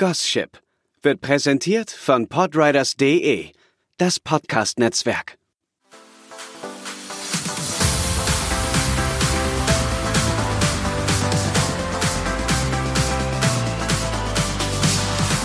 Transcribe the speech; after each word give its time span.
Gosship 0.00 0.60
wird 1.02 1.20
präsentiert 1.20 1.90
von 1.90 2.28
Podriders.de, 2.28 3.50
das 3.96 4.20
Podcast-Netzwerk. 4.20 5.36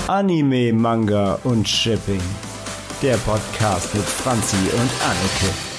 Anime, 0.08 0.72
Manga 0.72 1.40
und 1.46 1.68
Shipping. 1.68 2.22
Der 3.02 3.18
Podcast 3.18 3.96
mit 3.96 4.06
Franzi 4.06 4.56
und 4.56 4.92
Anneke. 5.02 5.73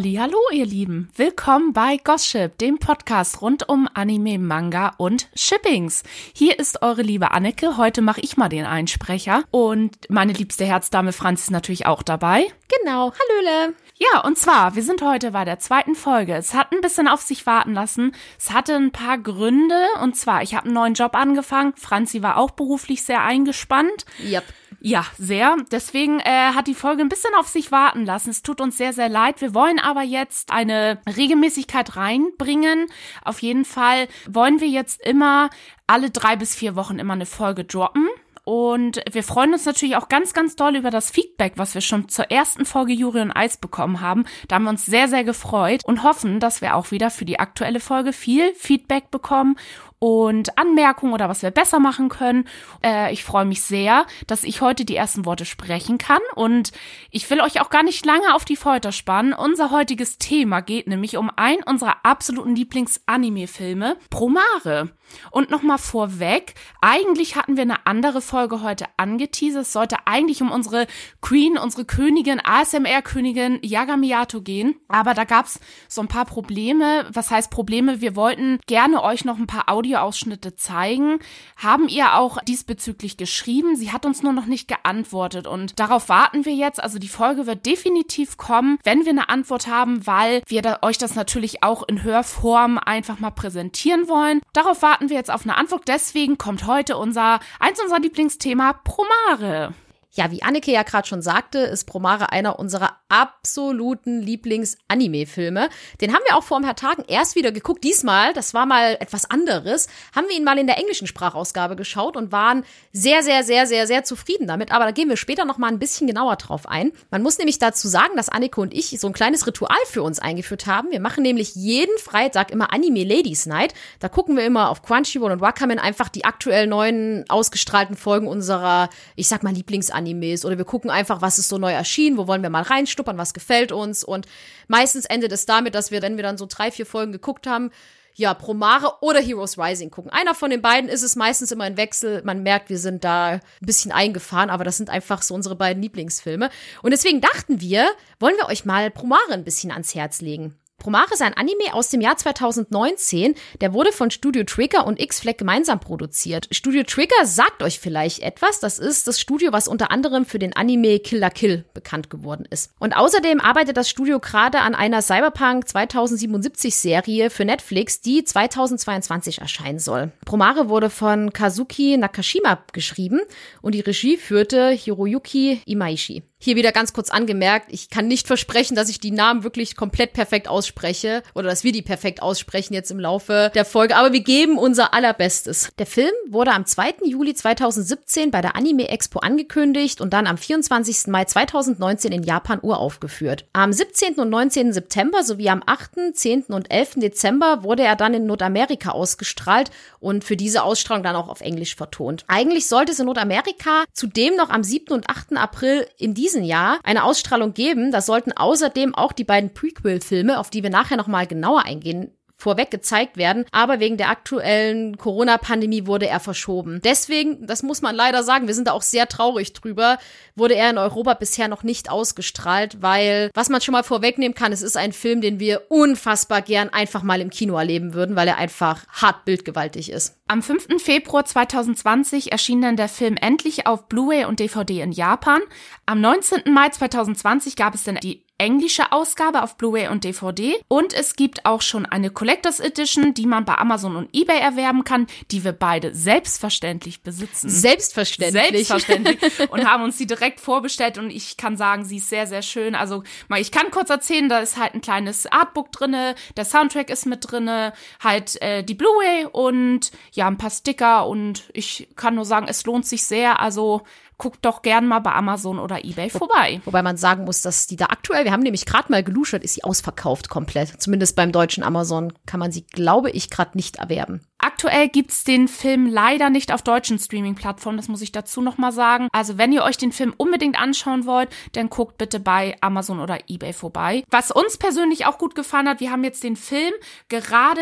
Hallo, 0.00 0.38
ihr 0.52 0.64
Lieben. 0.64 1.10
Willkommen 1.16 1.72
bei 1.72 1.96
Gossip, 1.96 2.56
dem 2.58 2.78
Podcast 2.78 3.42
rund 3.42 3.68
um 3.68 3.88
Anime, 3.94 4.38
Manga 4.38 4.92
und 4.96 5.28
Shippings. 5.34 6.04
Hier 6.32 6.56
ist 6.56 6.82
eure 6.82 7.02
liebe 7.02 7.32
Anneke. 7.32 7.76
Heute 7.76 8.00
mache 8.00 8.20
ich 8.20 8.36
mal 8.36 8.48
den 8.48 8.64
Einsprecher 8.64 9.42
und 9.50 10.08
meine 10.08 10.34
liebste 10.34 10.64
Herzdame 10.64 11.12
Franz 11.12 11.42
ist 11.42 11.50
natürlich 11.50 11.86
auch 11.86 12.04
dabei. 12.04 12.46
Genau. 12.78 13.12
Hallöle. 13.12 13.74
Ja, 13.96 14.20
und 14.20 14.38
zwar, 14.38 14.76
wir 14.76 14.84
sind 14.84 15.02
heute 15.02 15.32
bei 15.32 15.44
der 15.44 15.58
zweiten 15.58 15.96
Folge. 15.96 16.34
Es 16.34 16.54
hat 16.54 16.70
ein 16.70 16.80
bisschen 16.80 17.08
auf 17.08 17.22
sich 17.22 17.44
warten 17.46 17.72
lassen. 17.72 18.14
Es 18.38 18.52
hatte 18.52 18.76
ein 18.76 18.92
paar 18.92 19.18
Gründe. 19.18 19.82
Und 20.00 20.14
zwar, 20.14 20.44
ich 20.44 20.54
habe 20.54 20.66
einen 20.66 20.74
neuen 20.74 20.94
Job 20.94 21.16
angefangen. 21.16 21.72
Franzi 21.74 22.22
war 22.22 22.36
auch 22.36 22.52
beruflich 22.52 23.02
sehr 23.02 23.24
eingespannt. 23.24 24.06
Yep. 24.24 24.44
Ja, 24.80 25.04
sehr. 25.18 25.56
Deswegen 25.72 26.20
äh, 26.20 26.52
hat 26.54 26.68
die 26.68 26.74
Folge 26.74 27.02
ein 27.02 27.08
bisschen 27.08 27.34
auf 27.34 27.48
sich 27.48 27.72
warten 27.72 28.04
lassen. 28.04 28.30
Es 28.30 28.42
tut 28.42 28.60
uns 28.60 28.78
sehr, 28.78 28.92
sehr 28.92 29.08
leid. 29.08 29.40
Wir 29.40 29.52
wollen 29.52 29.80
aber 29.80 30.02
jetzt 30.02 30.52
eine 30.52 31.00
Regelmäßigkeit 31.16 31.96
reinbringen. 31.96 32.86
Auf 33.24 33.42
jeden 33.42 33.64
Fall 33.64 34.06
wollen 34.28 34.60
wir 34.60 34.68
jetzt 34.68 35.00
immer 35.04 35.50
alle 35.88 36.10
drei 36.10 36.36
bis 36.36 36.54
vier 36.54 36.76
Wochen 36.76 37.00
immer 37.00 37.14
eine 37.14 37.26
Folge 37.26 37.64
droppen. 37.64 38.08
Und 38.48 39.02
wir 39.12 39.24
freuen 39.24 39.52
uns 39.52 39.66
natürlich 39.66 39.96
auch 39.96 40.08
ganz, 40.08 40.32
ganz 40.32 40.56
doll 40.56 40.74
über 40.74 40.90
das 40.90 41.10
Feedback, 41.10 41.52
was 41.56 41.74
wir 41.74 41.82
schon 41.82 42.08
zur 42.08 42.30
ersten 42.30 42.64
Folge 42.64 42.94
Juri 42.94 43.20
und 43.20 43.30
Eis 43.30 43.58
bekommen 43.58 44.00
haben. 44.00 44.24
Da 44.48 44.54
haben 44.54 44.64
wir 44.64 44.70
uns 44.70 44.86
sehr, 44.86 45.06
sehr 45.06 45.22
gefreut 45.22 45.82
und 45.84 46.02
hoffen, 46.02 46.40
dass 46.40 46.62
wir 46.62 46.74
auch 46.74 46.90
wieder 46.90 47.10
für 47.10 47.26
die 47.26 47.38
aktuelle 47.38 47.78
Folge 47.78 48.14
viel 48.14 48.54
Feedback 48.54 49.10
bekommen 49.10 49.56
und 49.98 50.56
Anmerkungen 50.56 51.12
oder 51.12 51.28
was 51.28 51.42
wir 51.42 51.50
besser 51.50 51.80
machen 51.80 52.08
können. 52.08 52.48
Äh, 52.84 53.12
ich 53.12 53.24
freue 53.24 53.44
mich 53.44 53.62
sehr, 53.62 54.06
dass 54.26 54.44
ich 54.44 54.60
heute 54.60 54.84
die 54.84 54.96
ersten 54.96 55.24
Worte 55.24 55.44
sprechen 55.44 55.98
kann 55.98 56.20
und 56.34 56.72
ich 57.10 57.28
will 57.30 57.40
euch 57.40 57.60
auch 57.60 57.70
gar 57.70 57.82
nicht 57.82 58.06
lange 58.06 58.34
auf 58.34 58.44
die 58.44 58.56
Folter 58.56 58.92
spannen. 58.92 59.32
Unser 59.32 59.70
heutiges 59.70 60.18
Thema 60.18 60.60
geht 60.60 60.86
nämlich 60.86 61.16
um 61.16 61.30
einen 61.36 61.62
unserer 61.64 61.96
absoluten 62.04 62.54
Lieblings-Anime-Filme, 62.54 63.96
Promare. 64.08 64.90
Und 65.30 65.50
nochmal 65.50 65.78
vorweg, 65.78 66.54
eigentlich 66.80 67.34
hatten 67.34 67.56
wir 67.56 67.62
eine 67.62 67.86
andere 67.86 68.20
Folge 68.20 68.37
heute 68.62 68.86
angeteasert. 68.96 69.62
Es 69.62 69.72
sollte 69.72 69.96
eigentlich 70.06 70.42
um 70.42 70.50
unsere 70.50 70.86
Queen, 71.20 71.58
unsere 71.58 71.84
Königin, 71.84 72.40
ASMR-Königin 72.40 73.58
Yagamiyato 73.62 74.42
gehen. 74.42 74.76
Aber 74.88 75.14
da 75.14 75.24
gab's 75.24 75.60
so 75.88 76.00
ein 76.00 76.08
paar 76.08 76.24
Probleme. 76.24 77.06
Was 77.12 77.30
heißt 77.30 77.50
Probleme? 77.50 78.00
Wir 78.00 78.16
wollten 78.16 78.60
gerne 78.66 79.02
euch 79.02 79.24
noch 79.24 79.38
ein 79.38 79.46
paar 79.46 79.68
Audio 79.68 79.88
Audioausschnitte 79.88 80.56
zeigen, 80.56 81.18
haben 81.56 81.88
ihr 81.88 82.14
auch 82.14 82.38
diesbezüglich 82.42 83.16
geschrieben. 83.16 83.76
Sie 83.76 83.92
hat 83.92 84.06
uns 84.06 84.22
nur 84.22 84.32
noch 84.32 84.46
nicht 84.46 84.68
geantwortet 84.68 85.46
und 85.46 85.78
darauf 85.80 86.08
warten 86.08 86.44
wir 86.44 86.54
jetzt. 86.54 86.82
Also 86.82 86.98
die 86.98 87.08
Folge 87.08 87.46
wird 87.46 87.64
definitiv 87.66 88.36
kommen, 88.36 88.78
wenn 88.84 89.04
wir 89.04 89.12
eine 89.12 89.28
Antwort 89.28 89.66
haben, 89.66 90.06
weil 90.06 90.42
wir 90.46 90.62
da, 90.62 90.78
euch 90.82 90.98
das 90.98 91.14
natürlich 91.14 91.62
auch 91.62 91.82
in 91.88 92.02
Hörform 92.02 92.78
einfach 92.78 93.18
mal 93.18 93.30
präsentieren 93.30 94.08
wollen. 94.08 94.40
Darauf 94.52 94.82
warten 94.82 95.08
wir 95.08 95.16
jetzt 95.16 95.30
auf 95.30 95.44
eine 95.44 95.56
Antwort. 95.56 95.88
Deswegen 95.88 96.38
kommt 96.38 96.66
heute 96.66 96.96
unser, 96.96 97.40
eins 97.58 97.80
unserer 97.80 98.00
Lieblingsthema, 98.28 98.74
Promare. 98.74 99.72
Ja, 100.14 100.30
wie 100.30 100.42
Anneke 100.42 100.72
ja 100.72 100.82
gerade 100.82 101.06
schon 101.06 101.22
sagte, 101.22 101.58
ist 101.58 101.84
Promare 101.84 102.32
einer 102.32 102.58
unserer 102.58 102.96
absoluten 103.08 104.20
Lieblings-Anime-Filme. 104.20 105.68
Den 106.00 106.12
haben 106.12 106.22
wir 106.26 106.36
auch 106.36 106.42
vor 106.42 106.58
ein 106.58 106.64
paar 106.64 106.76
Tagen 106.76 107.04
erst 107.06 107.36
wieder 107.36 107.52
geguckt. 107.52 107.84
Diesmal, 107.84 108.32
das 108.32 108.52
war 108.52 108.66
mal 108.66 108.96
etwas 109.00 109.30
anderes, 109.30 109.86
haben 110.16 110.26
wir 110.28 110.36
ihn 110.36 110.44
mal 110.44 110.58
in 110.58 110.66
der 110.66 110.78
englischen 110.78 111.06
Sprachausgabe 111.06 111.76
geschaut 111.76 112.16
und 112.16 112.32
waren 112.32 112.64
sehr, 112.92 113.22
sehr, 113.22 113.44
sehr, 113.44 113.66
sehr, 113.66 113.86
sehr 113.86 114.02
zufrieden 114.02 114.46
damit. 114.46 114.72
Aber 114.72 114.86
da 114.86 114.90
gehen 114.90 115.08
wir 115.08 115.16
später 115.16 115.44
noch 115.44 115.58
mal 115.58 115.68
ein 115.68 115.78
bisschen 115.78 116.06
genauer 116.06 116.36
drauf 116.36 116.68
ein. 116.68 116.92
Man 117.10 117.22
muss 117.22 117.38
nämlich 117.38 117.58
dazu 117.58 117.86
sagen, 117.86 118.16
dass 118.16 118.28
Anneke 118.28 118.60
und 118.60 118.74
ich 118.74 118.98
so 118.98 119.06
ein 119.06 119.12
kleines 119.12 119.46
Ritual 119.46 119.76
für 119.86 120.02
uns 120.02 120.18
eingeführt 120.18 120.66
haben. 120.66 120.90
Wir 120.90 121.00
machen 121.00 121.22
nämlich 121.22 121.54
jeden 121.54 121.96
Freitag 121.98 122.50
immer 122.50 122.72
Anime 122.72 123.04
Ladies 123.04 123.46
Night. 123.46 123.72
Da 124.00 124.08
gucken 124.08 124.36
wir 124.36 124.44
immer 124.44 124.70
auf 124.70 124.82
Crunchyroll 124.82 125.32
und 125.32 125.40
Wakamen 125.40 125.78
einfach 125.78 126.08
die 126.08 126.24
aktuell 126.24 126.66
neuen 126.66 127.24
ausgestrahlten 127.28 127.96
Folgen 127.96 128.26
unserer, 128.26 128.88
ich 129.14 129.28
sag 129.28 129.42
mal, 129.42 129.52
Lieblings-Anime 129.52 130.07
Animes 130.08 130.44
oder 130.44 130.58
wir 130.58 130.64
gucken 130.64 130.90
einfach, 130.90 131.22
was 131.22 131.38
ist 131.38 131.48
so 131.48 131.58
neu 131.58 131.72
erschienen, 131.72 132.16
wo 132.16 132.26
wollen 132.26 132.42
wir 132.42 132.50
mal 132.50 132.62
reinstuppern, 132.62 133.18
was 133.18 133.34
gefällt 133.34 133.72
uns 133.72 134.04
und 134.04 134.26
meistens 134.66 135.04
endet 135.04 135.32
es 135.32 135.46
damit, 135.46 135.74
dass 135.74 135.90
wir, 135.90 136.02
wenn 136.02 136.16
wir 136.16 136.22
dann 136.22 136.38
so 136.38 136.46
drei, 136.48 136.70
vier 136.70 136.86
Folgen 136.86 137.12
geguckt 137.12 137.46
haben, 137.46 137.70
ja, 138.18 138.34
Promare 138.34 138.94
oder 139.00 139.20
Heroes 139.20 139.58
Rising 139.58 139.90
gucken. 139.90 140.10
Einer 140.10 140.34
von 140.34 140.50
den 140.50 140.60
beiden 140.60 140.90
ist 140.90 141.04
es 141.04 141.14
meistens 141.14 141.52
immer 141.52 141.64
ein 141.64 141.76
Wechsel. 141.76 142.20
Man 142.24 142.42
merkt, 142.42 142.68
wir 142.68 142.78
sind 142.78 143.04
da 143.04 143.28
ein 143.28 143.40
bisschen 143.60 143.92
eingefahren, 143.92 144.50
aber 144.50 144.64
das 144.64 144.76
sind 144.76 144.90
einfach 144.90 145.22
so 145.22 145.34
unsere 145.34 145.54
beiden 145.54 145.80
Lieblingsfilme. 145.80 146.50
Und 146.82 146.90
deswegen 146.90 147.20
dachten 147.20 147.60
wir, 147.60 147.88
wollen 148.18 148.34
wir 148.36 148.48
euch 148.48 148.64
mal 148.64 148.90
Promare 148.90 149.32
ein 149.32 149.44
bisschen 149.44 149.70
ans 149.70 149.94
Herz 149.94 150.20
legen. 150.20 150.56
Promare 150.78 151.12
ist 151.12 151.22
ein 151.22 151.34
Anime 151.34 151.74
aus 151.74 151.90
dem 151.90 152.00
Jahr 152.00 152.16
2019. 152.16 153.34
Der 153.60 153.72
wurde 153.72 153.90
von 153.90 154.12
Studio 154.12 154.44
Trigger 154.44 154.86
und 154.86 155.00
X-Flag 155.00 155.36
gemeinsam 155.36 155.80
produziert. 155.80 156.46
Studio 156.52 156.84
Trigger 156.84 157.26
sagt 157.26 157.64
euch 157.64 157.80
vielleicht 157.80 158.20
etwas. 158.20 158.60
Das 158.60 158.78
ist 158.78 159.08
das 159.08 159.18
Studio, 159.18 159.52
was 159.52 159.66
unter 159.66 159.90
anderem 159.90 160.24
für 160.24 160.38
den 160.38 160.54
Anime 160.54 161.00
Killer 161.00 161.30
Kill 161.30 161.64
bekannt 161.74 162.10
geworden 162.10 162.46
ist. 162.48 162.70
Und 162.78 162.96
außerdem 162.96 163.40
arbeitet 163.40 163.76
das 163.76 163.90
Studio 163.90 164.20
gerade 164.20 164.60
an 164.60 164.76
einer 164.76 165.02
Cyberpunk 165.02 165.66
2077 165.68 166.76
Serie 166.76 167.30
für 167.30 167.44
Netflix, 167.44 168.00
die 168.00 168.22
2022 168.22 169.40
erscheinen 169.40 169.80
soll. 169.80 170.12
Promare 170.26 170.68
wurde 170.68 170.90
von 170.90 171.32
Kazuki 171.32 171.96
Nakashima 171.96 172.62
geschrieben 172.72 173.20
und 173.62 173.74
die 173.74 173.80
Regie 173.80 174.16
führte 174.16 174.70
Hiroyuki 174.70 175.60
Imaishi. 175.66 176.22
Hier 176.40 176.54
wieder 176.54 176.70
ganz 176.70 176.92
kurz 176.92 177.10
angemerkt, 177.10 177.66
ich 177.72 177.90
kann 177.90 178.06
nicht 178.06 178.28
versprechen, 178.28 178.76
dass 178.76 178.88
ich 178.88 179.00
die 179.00 179.10
Namen 179.10 179.42
wirklich 179.42 179.74
komplett 179.74 180.12
perfekt 180.12 180.46
ausspreche 180.46 181.24
oder 181.34 181.48
dass 181.48 181.64
wir 181.64 181.72
die 181.72 181.82
perfekt 181.82 182.22
aussprechen 182.22 182.74
jetzt 182.74 182.92
im 182.92 183.00
Laufe 183.00 183.50
der 183.56 183.64
Folge, 183.64 183.96
aber 183.96 184.12
wir 184.12 184.20
geben 184.20 184.56
unser 184.56 184.94
allerbestes. 184.94 185.70
Der 185.80 185.86
Film 185.86 186.12
wurde 186.28 186.52
am 186.52 186.64
2. 186.64 186.98
Juli 187.06 187.34
2017 187.34 188.30
bei 188.30 188.40
der 188.40 188.54
Anime 188.54 188.88
Expo 188.88 189.18
angekündigt 189.18 190.00
und 190.00 190.12
dann 190.12 190.28
am 190.28 190.38
24. 190.38 191.08
Mai 191.08 191.24
2019 191.24 192.12
in 192.12 192.22
Japan 192.22 192.60
uraufgeführt. 192.62 193.44
Am 193.52 193.72
17. 193.72 194.14
und 194.14 194.30
19. 194.30 194.72
September 194.72 195.24
sowie 195.24 195.48
am 195.48 195.64
8., 195.66 196.14
10. 196.14 196.44
und 196.50 196.70
11. 196.70 197.00
Dezember 197.00 197.64
wurde 197.64 197.82
er 197.82 197.96
dann 197.96 198.14
in 198.14 198.26
Nordamerika 198.26 198.90
ausgestrahlt 198.90 199.72
und 199.98 200.22
für 200.22 200.36
diese 200.36 200.62
Ausstrahlung 200.62 201.02
dann 201.02 201.16
auch 201.16 201.28
auf 201.28 201.40
Englisch 201.40 201.74
vertont. 201.74 202.24
Eigentlich 202.28 202.68
sollte 202.68 202.92
es 202.92 203.00
in 203.00 203.06
Nordamerika 203.06 203.82
zudem 203.92 204.36
noch 204.36 204.50
am 204.50 204.62
7. 204.62 204.94
und 204.94 205.10
8. 205.10 205.36
April 205.36 205.84
in 205.98 206.14
diesem 206.14 206.27
diesem 206.28 206.44
Jahr 206.44 206.78
eine 206.84 207.04
Ausstrahlung 207.04 207.54
geben. 207.54 207.90
Da 207.90 208.02
sollten 208.02 208.32
außerdem 208.32 208.94
auch 208.94 209.12
die 209.12 209.24
beiden 209.24 209.54
Prequel-Filme, 209.54 210.38
auf 210.38 210.50
die 210.50 210.62
wir 210.62 210.70
nachher 210.70 210.98
nochmal 210.98 211.26
genauer 211.26 211.64
eingehen, 211.64 212.12
vorweg 212.38 212.70
gezeigt 212.70 213.16
werden, 213.16 213.44
aber 213.50 213.80
wegen 213.80 213.96
der 213.96 214.10
aktuellen 214.10 214.96
Corona-Pandemie 214.96 215.86
wurde 215.86 216.06
er 216.06 216.20
verschoben. 216.20 216.80
Deswegen, 216.84 217.46
das 217.46 217.64
muss 217.64 217.82
man 217.82 217.96
leider 217.96 218.22
sagen, 218.22 218.46
wir 218.46 218.54
sind 218.54 218.68
da 218.68 218.72
auch 218.72 218.82
sehr 218.82 219.08
traurig 219.08 219.52
drüber, 219.52 219.98
wurde 220.36 220.54
er 220.54 220.70
in 220.70 220.78
Europa 220.78 221.14
bisher 221.14 221.48
noch 221.48 221.64
nicht 221.64 221.90
ausgestrahlt, 221.90 222.80
weil, 222.80 223.30
was 223.34 223.48
man 223.48 223.60
schon 223.60 223.72
mal 223.72 223.82
vorwegnehmen 223.82 224.36
kann, 224.36 224.52
es 224.52 224.62
ist 224.62 224.76
ein 224.76 224.92
Film, 224.92 225.20
den 225.20 225.40
wir 225.40 225.62
unfassbar 225.68 226.40
gern 226.42 226.68
einfach 226.68 227.02
mal 227.02 227.20
im 227.20 227.30
Kino 227.30 227.58
erleben 227.58 227.92
würden, 227.92 228.14
weil 228.14 228.28
er 228.28 228.36
einfach 228.36 228.86
hart 228.88 229.24
bildgewaltig 229.24 229.90
ist. 229.90 230.16
Am 230.28 230.42
5. 230.42 230.80
Februar 230.80 231.24
2020 231.24 232.30
erschien 232.30 232.62
dann 232.62 232.76
der 232.76 232.88
Film 232.88 233.16
endlich 233.16 233.66
auf 233.66 233.88
Blu-ray 233.88 234.26
und 234.26 234.38
DVD 234.38 234.82
in 234.82 234.92
Japan. 234.92 235.40
Am 235.86 236.00
19. 236.00 236.52
Mai 236.52 236.68
2020 236.68 237.56
gab 237.56 237.74
es 237.74 237.82
dann 237.82 237.96
die 237.96 238.27
englische 238.38 238.92
Ausgabe 238.92 239.42
auf 239.42 239.56
Blu-ray 239.56 239.88
und 239.88 240.04
DVD. 240.04 240.56
Und 240.68 240.94
es 240.94 241.16
gibt 241.16 241.44
auch 241.44 241.60
schon 241.60 241.86
eine 241.86 242.10
Collectors 242.10 242.60
Edition, 242.60 243.12
die 243.12 243.26
man 243.26 243.44
bei 243.44 243.56
Amazon 243.58 243.96
und 243.96 244.08
eBay 244.14 244.38
erwerben 244.38 244.84
kann, 244.84 245.08
die 245.32 245.44
wir 245.44 245.52
beide 245.52 245.94
selbstverständlich 245.94 247.02
besitzen. 247.02 247.50
Selbstverständlich. 247.50 248.68
Selbstverständlich. 248.68 249.18
und 249.50 249.68
haben 249.68 249.82
uns 249.82 249.98
die 249.98 250.06
direkt 250.06 250.40
vorbestellt 250.40 250.98
und 250.98 251.10
ich 251.10 251.36
kann 251.36 251.56
sagen, 251.56 251.84
sie 251.84 251.96
ist 251.96 252.08
sehr, 252.08 252.26
sehr 252.26 252.42
schön. 252.42 252.76
Also 252.76 253.02
mal, 253.26 253.40
ich 253.40 253.50
kann 253.50 253.70
kurz 253.72 253.90
erzählen, 253.90 254.28
da 254.28 254.38
ist 254.38 254.56
halt 254.56 254.74
ein 254.74 254.80
kleines 254.80 255.26
Artbook 255.26 255.72
drinne, 255.72 256.14
der 256.36 256.44
Soundtrack 256.44 256.90
ist 256.90 257.06
mit 257.06 257.30
drinne, 257.30 257.72
halt 258.02 258.40
äh, 258.40 258.62
die 258.62 258.74
Blu-ray 258.74 259.26
und 259.32 259.90
ja, 260.12 260.28
ein 260.28 260.38
paar 260.38 260.50
Sticker 260.50 261.06
und 261.08 261.44
ich 261.52 261.88
kann 261.96 262.14
nur 262.14 262.24
sagen, 262.24 262.46
es 262.48 262.64
lohnt 262.64 262.86
sich 262.86 263.02
sehr. 263.04 263.40
Also 263.40 263.82
guckt 264.18 264.44
doch 264.44 264.62
gern 264.62 264.86
mal 264.86 264.98
bei 264.98 265.12
Amazon 265.12 265.58
oder 265.58 265.84
eBay 265.84 266.10
vorbei. 266.10 266.60
Wobei 266.64 266.82
man 266.82 266.96
sagen 266.96 267.24
muss, 267.24 267.40
dass 267.40 267.66
die 267.68 267.76
da 267.76 267.86
aktuell, 267.86 268.24
wir 268.24 268.32
haben 268.32 268.42
nämlich 268.42 268.66
gerade 268.66 268.90
mal 268.90 269.04
geluschert, 269.04 269.44
ist 269.44 269.54
sie 269.54 269.64
ausverkauft 269.64 270.28
komplett. 270.28 270.82
Zumindest 270.82 271.16
beim 271.16 271.32
deutschen 271.32 271.62
Amazon 271.62 272.12
kann 272.26 272.40
man 272.40 272.52
sie, 272.52 272.66
glaube 272.66 273.10
ich, 273.10 273.30
gerade 273.30 273.56
nicht 273.56 273.76
erwerben. 273.76 274.20
Aktuell 274.38 274.88
gibt's 274.88 275.24
den 275.24 275.48
Film 275.48 275.86
leider 275.86 276.30
nicht 276.30 276.52
auf 276.52 276.62
deutschen 276.62 276.98
Streaming-Plattformen, 276.98 277.76
das 277.76 277.88
muss 277.88 278.02
ich 278.02 278.12
dazu 278.12 278.40
nochmal 278.40 278.72
sagen. 278.72 279.08
Also 279.12 279.38
wenn 279.38 279.52
ihr 279.52 279.62
euch 279.62 279.78
den 279.78 279.92
Film 279.92 280.14
unbedingt 280.16 280.60
anschauen 280.60 281.06
wollt, 281.06 281.28
dann 281.52 281.70
guckt 281.70 281.98
bitte 281.98 282.20
bei 282.20 282.56
Amazon 282.60 283.00
oder 283.00 283.18
eBay 283.28 283.52
vorbei. 283.52 284.04
Was 284.10 284.30
uns 284.30 284.56
persönlich 284.56 285.06
auch 285.06 285.18
gut 285.18 285.34
gefallen 285.34 285.68
hat, 285.68 285.80
wir 285.80 285.90
haben 285.90 286.04
jetzt 286.04 286.24
den 286.24 286.36
Film 286.36 286.72
gerade 287.08 287.60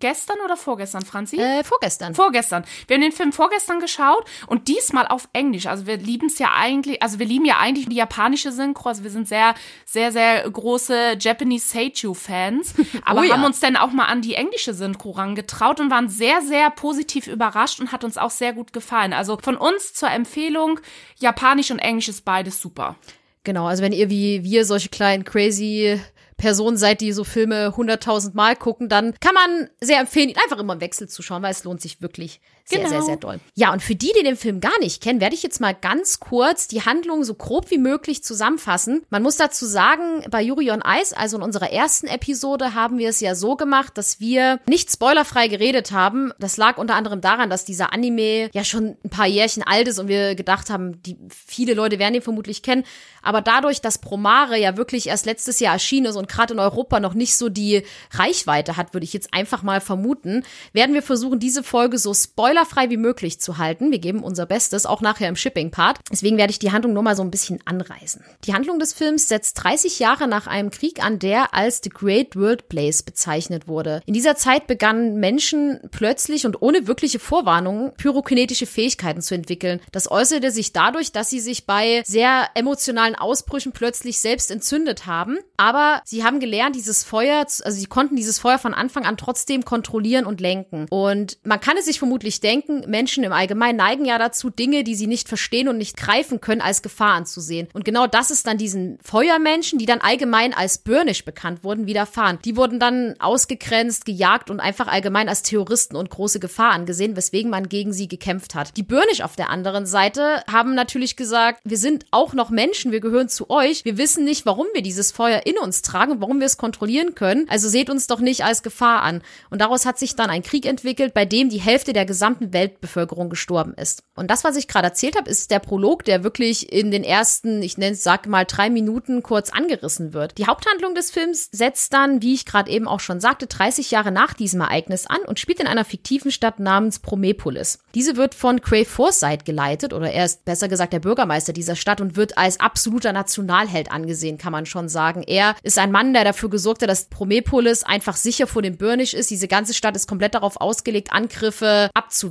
gestern 0.00 0.36
oder 0.44 0.56
vorgestern, 0.56 1.04
Franzi? 1.04 1.36
Äh, 1.36 1.64
vorgestern. 1.64 2.14
Vorgestern. 2.14 2.64
Wir 2.86 2.94
haben 2.94 3.02
den 3.02 3.12
Film 3.12 3.32
vorgestern 3.32 3.80
geschaut 3.80 4.24
und 4.46 4.68
diesmal 4.68 5.06
auf 5.06 5.28
Englisch. 5.32 5.66
Also 5.66 5.86
wir 5.86 5.96
lieben 5.96 6.26
es 6.26 6.38
ja 6.38 6.52
eigentlich, 6.54 7.02
also 7.02 7.18
wir 7.18 7.26
lieben 7.26 7.44
ja 7.44 7.58
eigentlich 7.58 7.88
die 7.88 7.96
japanische 7.96 8.52
Synchro. 8.52 8.88
Also 8.88 9.02
wir 9.04 9.10
sind 9.10 9.28
sehr, 9.28 9.54
sehr, 9.84 10.12
sehr 10.12 10.48
große 10.50 11.16
Japanese 11.20 11.66
Seiju-Fans. 11.68 12.74
Aber 13.04 13.20
Oh 13.20 13.24
ja. 13.24 13.34
haben 13.34 13.44
uns 13.44 13.60
dann 13.60 13.76
auch 13.76 13.92
mal 13.92 14.06
an 14.06 14.22
die 14.22 14.34
englische 14.34 14.74
Synchro 14.74 15.10
rangetraut 15.12 15.80
und 15.80 15.90
waren 15.90 16.08
sehr, 16.08 16.42
sehr 16.42 16.70
positiv 16.70 17.26
überrascht 17.26 17.80
und 17.80 17.92
hat 17.92 18.04
uns 18.04 18.18
auch 18.18 18.30
sehr 18.30 18.52
gut 18.52 18.72
gefallen. 18.72 19.12
Also 19.12 19.38
von 19.42 19.56
uns 19.56 19.94
zur 19.94 20.10
Empfehlung, 20.10 20.80
Japanisch 21.18 21.70
und 21.70 21.78
Englisch 21.78 22.08
ist 22.08 22.24
beides 22.24 22.60
super. 22.60 22.96
Genau, 23.44 23.66
also 23.66 23.82
wenn 23.82 23.92
ihr 23.92 24.10
wie 24.10 24.42
wir 24.42 24.64
solche 24.64 24.88
kleinen 24.88 25.22
crazy 25.24 26.00
Personen 26.36 26.76
seid, 26.76 27.00
die 27.00 27.12
so 27.12 27.24
Filme 27.24 27.76
hunderttausend 27.76 28.34
Mal 28.34 28.56
gucken, 28.56 28.88
dann 28.88 29.14
kann 29.20 29.34
man 29.34 29.70
sehr 29.80 30.00
empfehlen, 30.00 30.28
ihn 30.28 30.36
einfach 30.36 30.58
immer 30.58 30.74
im 30.74 30.80
Wechsel 30.80 31.08
zu 31.08 31.22
schauen, 31.22 31.42
weil 31.42 31.52
es 31.52 31.64
lohnt 31.64 31.80
sich 31.80 32.02
wirklich 32.02 32.40
sehr, 32.68 32.80
Genau. 32.80 32.90
sehr, 32.90 33.02
sehr 33.02 33.16
doll. 33.16 33.38
Ja, 33.54 33.72
und 33.72 33.80
für 33.80 33.94
die, 33.94 34.12
die 34.18 34.24
den 34.24 34.36
Film 34.36 34.60
gar 34.60 34.76
nicht 34.80 35.00
kennen, 35.02 35.20
werde 35.20 35.34
ich 35.34 35.42
jetzt 35.44 35.60
mal 35.60 35.72
ganz 35.72 36.18
kurz 36.18 36.66
die 36.66 36.82
Handlung 36.82 37.22
so 37.22 37.34
grob 37.34 37.70
wie 37.70 37.78
möglich 37.78 38.24
zusammenfassen. 38.24 39.02
Man 39.08 39.22
muss 39.22 39.36
dazu 39.36 39.66
sagen, 39.66 40.24
bei 40.30 40.42
Yuri 40.42 40.72
on 40.72 40.82
Ice, 40.84 41.16
also 41.16 41.36
in 41.36 41.42
unserer 41.44 41.70
ersten 41.70 42.08
Episode, 42.08 42.74
haben 42.74 42.98
wir 42.98 43.08
es 43.08 43.20
ja 43.20 43.36
so 43.36 43.54
gemacht, 43.56 43.96
dass 43.96 44.18
wir 44.18 44.58
nicht 44.68 44.90
spoilerfrei 44.90 45.46
geredet 45.46 45.92
haben. 45.92 46.32
Das 46.40 46.56
lag 46.56 46.76
unter 46.78 46.96
anderem 46.96 47.20
daran, 47.20 47.50
dass 47.50 47.64
dieser 47.64 47.92
Anime 47.92 48.50
ja 48.52 48.64
schon 48.64 48.96
ein 49.04 49.10
paar 49.10 49.26
Jährchen 49.26 49.62
alt 49.62 49.86
ist 49.86 49.98
und 50.00 50.08
wir 50.08 50.34
gedacht 50.34 50.68
haben, 50.68 51.00
die, 51.02 51.16
viele 51.30 51.74
Leute 51.74 52.00
werden 52.00 52.16
ihn 52.16 52.22
vermutlich 52.22 52.62
kennen. 52.62 52.84
Aber 53.22 53.42
dadurch, 53.42 53.80
dass 53.80 53.98
Promare 53.98 54.58
ja 54.58 54.76
wirklich 54.76 55.06
erst 55.08 55.26
letztes 55.26 55.60
Jahr 55.60 55.74
erschienen 55.74 56.06
ist 56.06 56.16
und 56.16 56.28
gerade 56.28 56.54
in 56.54 56.60
Europa 56.60 57.00
noch 57.00 57.14
nicht 57.14 57.36
so 57.36 57.48
die 57.48 57.82
Reichweite 58.12 58.76
hat, 58.76 58.94
würde 58.94 59.04
ich 59.04 59.12
jetzt 59.12 59.32
einfach 59.32 59.62
mal 59.62 59.80
vermuten, 59.80 60.44
werden 60.72 60.94
wir 60.94 61.02
versuchen, 61.02 61.38
diese 61.38 61.62
Folge 61.62 61.98
so 61.98 62.12
spoilerfrei 62.56 62.88
wie 62.90 62.96
möglich 62.96 63.38
zu 63.40 63.58
halten. 63.58 63.90
Wir 63.92 63.98
geben 63.98 64.22
unser 64.22 64.46
Bestes, 64.46 64.86
auch 64.86 65.02
nachher 65.02 65.28
im 65.28 65.36
Shipping-Part. 65.36 65.98
Deswegen 66.10 66.38
werde 66.38 66.50
ich 66.50 66.58
die 66.58 66.72
Handlung 66.72 66.94
nur 66.94 67.02
mal 67.02 67.16
so 67.16 67.22
ein 67.22 67.30
bisschen 67.30 67.60
anreißen. 67.66 68.24
Die 68.44 68.54
Handlung 68.54 68.78
des 68.78 68.94
Films 68.94 69.28
setzt 69.28 69.62
30 69.62 69.98
Jahre 69.98 70.26
nach 70.26 70.46
einem 70.46 70.70
Krieg 70.70 71.04
an, 71.04 71.18
der 71.18 71.54
als 71.54 71.80
The 71.84 71.90
Great 71.90 72.34
World 72.34 72.68
Blaze 72.68 73.04
bezeichnet 73.04 73.68
wurde. 73.68 74.00
In 74.06 74.14
dieser 74.14 74.36
Zeit 74.36 74.66
begannen 74.66 75.20
Menschen 75.20 75.80
plötzlich 75.90 76.46
und 76.46 76.62
ohne 76.62 76.86
wirkliche 76.86 77.18
Vorwarnung 77.18 77.92
pyrokinetische 77.98 78.66
Fähigkeiten 78.66 79.20
zu 79.20 79.34
entwickeln. 79.34 79.80
Das 79.92 80.10
äußerte 80.10 80.50
sich 80.50 80.72
dadurch, 80.72 81.12
dass 81.12 81.28
sie 81.28 81.40
sich 81.40 81.66
bei 81.66 82.02
sehr 82.06 82.48
emotionalen 82.54 83.16
Ausbrüchen 83.16 83.72
plötzlich 83.72 84.18
selbst 84.18 84.50
entzündet 84.50 85.06
haben. 85.06 85.38
Aber 85.58 86.00
sie 86.04 86.24
haben 86.24 86.40
gelernt, 86.40 86.74
dieses 86.74 87.04
Feuer, 87.04 87.40
also 87.40 87.70
sie 87.70 87.86
konnten 87.86 88.16
dieses 88.16 88.38
Feuer 88.38 88.58
von 88.58 88.72
Anfang 88.72 89.04
an 89.04 89.16
trotzdem 89.16 89.64
kontrollieren 89.64 90.24
und 90.24 90.40
lenken. 90.40 90.86
Und 90.90 91.38
man 91.44 91.60
kann 91.60 91.76
es 91.76 91.84
sich 91.84 91.98
vermutlich 91.98 92.40
denken, 92.46 92.84
Menschen 92.88 93.24
im 93.24 93.32
Allgemeinen 93.32 93.76
neigen 93.76 94.04
ja 94.04 94.18
dazu, 94.18 94.50
Dinge, 94.50 94.84
die 94.84 94.94
sie 94.94 95.06
nicht 95.06 95.28
verstehen 95.28 95.68
und 95.68 95.78
nicht 95.78 95.96
greifen 95.96 96.40
können, 96.40 96.60
als 96.60 96.82
Gefahr 96.82 97.14
anzusehen. 97.14 97.68
Und 97.72 97.84
genau 97.84 98.06
das 98.06 98.30
ist 98.30 98.46
dann 98.46 98.58
diesen 98.58 98.98
Feuermenschen, 99.02 99.78
die 99.78 99.86
dann 99.86 100.00
allgemein 100.00 100.54
als 100.54 100.78
Burnish 100.78 101.24
bekannt 101.24 101.64
wurden, 101.64 101.86
widerfahren. 101.86 102.38
Die 102.44 102.56
wurden 102.56 102.78
dann 102.78 103.14
ausgegrenzt, 103.18 104.04
gejagt 104.04 104.50
und 104.50 104.60
einfach 104.60 104.86
allgemein 104.86 105.28
als 105.28 105.42
Terroristen 105.42 105.96
und 105.96 106.10
große 106.10 106.40
Gefahr 106.40 106.72
angesehen, 106.72 107.16
weswegen 107.16 107.50
man 107.50 107.68
gegen 107.68 107.92
sie 107.92 108.08
gekämpft 108.08 108.54
hat. 108.54 108.76
Die 108.76 108.82
Burnish 108.82 109.20
auf 109.20 109.36
der 109.36 109.50
anderen 109.50 109.86
Seite 109.86 110.42
haben 110.50 110.74
natürlich 110.74 111.16
gesagt, 111.16 111.60
wir 111.64 111.78
sind 111.78 112.06
auch 112.10 112.34
noch 112.34 112.50
Menschen, 112.50 112.92
wir 112.92 113.00
gehören 113.00 113.28
zu 113.28 113.50
euch. 113.50 113.84
Wir 113.84 113.98
wissen 113.98 114.24
nicht, 114.24 114.46
warum 114.46 114.66
wir 114.74 114.82
dieses 114.82 115.12
Feuer 115.12 115.42
in 115.44 115.58
uns 115.58 115.82
tragen 115.82 116.20
warum 116.20 116.40
wir 116.40 116.46
es 116.46 116.56
kontrollieren 116.56 117.14
können. 117.14 117.46
Also 117.48 117.68
seht 117.68 117.90
uns 117.90 118.06
doch 118.06 118.20
nicht 118.20 118.44
als 118.44 118.62
Gefahr 118.62 119.02
an. 119.02 119.22
Und 119.50 119.60
daraus 119.60 119.86
hat 119.86 119.98
sich 119.98 120.16
dann 120.16 120.30
ein 120.30 120.42
Krieg 120.42 120.66
entwickelt, 120.66 121.14
bei 121.14 121.24
dem 121.24 121.48
die 121.48 121.60
Hälfte 121.60 121.92
der 121.92 122.06
gesamten 122.06 122.35
Weltbevölkerung 122.40 123.30
gestorben 123.30 123.74
ist. 123.74 124.02
Und 124.14 124.30
das, 124.30 124.44
was 124.44 124.56
ich 124.56 124.68
gerade 124.68 124.86
erzählt 124.86 125.16
habe, 125.16 125.28
ist 125.28 125.50
der 125.50 125.58
Prolog, 125.58 126.04
der 126.04 126.24
wirklich 126.24 126.72
in 126.72 126.90
den 126.90 127.04
ersten, 127.04 127.62
ich 127.62 127.76
nenne 127.76 127.92
es, 127.92 128.02
sag 128.02 128.26
mal, 128.26 128.44
drei 128.44 128.70
Minuten 128.70 129.22
kurz 129.22 129.50
angerissen 129.50 130.14
wird. 130.14 130.38
Die 130.38 130.46
Haupthandlung 130.46 130.94
des 130.94 131.10
Films 131.10 131.48
setzt 131.52 131.92
dann, 131.92 132.22
wie 132.22 132.34
ich 132.34 132.46
gerade 132.46 132.70
eben 132.70 132.88
auch 132.88 133.00
schon 133.00 133.20
sagte, 133.20 133.46
30 133.46 133.90
Jahre 133.90 134.12
nach 134.12 134.34
diesem 134.34 134.62
Ereignis 134.62 135.06
an 135.06 135.20
und 135.26 135.38
spielt 135.38 135.60
in 135.60 135.66
einer 135.66 135.84
fiktiven 135.84 136.30
Stadt 136.30 136.58
namens 136.60 136.98
Promepolis. 136.98 137.78
Diese 137.94 138.16
wird 138.16 138.34
von 138.34 138.60
Cray 138.60 138.84
Forsyth 138.84 139.44
geleitet, 139.44 139.92
oder 139.92 140.10
er 140.10 140.24
ist 140.24 140.44
besser 140.44 140.68
gesagt 140.68 140.92
der 140.92 141.00
Bürgermeister 141.00 141.52
dieser 141.52 141.76
Stadt 141.76 142.00
und 142.00 142.16
wird 142.16 142.38
als 142.38 142.58
absoluter 142.60 143.12
Nationalheld 143.12 143.90
angesehen, 143.90 144.38
kann 144.38 144.52
man 144.52 144.66
schon 144.66 144.88
sagen. 144.88 145.22
Er 145.22 145.56
ist 145.62 145.78
ein 145.78 145.92
Mann, 145.92 146.14
der 146.14 146.24
dafür 146.24 146.48
gesorgt 146.48 146.82
hat, 146.82 146.88
dass 146.88 147.08
Promepolis 147.08 147.82
einfach 147.82 148.16
sicher 148.16 148.46
vor 148.46 148.62
dem 148.62 148.76
Burnish 148.78 149.14
ist. 149.14 149.30
Diese 149.30 149.48
ganze 149.48 149.74
Stadt 149.74 149.96
ist 149.96 150.08
komplett 150.08 150.34
darauf 150.34 150.60
ausgelegt, 150.60 151.12
Angriffe 151.12 151.90
abzuwehren 151.94 152.25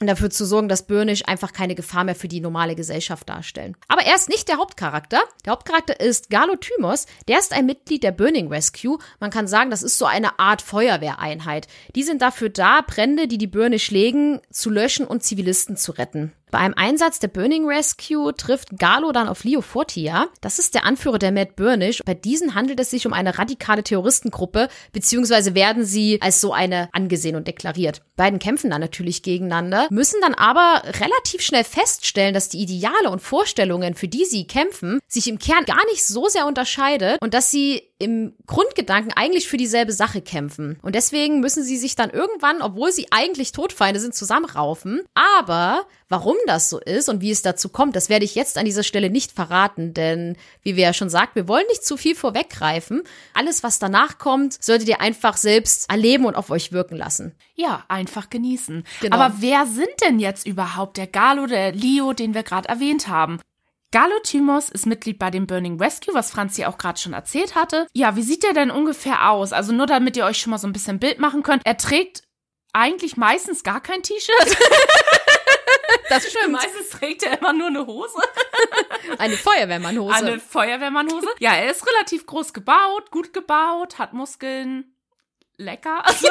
und 0.00 0.06
dafür 0.06 0.30
zu 0.30 0.44
sorgen, 0.44 0.68
dass 0.68 0.86
Burnish 0.86 1.22
einfach 1.26 1.52
keine 1.52 1.74
Gefahr 1.74 2.04
mehr 2.04 2.14
für 2.14 2.28
die 2.28 2.40
normale 2.40 2.74
Gesellschaft 2.74 3.28
darstellen. 3.28 3.76
Aber 3.88 4.02
er 4.02 4.14
ist 4.14 4.28
nicht 4.28 4.48
der 4.48 4.58
Hauptcharakter. 4.58 5.20
Der 5.44 5.52
Hauptcharakter 5.52 6.00
ist 6.00 6.30
Galo 6.30 6.56
Thymos. 6.56 7.06
Der 7.28 7.38
ist 7.38 7.52
ein 7.52 7.66
Mitglied 7.66 8.02
der 8.02 8.12
Burning 8.12 8.48
Rescue. 8.48 8.98
Man 9.20 9.30
kann 9.30 9.46
sagen, 9.46 9.70
das 9.70 9.82
ist 9.82 9.98
so 9.98 10.06
eine 10.06 10.38
Art 10.38 10.62
Feuerwehreinheit. 10.62 11.68
Die 11.94 12.02
sind 12.02 12.22
dafür 12.22 12.48
da, 12.48 12.80
Brände, 12.80 13.28
die 13.28 13.38
die 13.38 13.46
Burnish 13.46 13.90
legen, 13.90 14.40
zu 14.50 14.70
löschen 14.70 15.06
und 15.06 15.22
Zivilisten 15.22 15.76
zu 15.76 15.92
retten. 15.92 16.32
Bei 16.50 16.58
einem 16.58 16.74
Einsatz 16.74 17.18
der 17.18 17.28
Burning 17.28 17.66
Rescue 17.66 18.34
trifft 18.34 18.78
Galo 18.78 19.12
dann 19.12 19.28
auf 19.28 19.44
Leo 19.44 19.60
Fortia. 19.60 20.28
Das 20.40 20.58
ist 20.58 20.74
der 20.74 20.84
Anführer 20.84 21.18
der 21.18 21.32
Mad 21.32 21.52
Burnish. 21.56 22.02
Bei 22.04 22.14
diesen 22.14 22.54
handelt 22.54 22.80
es 22.80 22.90
sich 22.90 23.06
um 23.06 23.12
eine 23.12 23.38
radikale 23.38 23.82
Terroristengruppe, 23.82 24.68
beziehungsweise 24.92 25.54
werden 25.54 25.84
sie 25.84 26.20
als 26.22 26.40
so 26.40 26.52
eine 26.52 26.88
angesehen 26.92 27.36
und 27.36 27.46
deklariert. 27.46 28.02
Beiden 28.16 28.38
kämpfen 28.38 28.70
dann 28.70 28.80
natürlich 28.80 29.22
gegeneinander, 29.22 29.88
müssen 29.90 30.20
dann 30.20 30.34
aber 30.34 30.82
relativ 30.84 31.42
schnell 31.42 31.64
feststellen, 31.64 32.34
dass 32.34 32.48
die 32.48 32.62
Ideale 32.62 33.10
und 33.10 33.20
Vorstellungen, 33.20 33.94
für 33.94 34.08
die 34.08 34.24
sie 34.24 34.46
kämpfen, 34.46 35.00
sich 35.06 35.28
im 35.28 35.38
Kern 35.38 35.64
gar 35.64 35.84
nicht 35.86 36.06
so 36.06 36.28
sehr 36.28 36.46
unterscheidet 36.46 37.18
und 37.20 37.34
dass 37.34 37.50
sie 37.50 37.87
im 37.98 38.34
Grundgedanken 38.46 39.12
eigentlich 39.12 39.48
für 39.48 39.56
dieselbe 39.56 39.92
Sache 39.92 40.22
kämpfen. 40.22 40.78
Und 40.82 40.94
deswegen 40.94 41.40
müssen 41.40 41.64
sie 41.64 41.76
sich 41.76 41.96
dann 41.96 42.10
irgendwann, 42.10 42.62
obwohl 42.62 42.92
sie 42.92 43.08
eigentlich 43.10 43.50
Todfeinde 43.50 43.98
sind, 43.98 44.14
zusammenraufen. 44.14 45.02
Aber 45.14 45.84
warum 46.08 46.36
das 46.46 46.70
so 46.70 46.78
ist 46.78 47.08
und 47.08 47.20
wie 47.20 47.32
es 47.32 47.42
dazu 47.42 47.68
kommt, 47.68 47.96
das 47.96 48.08
werde 48.08 48.24
ich 48.24 48.36
jetzt 48.36 48.56
an 48.56 48.64
dieser 48.64 48.84
Stelle 48.84 49.10
nicht 49.10 49.32
verraten, 49.32 49.94
denn 49.94 50.36
wie 50.62 50.76
wir 50.76 50.84
ja 50.84 50.92
schon 50.92 51.10
sagt, 51.10 51.34
wir 51.34 51.48
wollen 51.48 51.66
nicht 51.68 51.84
zu 51.84 51.96
viel 51.96 52.14
vorweggreifen. 52.14 53.02
Alles, 53.34 53.64
was 53.64 53.80
danach 53.80 54.18
kommt, 54.18 54.62
solltet 54.62 54.88
ihr 54.88 55.00
einfach 55.00 55.36
selbst 55.36 55.90
erleben 55.90 56.24
und 56.24 56.36
auf 56.36 56.50
euch 56.50 56.70
wirken 56.70 56.96
lassen. 56.96 57.34
Ja, 57.56 57.84
einfach 57.88 58.30
genießen. 58.30 58.84
Genau. 59.00 59.16
Aber 59.16 59.34
wer 59.40 59.66
sind 59.66 59.88
denn 60.06 60.20
jetzt 60.20 60.46
überhaupt 60.46 60.96
der 60.96 61.08
Galo, 61.08 61.46
der 61.46 61.72
Leo, 61.72 62.12
den 62.12 62.32
wir 62.32 62.44
gerade 62.44 62.68
erwähnt 62.68 63.08
haben? 63.08 63.40
Galo 63.90 64.18
Thymos 64.22 64.68
ist 64.68 64.86
Mitglied 64.86 65.18
bei 65.18 65.30
dem 65.30 65.46
Burning 65.46 65.80
Rescue, 65.80 66.12
was 66.14 66.30
Franzi 66.30 66.66
auch 66.66 66.76
gerade 66.76 67.00
schon 67.00 67.14
erzählt 67.14 67.54
hatte. 67.54 67.86
Ja, 67.94 68.16
wie 68.16 68.22
sieht 68.22 68.42
der 68.42 68.52
denn 68.52 68.70
ungefähr 68.70 69.30
aus? 69.30 69.52
Also 69.52 69.72
nur 69.72 69.86
damit 69.86 70.16
ihr 70.16 70.26
euch 70.26 70.38
schon 70.38 70.50
mal 70.50 70.58
so 70.58 70.66
ein 70.66 70.72
bisschen 70.74 70.98
Bild 70.98 71.18
machen 71.20 71.42
könnt. 71.42 71.64
Er 71.64 71.78
trägt 71.78 72.22
eigentlich 72.74 73.16
meistens 73.16 73.62
gar 73.62 73.80
kein 73.80 74.02
T-Shirt. 74.02 74.56
Das 76.08 76.24
stimmt. 76.30 76.52
meistens 76.52 76.88
trägt 76.90 77.22
er 77.22 77.38
immer 77.38 77.52
nur 77.52 77.68
eine 77.68 77.86
Hose. 77.86 78.18
Eine 79.18 79.36
Feuerwehrmannhose. 79.36 80.14
Eine 80.14 80.40
Feuerwehrmannhose. 80.40 81.28
Ja, 81.38 81.54
er 81.54 81.70
ist 81.70 81.86
relativ 81.86 82.26
groß 82.26 82.52
gebaut, 82.52 83.10
gut 83.10 83.32
gebaut, 83.32 83.98
hat 83.98 84.12
Muskeln. 84.12 84.94
Lecker. 85.56 86.06
Also, 86.06 86.28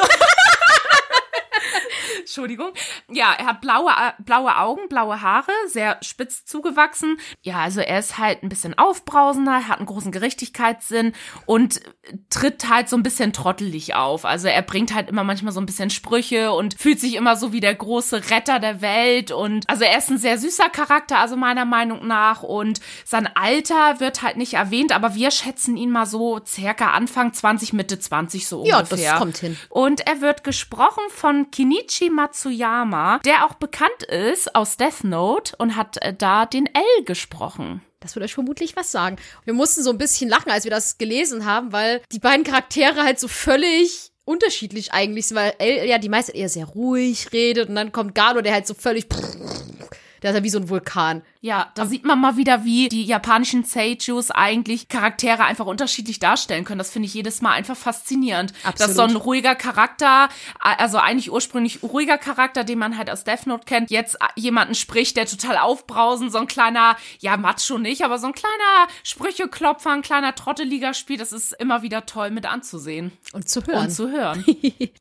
Entschuldigung. 2.20 2.72
Ja, 3.10 3.34
er 3.38 3.46
hat 3.46 3.60
blaue, 3.60 3.90
äh, 3.90 4.12
blaue 4.22 4.56
Augen, 4.56 4.88
blaue 4.88 5.20
Haare, 5.22 5.52
sehr 5.66 5.98
spitz 6.02 6.44
zugewachsen. 6.44 7.18
Ja, 7.42 7.56
also 7.58 7.80
er 7.80 7.98
ist 7.98 8.18
halt 8.18 8.42
ein 8.42 8.48
bisschen 8.48 8.76
aufbrausender, 8.78 9.68
hat 9.68 9.78
einen 9.78 9.86
großen 9.86 10.12
Gerechtigkeitssinn 10.12 11.12
und 11.46 11.80
tritt 12.30 12.68
halt 12.68 12.88
so 12.88 12.96
ein 12.96 13.02
bisschen 13.02 13.32
trottelig 13.32 13.94
auf. 13.94 14.24
Also 14.24 14.48
er 14.48 14.62
bringt 14.62 14.94
halt 14.94 15.08
immer 15.08 15.24
manchmal 15.24 15.52
so 15.52 15.60
ein 15.60 15.66
bisschen 15.66 15.90
Sprüche 15.90 16.52
und 16.52 16.78
fühlt 16.78 17.00
sich 17.00 17.14
immer 17.14 17.36
so 17.36 17.52
wie 17.52 17.60
der 17.60 17.74
große 17.74 18.30
Retter 18.30 18.58
der 18.60 18.80
Welt 18.80 19.30
und 19.30 19.68
also 19.68 19.84
er 19.84 19.98
ist 19.98 20.10
ein 20.10 20.18
sehr 20.18 20.38
süßer 20.38 20.68
Charakter, 20.70 21.18
also 21.18 21.36
meiner 21.36 21.64
Meinung 21.64 22.06
nach 22.06 22.42
und 22.42 22.80
sein 23.04 23.28
Alter 23.34 24.00
wird 24.00 24.22
halt 24.22 24.36
nicht 24.36 24.54
erwähnt, 24.54 24.92
aber 24.92 25.14
wir 25.14 25.30
schätzen 25.30 25.76
ihn 25.76 25.90
mal 25.90 26.06
so 26.06 26.40
circa 26.44 26.92
Anfang 26.92 27.32
20, 27.32 27.72
Mitte 27.72 27.98
20 27.98 28.46
so 28.48 28.64
Ja, 28.64 28.78
ungefähr. 28.78 29.10
das 29.12 29.18
kommt 29.18 29.38
hin. 29.38 29.56
Und 29.68 30.06
er 30.06 30.20
wird 30.20 30.44
gesprochen 30.44 31.02
von 31.10 31.50
Kinichi 31.50 31.97
Matsuyama, 32.10 33.18
der 33.24 33.44
auch 33.44 33.54
bekannt 33.54 34.02
ist 34.04 34.54
aus 34.54 34.76
Death 34.76 35.04
Note 35.04 35.54
und 35.58 35.76
hat 35.76 36.00
äh, 36.02 36.14
da 36.14 36.46
den 36.46 36.66
L 36.66 37.04
gesprochen. 37.04 37.82
Das 38.00 38.14
wird 38.14 38.24
euch 38.24 38.34
vermutlich 38.34 38.76
was 38.76 38.92
sagen. 38.92 39.16
Wir 39.44 39.54
mussten 39.54 39.82
so 39.82 39.90
ein 39.90 39.98
bisschen 39.98 40.30
lachen, 40.30 40.50
als 40.50 40.64
wir 40.64 40.70
das 40.70 40.98
gelesen 40.98 41.44
haben, 41.44 41.72
weil 41.72 42.00
die 42.12 42.20
beiden 42.20 42.44
Charaktere 42.44 43.02
halt 43.02 43.18
so 43.18 43.26
völlig 43.26 44.12
unterschiedlich 44.24 44.92
eigentlich 44.92 45.26
sind, 45.26 45.36
weil 45.36 45.54
El 45.58 45.88
ja 45.88 45.98
die 45.98 46.08
meiste 46.08 46.32
eher 46.32 46.48
sehr 46.48 46.66
ruhig 46.66 47.32
redet 47.32 47.68
und 47.68 47.74
dann 47.74 47.92
kommt 47.92 48.14
Galo, 48.14 48.42
der 48.42 48.52
halt 48.52 48.66
so 48.66 48.74
völlig 48.74 49.08
der 50.22 50.30
ist 50.30 50.36
ja 50.36 50.42
wie 50.42 50.50
so 50.50 50.58
ein 50.58 50.68
Vulkan. 50.68 51.22
Ja, 51.40 51.70
da 51.74 51.86
sieht 51.86 52.04
man 52.04 52.20
mal 52.20 52.36
wieder, 52.36 52.64
wie 52.64 52.88
die 52.88 53.04
japanischen 53.04 53.64
Seijus 53.64 54.30
eigentlich 54.30 54.88
Charaktere 54.88 55.44
einfach 55.44 55.66
unterschiedlich 55.66 56.18
darstellen 56.18 56.64
können. 56.64 56.78
Das 56.78 56.90
finde 56.90 57.06
ich 57.06 57.14
jedes 57.14 57.40
Mal 57.42 57.52
einfach 57.52 57.76
faszinierend. 57.76 58.52
Absolut. 58.64 58.80
Dass 58.80 58.96
so 58.96 59.02
ein 59.02 59.16
ruhiger 59.16 59.54
Charakter, 59.54 60.28
also 60.58 60.98
eigentlich 60.98 61.30
ursprünglich 61.30 61.82
ruhiger 61.82 62.18
Charakter, 62.18 62.64
den 62.64 62.78
man 62.78 62.98
halt 62.98 63.08
aus 63.10 63.24
Death 63.24 63.46
Note 63.46 63.64
kennt, 63.66 63.90
jetzt 63.90 64.18
jemanden 64.34 64.74
spricht, 64.74 65.16
der 65.16 65.26
total 65.26 65.58
aufbrausend, 65.58 66.32
so 66.32 66.38
ein 66.38 66.48
kleiner, 66.48 66.96
ja, 67.20 67.36
Macho 67.36 67.78
nicht, 67.78 68.02
aber 68.04 68.18
so 68.18 68.26
ein 68.26 68.32
kleiner 68.34 68.88
Sprücheklopfer, 69.04 69.90
ein 69.92 70.02
kleiner 70.02 70.34
trotteliger 70.34 70.94
Spiel. 70.94 71.18
Das 71.18 71.32
ist 71.32 71.52
immer 71.52 71.82
wieder 71.82 72.06
toll 72.06 72.30
mit 72.30 72.46
anzusehen 72.46 73.12
Und 73.32 73.48
zu 73.48 73.64
hören. 73.66 73.86
und 73.86 73.90
zu 73.90 74.10
hören. 74.10 74.44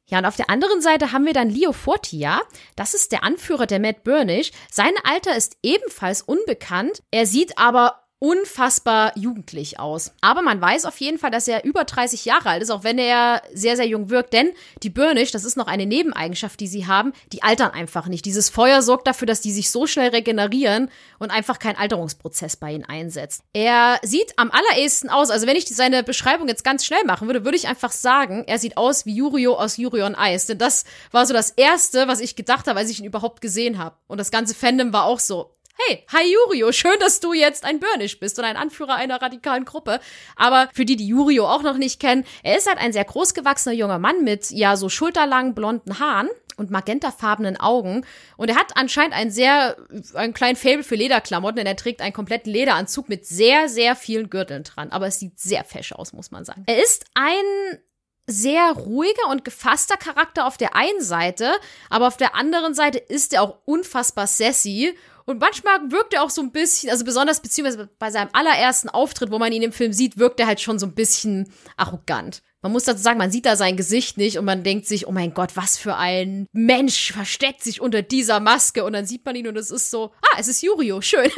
Ja, 0.10 0.20
und 0.20 0.26
auf 0.26 0.38
der 0.38 0.50
anderen 0.50 0.82
Seite 0.82 1.12
haben 1.12 1.26
wir 1.26 1.34
dann 1.34 1.50
Leo 1.50 1.74
Fortia. 1.74 2.42
Das 2.78 2.94
ist 2.94 3.12
der 3.12 3.26
Anführer 3.26 3.66
der 3.66 3.80
Matt 3.82 4.06
Burnish. 4.06 4.52
Sein 4.72 4.94
Alter 5.08 5.38
ist 5.38 5.58
ebenfalls 5.64 6.22
unbekannt. 6.22 7.02
Er 7.12 7.26
sieht 7.26 7.58
aber 7.58 8.07
unfassbar 8.20 9.16
jugendlich 9.16 9.80
aus. 9.80 10.12
Aber 10.22 10.42
man 10.42 10.60
weiß 10.60 10.86
auf 10.86 11.00
jeden 11.00 11.20
Fall, 11.20 11.30
dass 11.30 11.48
er 11.48 11.64
über 11.66 11.84
30 11.84 12.26
Jahre 12.26 12.50
alt 12.50 12.64
ist, 12.64 12.72
auch 12.72 12.84
wenn 12.84 12.98
er 12.98 13.44
sehr, 13.54 13.76
sehr 13.76 13.86
jung 13.86 14.10
wirkt. 14.10 14.34
Denn 14.34 14.52
die 14.82 14.90
Burnish, 14.90 15.32
das 15.32 15.46
ist 15.46 15.56
noch 15.56 15.68
eine 15.68 15.86
Nebeneigenschaft, 15.86 16.60
die 16.60 16.68
sie 16.68 16.88
haben, 16.88 17.14
die 17.32 17.44
altern 17.44 17.72
einfach 17.72 18.08
nicht. 18.08 18.26
Dieses 18.26 18.50
Feuer 18.50 18.82
sorgt 18.82 19.08
dafür, 19.08 19.28
dass 19.28 19.42
die 19.42 19.52
sich 19.52 19.70
so 19.70 19.86
schnell 19.86 20.10
regenerieren 20.10 20.90
und 21.20 21.30
einfach 21.30 21.60
kein 21.60 21.78
Alterungsprozess 21.78 22.56
bei 22.56 22.74
ihnen 22.74 22.86
einsetzt. 22.86 23.44
Er 23.54 24.00
sieht 24.02 24.34
am 24.38 24.52
allerersten 24.52 25.10
aus, 25.10 25.30
also 25.30 25.46
wenn 25.46 25.56
ich 25.56 25.68
seine 25.68 26.02
Beschreibung 26.02 26.48
jetzt 26.48 26.64
ganz 26.64 26.86
schnell 26.86 27.04
machen 27.06 27.28
würde, 27.28 27.46
würde 27.46 27.58
ich 27.58 27.68
einfach 27.68 27.92
sagen, 27.92 28.46
er 28.48 28.58
sieht 28.58 28.78
aus 28.78 29.06
wie 29.06 29.16
Yurio 29.16 29.54
aus 29.54 29.78
Yuri 29.78 30.02
on 30.02 30.18
Ice. 30.20 30.48
Denn 30.48 30.58
das 30.58 30.86
war 31.12 31.28
so 31.28 31.34
das 31.34 31.52
Erste, 31.52 32.08
was 32.08 32.20
ich 32.20 32.36
gedacht 32.36 32.68
habe, 32.68 32.80
als 32.80 32.90
ich 32.90 33.00
ihn 33.00 33.06
überhaupt 33.06 33.42
gesehen 33.42 33.78
habe. 33.78 33.96
Und 34.08 34.18
das 34.18 34.32
ganze 34.32 34.56
Fandom 34.56 34.92
war 34.92 35.06
auch 35.06 35.20
so, 35.20 35.52
Hey, 35.86 36.04
hi 36.12 36.34
Yurio, 36.34 36.72
schön, 36.72 36.98
dass 37.00 37.20
du 37.20 37.34
jetzt 37.34 37.64
ein 37.64 37.80
Burnish 37.80 38.20
bist 38.20 38.40
und 38.40 38.46
ein 38.46 38.58
Anführer 38.58 38.96
einer 38.96 39.22
radikalen 39.22 39.64
Gruppe. 39.64 40.00
Aber 40.36 40.70
für 40.74 40.86
die, 40.86 40.96
die 40.96 41.08
Yurio 41.08 41.48
auch 41.48 41.62
noch 41.62 41.78
nicht 41.78 42.00
kennen, 42.00 42.26
er 42.42 42.58
ist 42.58 42.68
halt 42.68 42.80
ein 42.80 42.94
sehr 42.94 43.06
großgewachsener 43.06 43.76
junger 43.76 44.00
Mann 44.00 44.24
mit 44.24 44.50
ja 44.50 44.76
so 44.76 44.90
schulterlangen 44.90 45.54
blonden 45.54 46.00
Haaren 46.00 46.30
und 46.56 46.72
magentafarbenen 46.72 47.58
Augen. 47.58 48.08
Und 48.38 48.50
er 48.50 48.56
hat 48.56 48.76
anscheinend 48.76 49.16
ein 49.16 49.30
sehr, 49.30 49.78
einen 50.16 50.34
kleinen 50.34 50.56
Fable 50.56 50.82
für 50.84 50.96
Lederklamotten, 50.96 51.58
denn 51.58 51.68
er 51.68 51.76
trägt 51.76 52.02
einen 52.02 52.14
kompletten 52.14 52.52
Lederanzug 52.52 53.08
mit 53.08 53.28
sehr, 53.28 53.70
sehr 53.70 53.96
vielen 53.96 54.32
Gürteln 54.32 54.64
dran. 54.64 54.92
Aber 54.92 55.06
es 55.06 55.20
sieht 55.20 55.40
sehr 55.40 55.64
fesch 55.64 55.92
aus, 55.92 56.12
muss 56.12 56.32
man 56.32 56.44
sagen. 56.44 56.64
Er 56.66 56.82
ist 56.82 57.06
ein 57.14 57.80
sehr 58.26 58.72
ruhiger 58.72 59.30
und 59.30 59.46
gefasster 59.46 59.96
Charakter 59.96 60.48
auf 60.48 60.58
der 60.58 60.76
einen 60.76 61.02
Seite, 61.02 61.52
aber 61.92 62.08
auf 62.08 62.18
der 62.18 62.34
anderen 62.34 62.74
Seite 62.74 62.98
ist 62.98 63.34
er 63.34 63.44
auch 63.44 63.60
unfassbar 63.66 64.26
sassy 64.26 64.98
und 65.28 65.42
manchmal 65.42 65.92
wirkt 65.92 66.14
er 66.14 66.24
auch 66.24 66.30
so 66.30 66.42
ein 66.42 66.54
bisschen, 66.54 66.90
also 66.90 67.04
besonders 67.04 67.42
beziehungsweise 67.42 67.90
bei 68.00 68.12
seinem 68.12 68.30
allerersten 68.32 68.88
Auftritt, 68.88 69.30
wo 69.30 69.38
man 69.38 69.52
ihn 69.52 69.62
im 69.62 69.74
Film 69.74 69.92
sieht, 69.92 70.18
wirkt 70.18 70.40
er 70.40 70.48
halt 70.48 70.62
schon 70.62 70.80
so 70.80 70.86
ein 70.86 70.96
bisschen 70.96 71.52
arrogant. 71.76 72.42
Man 72.62 72.72
muss 72.72 72.86
dazu 72.86 73.02
sagen, 73.02 73.18
man 73.18 73.30
sieht 73.30 73.46
da 73.46 73.58
sein 73.58 73.76
Gesicht 73.76 74.18
nicht 74.18 74.38
und 74.38 74.46
man 74.46 74.64
denkt 74.64 74.88
sich, 74.88 75.06
oh 75.06 75.12
mein 75.12 75.34
Gott, 75.34 75.52
was 75.56 75.78
für 75.78 75.98
ein 75.98 76.48
Mensch 76.54 77.12
versteckt 77.12 77.62
sich 77.62 77.82
unter 77.82 78.02
dieser 78.02 78.40
Maske. 78.40 78.86
Und 78.86 78.94
dann 78.94 79.06
sieht 79.06 79.26
man 79.26 79.36
ihn 79.36 79.48
und 79.48 79.58
es 79.58 79.70
ist 79.70 79.92
so, 79.92 80.14
ah, 80.22 80.38
es 80.40 80.48
ist 80.48 80.64
Yurio, 80.64 81.02
schön. 81.02 81.30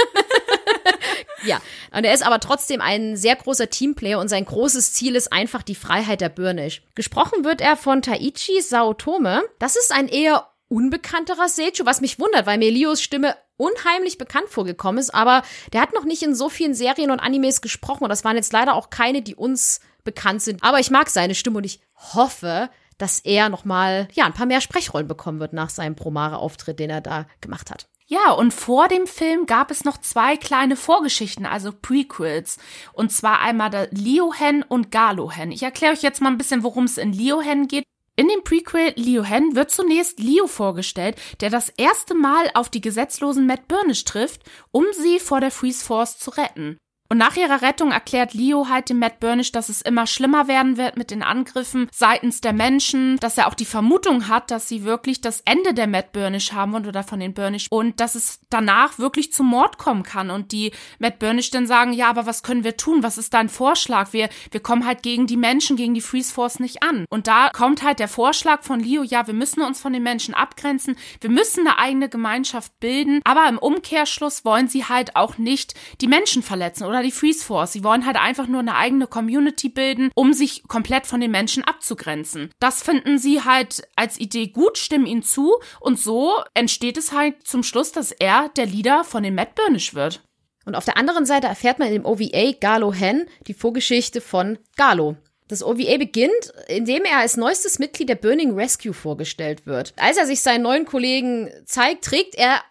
ja, 1.46 1.60
und 1.92 2.04
er 2.04 2.14
ist 2.14 2.26
aber 2.26 2.40
trotzdem 2.40 2.82
ein 2.82 3.18
sehr 3.18 3.36
großer 3.36 3.72
Teamplayer 3.72 4.20
und 4.20 4.28
sein 4.28 4.46
großes 4.46 4.94
Ziel 4.94 5.16
ist 5.16 5.34
einfach 5.34 5.64
die 5.64 5.76
Freiheit 5.76 6.22
der 6.22 6.30
Burnish. 6.30 6.84
Gesprochen 6.94 7.44
wird 7.44 7.60
er 7.60 7.76
von 7.76 8.04
Taichi 8.04 8.62
Saotome. 8.62 9.42
Das 9.58 9.76
ist 9.76 9.92
ein 9.92 10.08
eher 10.08 10.48
unbekannterer 10.68 11.50
Seichu, 11.50 11.86
was 11.86 12.02
mich 12.02 12.20
wundert, 12.20 12.46
weil 12.46 12.60
mir 12.60 12.72
Leos 12.72 13.02
Stimme 13.02 13.36
unheimlich 13.60 14.18
bekannt 14.18 14.50
vorgekommen 14.50 15.00
ist, 15.00 15.14
aber 15.14 15.44
der 15.74 15.82
hat 15.82 15.94
noch 15.94 16.06
nicht 16.06 16.24
in 16.24 16.34
so 16.34 16.50
vielen 16.50 16.74
Serien 16.74 17.12
und 17.12 17.20
Animes 17.20 17.62
gesprochen 17.62 18.04
und 18.04 18.10
das 18.10 18.24
waren 18.24 18.38
jetzt 18.38 18.54
leider 18.54 18.74
auch 18.74 18.90
keine, 18.90 19.22
die 19.22 19.36
uns 19.36 19.82
bekannt 20.04 20.42
sind. 20.42 20.64
Aber 20.64 20.80
ich 20.80 20.90
mag 20.90 21.10
seine 21.10 21.36
Stimme 21.36 21.58
und 21.58 21.66
ich 21.66 21.82
hoffe, 22.14 22.70
dass 22.98 23.20
er 23.20 23.50
noch 23.50 23.66
mal 23.66 24.08
ja 24.14 24.26
ein 24.26 24.34
paar 24.34 24.46
mehr 24.46 24.62
Sprechrollen 24.62 25.08
bekommen 25.08 25.40
wird 25.40 25.54
nach 25.54 25.70
seinem 25.70 25.96
Promare-Auftritt, 25.96 26.80
den 26.80 26.90
er 26.90 27.02
da 27.02 27.28
gemacht 27.42 27.70
hat. 27.70 27.88
Ja, 28.08 28.32
und 28.32 28.56
vor 28.56 28.88
dem 28.88 29.06
Film 29.06 29.46
gab 29.46 29.70
es 29.70 29.86
noch 29.86 30.00
zwei 30.00 30.36
kleine 30.36 30.76
Vorgeschichten, 30.76 31.46
also 31.46 31.72
Prequels. 31.72 32.58
Und 32.92 33.12
zwar 33.12 33.40
einmal 33.40 33.70
der 33.70 33.88
Liohen 33.92 34.64
und 34.64 34.90
Galohen. 34.90 35.52
Ich 35.52 35.62
erkläre 35.62 35.94
euch 35.94 36.02
jetzt 36.02 36.20
mal 36.20 36.30
ein 36.30 36.40
bisschen, 36.40 36.64
worum 36.64 36.86
es 36.86 36.98
in 36.98 37.14
Liohen 37.14 37.68
geht. 37.68 37.84
In 38.20 38.28
dem 38.28 38.44
Prequel 38.44 38.92
Leo 38.98 39.24
Hen 39.24 39.56
wird 39.56 39.72
zunächst 39.72 40.20
Leo 40.20 40.46
vorgestellt, 40.46 41.16
der 41.40 41.50
das 41.50 41.70
erste 41.70 42.16
Mal 42.16 42.52
auf 42.54 42.68
die 42.68 42.82
gesetzlosen 42.82 43.48
Matt 43.48 43.70
Burnish 43.70 44.04
trifft, 44.04 44.42
um 44.72 44.86
sie 44.92 45.20
vor 45.20 45.40
der 45.40 45.52
Freeze 45.52 45.86
Force 45.86 46.20
zu 46.20 46.32
retten. 46.32 46.78
Und 47.12 47.18
nach 47.18 47.36
ihrer 47.36 47.64
Rettung 47.64 47.92
erklärt 47.92 48.36
Leo 48.36 48.70
halt 48.70 48.90
dem 48.90 49.00
Matt 49.00 49.20
Burnish, 49.20 49.52
dass 49.52 49.70
es 49.70 49.82
immer 49.82 50.06
schlimmer 50.06 50.48
werden 50.48 50.78
wird 50.78 50.96
mit 50.96 51.10
den 51.10 51.24
Angriffen 51.24 51.88
seitens 51.92 52.40
der 52.40 52.54
Menschen, 52.54 53.18
dass 53.18 53.40
er 53.40 53.48
auch 53.48 53.56
die 53.56 53.66
Vermutung 53.66 54.28
hat, 54.28 54.52
dass 54.52 54.68
sie 54.68 54.84
wirklich 54.84 55.20
das 55.20 55.42
Ende 55.42 55.74
der 55.74 55.88
Matt 55.88 56.12
Burnish 56.12 56.54
haben 56.54 56.72
wollen 56.72 56.86
oder 56.86 57.02
von 57.02 57.20
den 57.20 57.34
Burnish 57.34 57.66
und 57.72 58.00
dass 58.00 58.14
es 58.14 58.42
danach 58.52 59.00
wirklich 59.00 59.34
zum 59.34 59.48
Mord 59.48 59.80
kommen 59.80 60.04
kann 60.04 60.30
und 60.30 60.52
die 60.52 60.72
Matt 61.00 61.18
Burnish 61.18 61.50
dann 61.50 61.66
sagen, 61.66 61.94
ja, 61.94 62.12
aber 62.12 62.28
was 62.28 62.44
können 62.44 62.64
wir 62.64 62.78
tun? 62.78 63.02
Was 63.02 63.18
ist 63.18 63.34
dein 63.34 63.50
Vorschlag? 63.50 64.14
Wir, 64.14 64.30
wir 64.52 64.60
kommen 64.60 64.86
halt 64.86 65.02
gegen 65.02 65.26
die 65.26 65.38
Menschen, 65.38 65.78
gegen 65.78 65.96
die 65.96 66.02
Freeze 66.02 66.32
Force 66.32 66.60
nicht 66.60 66.84
an. 66.84 67.06
Und 67.10 67.26
da 67.26 67.50
kommt 67.50 67.82
halt 67.82 67.98
der 67.98 68.08
Vorschlag 68.08 68.62
von 68.62 68.82
Leo, 68.82 69.02
ja, 69.02 69.26
wir 69.26 69.34
müssen 69.34 69.64
uns 69.64 69.82
von 69.82 69.94
den 69.94 70.04
Menschen 70.04 70.36
abgrenzen, 70.36 70.96
wir 71.22 71.32
müssen 71.32 71.68
eine 71.68 71.80
eigene 71.80 72.08
Gemeinschaft 72.08 72.80
bilden, 72.80 73.22
aber 73.24 73.50
im 73.50 73.58
Umkehrschluss 73.58 74.46
wollen 74.46 74.68
sie 74.68 74.86
halt 74.86 75.16
auch 75.16 75.40
nicht 75.40 75.74
die 76.02 76.08
Menschen 76.08 76.44
verletzen 76.44 76.84
oder 76.84 76.99
die 77.04 77.12
Freeze 77.12 77.44
Force. 77.44 77.74
Sie 77.74 77.84
wollen 77.84 78.06
halt 78.06 78.18
einfach 78.18 78.48
nur 78.48 78.60
eine 78.60 78.76
eigene 78.76 79.08
Community 79.08 79.70
bilden, 79.70 80.12
um 80.16 80.34
sich 80.34 80.64
komplett 80.68 81.08
von 81.08 81.22
den 81.22 81.32
Menschen 81.32 81.64
abzugrenzen. 81.64 82.52
Das 82.60 82.84
finden 82.84 83.18
sie 83.18 83.44
halt 83.44 83.84
als 83.96 84.20
Idee 84.20 84.48
gut, 84.48 84.78
stimmen 84.78 85.06
ihnen 85.06 85.24
zu 85.24 85.56
und 85.80 86.00
so 86.00 86.34
entsteht 86.54 86.98
es 86.98 87.12
halt 87.12 87.46
zum 87.46 87.64
Schluss, 87.64 87.92
dass 87.92 88.12
er 88.12 88.50
der 88.50 88.66
Leader 88.66 89.04
von 89.04 89.24
den 89.24 89.36
Matt 89.36 89.56
Burnish 89.56 89.94
wird. 89.94 90.22
Und 90.66 90.76
auf 90.76 90.86
der 90.86 90.98
anderen 90.98 91.26
Seite 91.26 91.48
erfährt 91.48 91.80
man 91.80 91.92
dem 91.92 92.06
OVA 92.06 92.52
Galo 92.60 92.94
Hen 92.94 93.26
die 93.48 93.54
Vorgeschichte 93.54 94.22
von 94.22 94.60
Galo. 94.76 95.18
Das 95.48 95.64
OVA 95.64 95.98
beginnt, 95.98 96.54
indem 96.68 97.06
er 97.06 97.18
als 97.18 97.36
neuestes 97.36 97.80
Mitglied 97.80 98.10
der 98.10 98.16
Burning 98.16 98.54
Rescue 98.54 98.94
vorgestellt 98.94 99.66
wird. 99.66 99.94
Als 99.98 100.18
er 100.18 100.28
sich 100.28 100.42
seinen 100.42 100.62
neuen 100.62 100.86
Kollegen 100.86 101.50
zeigt, 101.66 102.06
trägt 102.06 102.36
er 102.36 102.62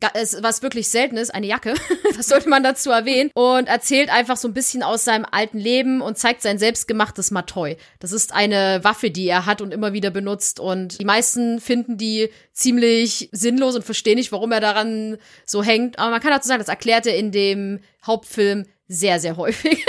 was 0.00 0.62
wirklich 0.62 0.88
selten 0.88 1.16
ist, 1.16 1.34
eine 1.34 1.46
Jacke, 1.46 1.74
das 2.16 2.28
sollte 2.28 2.48
man 2.48 2.62
dazu 2.62 2.90
erwähnen, 2.90 3.30
und 3.34 3.68
erzählt 3.68 4.10
einfach 4.10 4.36
so 4.36 4.48
ein 4.48 4.54
bisschen 4.54 4.82
aus 4.82 5.04
seinem 5.04 5.26
alten 5.30 5.58
Leben 5.58 6.00
und 6.00 6.18
zeigt 6.18 6.42
sein 6.42 6.58
selbstgemachtes 6.58 7.30
Matoi. 7.30 7.76
Das 7.98 8.12
ist 8.12 8.32
eine 8.32 8.80
Waffe, 8.82 9.10
die 9.10 9.28
er 9.28 9.46
hat 9.46 9.60
und 9.60 9.72
immer 9.72 9.92
wieder 9.92 10.10
benutzt 10.10 10.60
und 10.60 10.98
die 11.00 11.04
meisten 11.04 11.60
finden 11.60 11.96
die 11.96 12.30
ziemlich 12.52 13.28
sinnlos 13.32 13.76
und 13.76 13.84
verstehen 13.84 14.16
nicht, 14.16 14.32
warum 14.32 14.52
er 14.52 14.60
daran 14.60 15.18
so 15.44 15.62
hängt. 15.62 15.98
Aber 15.98 16.10
man 16.10 16.20
kann 16.20 16.32
dazu 16.32 16.48
sagen, 16.48 16.60
das 16.60 16.68
erklärt 16.68 17.06
er 17.06 17.16
in 17.16 17.32
dem 17.32 17.80
Hauptfilm 18.04 18.66
sehr, 18.88 19.20
sehr 19.20 19.36
häufig. 19.36 19.84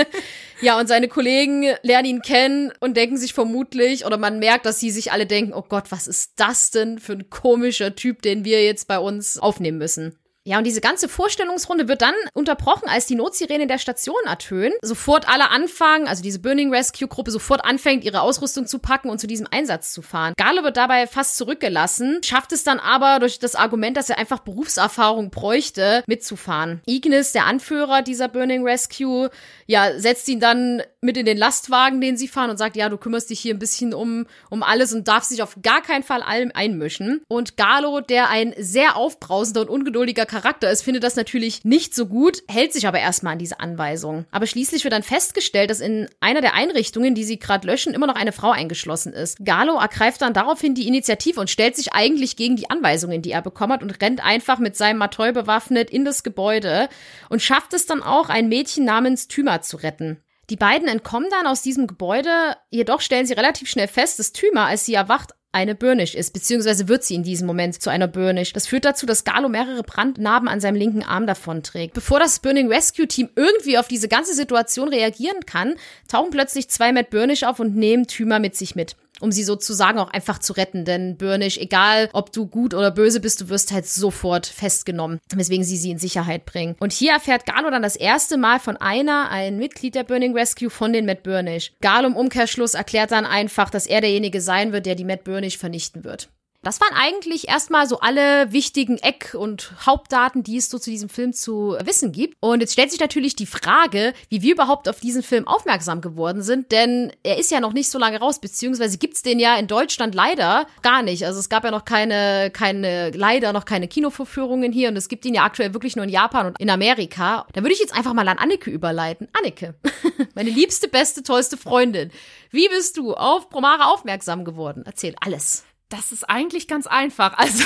ja, 0.60 0.78
und 0.78 0.86
seine 0.86 1.08
Kollegen 1.08 1.66
lernen 1.82 2.06
ihn 2.08 2.22
kennen 2.22 2.72
und 2.80 2.96
denken 2.96 3.16
sich 3.16 3.34
vermutlich, 3.34 4.06
oder 4.06 4.16
man 4.16 4.38
merkt, 4.38 4.66
dass 4.66 4.80
sie 4.80 4.90
sich 4.90 5.12
alle 5.12 5.26
denken, 5.26 5.52
oh 5.52 5.64
Gott, 5.68 5.90
was 5.90 6.06
ist 6.06 6.32
das 6.36 6.70
denn 6.70 6.98
für 6.98 7.12
ein 7.12 7.28
komischer 7.28 7.94
Typ, 7.94 8.22
den 8.22 8.44
wir 8.44 8.64
jetzt 8.64 8.86
bei 8.86 8.98
uns 8.98 9.38
aufnehmen 9.38 9.78
müssen. 9.78 10.16
Ja, 10.46 10.58
und 10.58 10.64
diese 10.64 10.80
ganze 10.80 11.08
Vorstellungsrunde 11.08 11.88
wird 11.88 12.02
dann 12.02 12.14
unterbrochen, 12.32 12.88
als 12.88 13.06
die 13.06 13.16
Notsirene 13.16 13.66
der 13.66 13.78
Station 13.78 14.14
ertönt. 14.26 14.74
Sofort 14.80 15.28
alle 15.28 15.50
anfangen, 15.50 16.06
also 16.06 16.22
diese 16.22 16.38
Burning 16.38 16.72
Rescue 16.72 17.08
Gruppe 17.08 17.32
sofort 17.32 17.64
anfängt, 17.64 18.04
ihre 18.04 18.20
Ausrüstung 18.20 18.68
zu 18.68 18.78
packen 18.78 19.10
und 19.10 19.18
zu 19.18 19.26
diesem 19.26 19.48
Einsatz 19.50 19.92
zu 19.92 20.02
fahren. 20.02 20.34
Galo 20.36 20.62
wird 20.62 20.76
dabei 20.76 21.08
fast 21.08 21.36
zurückgelassen, 21.36 22.20
schafft 22.22 22.52
es 22.52 22.62
dann 22.62 22.78
aber 22.78 23.18
durch 23.18 23.40
das 23.40 23.56
Argument, 23.56 23.96
dass 23.96 24.08
er 24.08 24.18
einfach 24.18 24.38
Berufserfahrung 24.38 25.30
bräuchte, 25.30 26.04
mitzufahren. 26.06 26.80
Ignis, 26.86 27.32
der 27.32 27.46
Anführer 27.46 28.02
dieser 28.02 28.28
Burning 28.28 28.62
Rescue, 28.62 29.30
ja, 29.66 29.98
setzt 29.98 30.28
ihn 30.28 30.38
dann 30.38 30.80
mit 31.00 31.16
in 31.16 31.26
den 31.26 31.38
Lastwagen, 31.38 32.00
den 32.00 32.16
sie 32.16 32.28
fahren 32.28 32.50
und 32.50 32.56
sagt, 32.56 32.76
ja, 32.76 32.88
du 32.88 32.98
kümmerst 32.98 33.30
dich 33.30 33.40
hier 33.40 33.54
ein 33.54 33.58
bisschen 33.58 33.94
um, 33.94 34.26
um 34.48 34.62
alles 34.62 34.94
und 34.94 35.08
darfst 35.08 35.32
dich 35.32 35.42
auf 35.42 35.56
gar 35.62 35.82
keinen 35.82 36.04
Fall 36.04 36.22
allem 36.22 36.52
einmischen. 36.54 37.22
Und 37.26 37.56
Galo, 37.56 38.00
der 38.00 38.28
ein 38.28 38.54
sehr 38.58 38.96
aufbrausender 38.96 39.62
und 39.62 39.70
ungeduldiger 39.70 40.24
Charakter 40.36 40.70
ist, 40.70 40.82
findet 40.82 41.02
das 41.02 41.16
natürlich 41.16 41.64
nicht 41.64 41.94
so 41.94 42.04
gut, 42.04 42.42
hält 42.46 42.70
sich 42.74 42.86
aber 42.86 42.98
erstmal 42.98 43.32
an 43.32 43.38
diese 43.38 43.58
Anweisung. 43.58 44.26
Aber 44.30 44.46
schließlich 44.46 44.84
wird 44.84 44.92
dann 44.92 45.02
festgestellt, 45.02 45.70
dass 45.70 45.80
in 45.80 46.10
einer 46.20 46.42
der 46.42 46.52
Einrichtungen, 46.52 47.14
die 47.14 47.24
sie 47.24 47.38
gerade 47.38 47.66
löschen, 47.66 47.94
immer 47.94 48.06
noch 48.06 48.16
eine 48.16 48.32
Frau 48.32 48.50
eingeschlossen 48.50 49.14
ist. 49.14 49.42
Galo 49.42 49.78
ergreift 49.78 50.20
dann 50.20 50.34
daraufhin 50.34 50.74
die 50.74 50.88
Initiative 50.88 51.40
und 51.40 51.48
stellt 51.48 51.74
sich 51.74 51.94
eigentlich 51.94 52.36
gegen 52.36 52.56
die 52.56 52.68
Anweisungen, 52.68 53.22
die 53.22 53.30
er 53.30 53.40
bekommen 53.40 53.72
hat 53.72 53.82
und 53.82 54.02
rennt 54.02 54.22
einfach 54.22 54.58
mit 54.58 54.76
seinem 54.76 54.98
Matoi 54.98 55.32
bewaffnet 55.32 55.88
in 55.88 56.04
das 56.04 56.22
Gebäude 56.22 56.90
und 57.30 57.40
schafft 57.40 57.72
es 57.72 57.86
dann 57.86 58.02
auch, 58.02 58.28
ein 58.28 58.48
Mädchen 58.48 58.84
namens 58.84 59.28
Thyma 59.28 59.62
zu 59.62 59.78
retten. 59.78 60.20
Die 60.50 60.56
beiden 60.56 60.86
entkommen 60.86 61.28
dann 61.30 61.46
aus 61.46 61.62
diesem 61.62 61.86
Gebäude, 61.86 62.56
jedoch 62.68 63.00
stellen 63.00 63.24
sie 63.24 63.32
relativ 63.32 63.70
schnell 63.70 63.88
fest, 63.88 64.18
dass 64.18 64.32
Thyma, 64.32 64.66
als 64.66 64.84
sie 64.84 64.94
erwacht, 64.94 65.32
eine 65.56 65.74
Burnish 65.74 66.14
ist, 66.14 66.34
beziehungsweise 66.34 66.86
wird 66.86 67.02
sie 67.02 67.14
in 67.14 67.22
diesem 67.22 67.46
Moment 67.46 67.80
zu 67.80 67.88
einer 67.88 68.08
Burnish. 68.08 68.52
Das 68.52 68.66
führt 68.66 68.84
dazu, 68.84 69.06
dass 69.06 69.24
Galo 69.24 69.48
mehrere 69.48 69.82
Brandnarben 69.82 70.48
an 70.48 70.60
seinem 70.60 70.76
linken 70.76 71.02
Arm 71.02 71.26
davonträgt. 71.26 71.94
Bevor 71.94 72.20
das 72.20 72.40
Burning 72.40 72.68
Rescue 72.68 73.08
Team 73.08 73.30
irgendwie 73.36 73.78
auf 73.78 73.88
diese 73.88 74.06
ganze 74.06 74.34
Situation 74.34 74.88
reagieren 74.88 75.46
kann, 75.46 75.76
tauchen 76.08 76.30
plötzlich 76.30 76.68
zwei 76.68 76.92
Matt 76.92 77.08
Burnish 77.08 77.42
auf 77.44 77.58
und 77.58 77.74
nehmen 77.74 78.06
Thyma 78.06 78.38
mit 78.38 78.54
sich 78.54 78.76
mit 78.76 78.96
um 79.20 79.32
sie 79.32 79.44
sozusagen 79.44 79.98
auch 79.98 80.10
einfach 80.10 80.38
zu 80.38 80.52
retten. 80.52 80.84
Denn 80.84 81.16
Burnish, 81.16 81.58
egal 81.58 82.08
ob 82.12 82.32
du 82.32 82.46
gut 82.46 82.74
oder 82.74 82.90
böse 82.90 83.20
bist, 83.20 83.40
du 83.40 83.48
wirst 83.48 83.72
halt 83.72 83.86
sofort 83.86 84.46
festgenommen, 84.46 85.20
weswegen 85.34 85.64
sie 85.64 85.76
sie 85.76 85.90
in 85.90 85.98
Sicherheit 85.98 86.44
bringen. 86.44 86.76
Und 86.80 86.92
hier 86.92 87.12
erfährt 87.12 87.46
Galo 87.46 87.70
dann 87.70 87.82
das 87.82 87.96
erste 87.96 88.36
Mal 88.36 88.60
von 88.60 88.76
einer, 88.76 89.30
ein 89.30 89.58
Mitglied 89.58 89.94
der 89.94 90.04
Burning 90.04 90.36
Rescue, 90.36 90.70
von 90.70 90.92
den 90.92 91.06
Matt 91.06 91.22
Burnish. 91.22 91.72
Galo 91.80 92.08
im 92.08 92.16
Umkehrschluss 92.16 92.74
erklärt 92.74 93.12
dann 93.12 93.26
einfach, 93.26 93.70
dass 93.70 93.86
er 93.86 94.00
derjenige 94.00 94.40
sein 94.40 94.72
wird, 94.72 94.86
der 94.86 94.94
die 94.94 95.04
Matt 95.04 95.24
Burnish 95.24 95.58
vernichten 95.58 96.04
wird. 96.04 96.28
Das 96.62 96.80
waren 96.80 96.94
eigentlich 96.94 97.48
erstmal 97.48 97.86
so 97.86 98.00
alle 98.00 98.52
wichtigen 98.52 98.98
Eck- 98.98 99.36
und 99.38 99.72
Hauptdaten, 99.86 100.42
die 100.42 100.56
es 100.56 100.68
so 100.68 100.78
zu 100.78 100.90
diesem 100.90 101.08
Film 101.08 101.32
zu 101.32 101.76
wissen 101.84 102.12
gibt. 102.12 102.36
Und 102.40 102.60
jetzt 102.60 102.72
stellt 102.72 102.90
sich 102.90 103.00
natürlich 103.00 103.36
die 103.36 103.46
Frage, 103.46 104.14
wie 104.28 104.42
wir 104.42 104.54
überhaupt 104.54 104.88
auf 104.88 105.00
diesen 105.00 105.22
Film 105.22 105.46
aufmerksam 105.46 106.00
geworden 106.00 106.42
sind, 106.42 106.72
denn 106.72 107.12
er 107.22 107.38
ist 107.38 107.50
ja 107.50 107.60
noch 107.60 107.72
nicht 107.72 107.90
so 107.90 107.98
lange 107.98 108.18
raus, 108.18 108.40
beziehungsweise 108.40 108.98
gibt's 108.98 109.22
den 109.22 109.38
ja 109.38 109.56
in 109.56 109.66
Deutschland 109.66 110.14
leider 110.14 110.66
gar 110.82 111.02
nicht. 111.02 111.24
Also 111.24 111.38
es 111.38 111.48
gab 111.48 111.64
ja 111.64 111.70
noch 111.70 111.84
keine, 111.84 112.50
keine, 112.52 113.10
leider 113.10 113.52
noch 113.52 113.64
keine 113.64 113.88
Kinovorführungen 113.88 114.72
hier 114.72 114.88
und 114.88 114.96
es 114.96 115.08
gibt 115.08 115.24
ihn 115.24 115.34
ja 115.34 115.44
aktuell 115.44 115.72
wirklich 115.72 115.96
nur 115.96 116.04
in 116.04 116.10
Japan 116.10 116.46
und 116.46 116.60
in 116.60 116.70
Amerika. 116.70 117.46
Da 117.52 117.62
würde 117.62 117.74
ich 117.74 117.80
jetzt 117.80 117.94
einfach 117.94 118.12
mal 118.12 118.28
an 118.28 118.38
Anneke 118.38 118.70
überleiten. 118.70 119.28
Anneke, 119.38 119.74
meine 120.34 120.50
liebste, 120.50 120.88
beste, 120.88 121.22
tollste 121.22 121.56
Freundin. 121.56 122.10
Wie 122.50 122.68
bist 122.68 122.96
du 122.96 123.14
auf 123.14 123.50
Promare 123.50 123.86
aufmerksam 123.86 124.44
geworden? 124.44 124.82
Erzähl 124.84 125.14
alles. 125.20 125.64
Das 125.88 126.10
ist 126.10 126.24
eigentlich 126.24 126.68
ganz 126.68 126.86
einfach. 126.86 127.36
Also, 127.38 127.64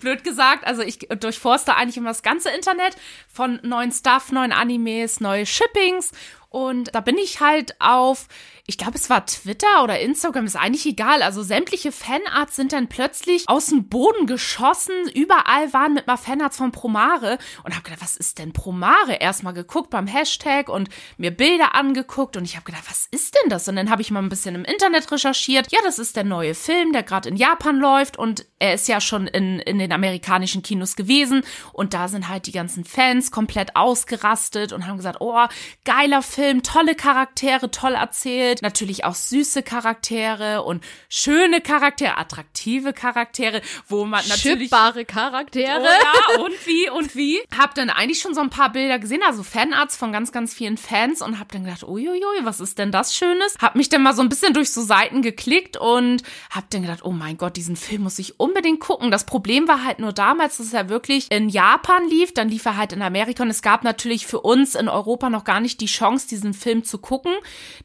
blöd 0.00 0.24
gesagt, 0.24 0.66
also 0.66 0.82
ich 0.82 0.98
durchforste 0.98 1.76
eigentlich 1.76 1.96
immer 1.96 2.10
das 2.10 2.22
ganze 2.22 2.50
Internet 2.50 2.96
von 3.28 3.60
neuen 3.62 3.92
Stuff, 3.92 4.32
neuen 4.32 4.52
Animes, 4.52 5.20
neue 5.20 5.46
Shippings 5.46 6.12
und 6.50 6.92
da 6.96 7.00
bin 7.00 7.16
ich 7.16 7.40
halt 7.40 7.80
auf, 7.80 8.26
ich 8.66 8.76
glaube, 8.76 8.96
es 8.96 9.08
war 9.08 9.24
Twitter 9.24 9.84
oder 9.84 10.00
Instagram, 10.00 10.46
ist 10.46 10.56
eigentlich 10.56 10.84
egal. 10.84 11.22
Also 11.22 11.44
sämtliche 11.44 11.92
Fanarts 11.92 12.56
sind 12.56 12.72
dann 12.72 12.88
plötzlich 12.88 13.48
aus 13.48 13.66
dem 13.66 13.88
Boden 13.88 14.26
geschossen. 14.26 14.94
Überall 15.14 15.72
waren 15.72 15.94
mit 15.94 16.08
mal 16.08 16.16
Fanarts 16.16 16.56
von 16.56 16.72
Promare. 16.72 17.38
Und 17.62 17.74
habe 17.74 17.84
gedacht, 17.84 18.02
was 18.02 18.16
ist 18.16 18.40
denn 18.40 18.52
Promare? 18.52 19.14
Erstmal 19.20 19.54
geguckt 19.54 19.90
beim 19.90 20.08
Hashtag 20.08 20.68
und 20.68 20.88
mir 21.18 21.30
Bilder 21.30 21.76
angeguckt. 21.76 22.36
Und 22.36 22.44
ich 22.44 22.56
habe 22.56 22.64
gedacht, 22.64 22.84
was 22.88 23.06
ist 23.12 23.36
denn 23.36 23.48
das? 23.48 23.68
Und 23.68 23.76
dann 23.76 23.88
habe 23.88 24.02
ich 24.02 24.10
mal 24.10 24.20
ein 24.20 24.28
bisschen 24.28 24.56
im 24.56 24.64
Internet 24.64 25.10
recherchiert. 25.12 25.70
Ja, 25.70 25.78
das 25.84 26.00
ist 26.00 26.16
der 26.16 26.24
neue 26.24 26.56
Film, 26.56 26.92
der 26.92 27.04
gerade 27.04 27.28
in 27.28 27.36
Japan 27.36 27.78
läuft. 27.78 28.18
Und 28.18 28.44
er 28.58 28.74
ist 28.74 28.88
ja 28.88 29.00
schon 29.00 29.28
in, 29.28 29.60
in 29.60 29.78
den 29.78 29.92
amerikanischen 29.92 30.64
Kinos 30.64 30.96
gewesen. 30.96 31.44
Und 31.72 31.94
da 31.94 32.08
sind 32.08 32.28
halt 32.28 32.46
die 32.46 32.52
ganzen 32.52 32.84
Fans 32.84 33.30
komplett 33.30 33.76
ausgerastet 33.76 34.72
und 34.72 34.88
haben 34.88 34.96
gesagt, 34.96 35.20
oh, 35.20 35.46
geiler 35.84 36.22
Film 36.22 36.39
Film, 36.40 36.62
tolle 36.62 36.94
Charaktere, 36.94 37.70
toll 37.70 37.92
erzählt, 37.92 38.62
natürlich 38.62 39.04
auch 39.04 39.14
süße 39.14 39.62
Charaktere 39.62 40.62
und 40.62 40.82
schöne 41.10 41.60
Charaktere, 41.60 42.16
attraktive 42.16 42.94
Charaktere, 42.94 43.60
wo 43.88 44.06
man 44.06 44.26
natürlich 44.26 44.70
Schippbare 44.70 45.04
Charaktere. 45.04 45.82
Oh 45.82 45.84
ja, 45.84 46.40
und 46.42 46.66
wie 46.66 46.88
und 46.88 47.14
wie. 47.14 47.40
Hab 47.54 47.74
dann 47.74 47.90
eigentlich 47.90 48.20
schon 48.20 48.34
so 48.34 48.40
ein 48.40 48.48
paar 48.48 48.72
Bilder 48.72 48.98
gesehen, 48.98 49.20
also 49.22 49.42
Fanarts 49.42 49.98
von 49.98 50.12
ganz 50.12 50.32
ganz 50.32 50.54
vielen 50.54 50.78
Fans 50.78 51.20
und 51.20 51.38
hab 51.38 51.52
dann 51.52 51.64
gedacht, 51.64 51.82
uiuiui, 51.82 52.44
was 52.44 52.60
ist 52.60 52.78
denn 52.78 52.90
das 52.90 53.14
Schönes? 53.14 53.56
Hab 53.60 53.74
mich 53.74 53.90
dann 53.90 54.02
mal 54.02 54.14
so 54.14 54.22
ein 54.22 54.30
bisschen 54.30 54.54
durch 54.54 54.72
so 54.72 54.80
Seiten 54.80 55.20
geklickt 55.20 55.76
und 55.76 56.22
hab 56.48 56.70
dann 56.70 56.80
gedacht, 56.80 57.00
oh 57.04 57.12
mein 57.12 57.36
Gott, 57.36 57.56
diesen 57.56 57.76
Film 57.76 58.04
muss 58.04 58.18
ich 58.18 58.40
unbedingt 58.40 58.80
gucken. 58.80 59.10
Das 59.10 59.26
Problem 59.26 59.68
war 59.68 59.84
halt 59.84 59.98
nur 59.98 60.14
damals, 60.14 60.56
dass 60.56 60.72
er 60.72 60.88
wirklich 60.88 61.30
in 61.30 61.50
Japan 61.50 62.08
lief, 62.08 62.32
dann 62.32 62.48
lief 62.48 62.64
er 62.64 62.78
halt 62.78 62.94
in 62.94 63.02
Amerika 63.02 63.42
und 63.42 63.50
es 63.50 63.60
gab 63.60 63.84
natürlich 63.84 64.26
für 64.26 64.40
uns 64.40 64.74
in 64.74 64.88
Europa 64.88 65.28
noch 65.28 65.44
gar 65.44 65.60
nicht 65.60 65.82
die 65.82 65.84
Chance, 65.84 66.29
diesen 66.30 66.54
Film 66.54 66.84
zu 66.84 66.98
gucken. 66.98 67.32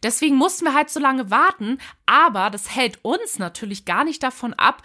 Deswegen 0.04 0.36
mussten 0.36 0.66
wir 0.66 0.74
halt 0.74 0.90
so 0.90 1.00
lange 1.00 1.32
warten. 1.32 1.80
Aber 2.06 2.50
das 2.50 2.76
hält 2.76 3.00
uns 3.04 3.40
natürlich 3.40 3.86
gar 3.86 4.04
nicht 4.04 4.22
davon 4.24 4.54
ab, 4.54 4.84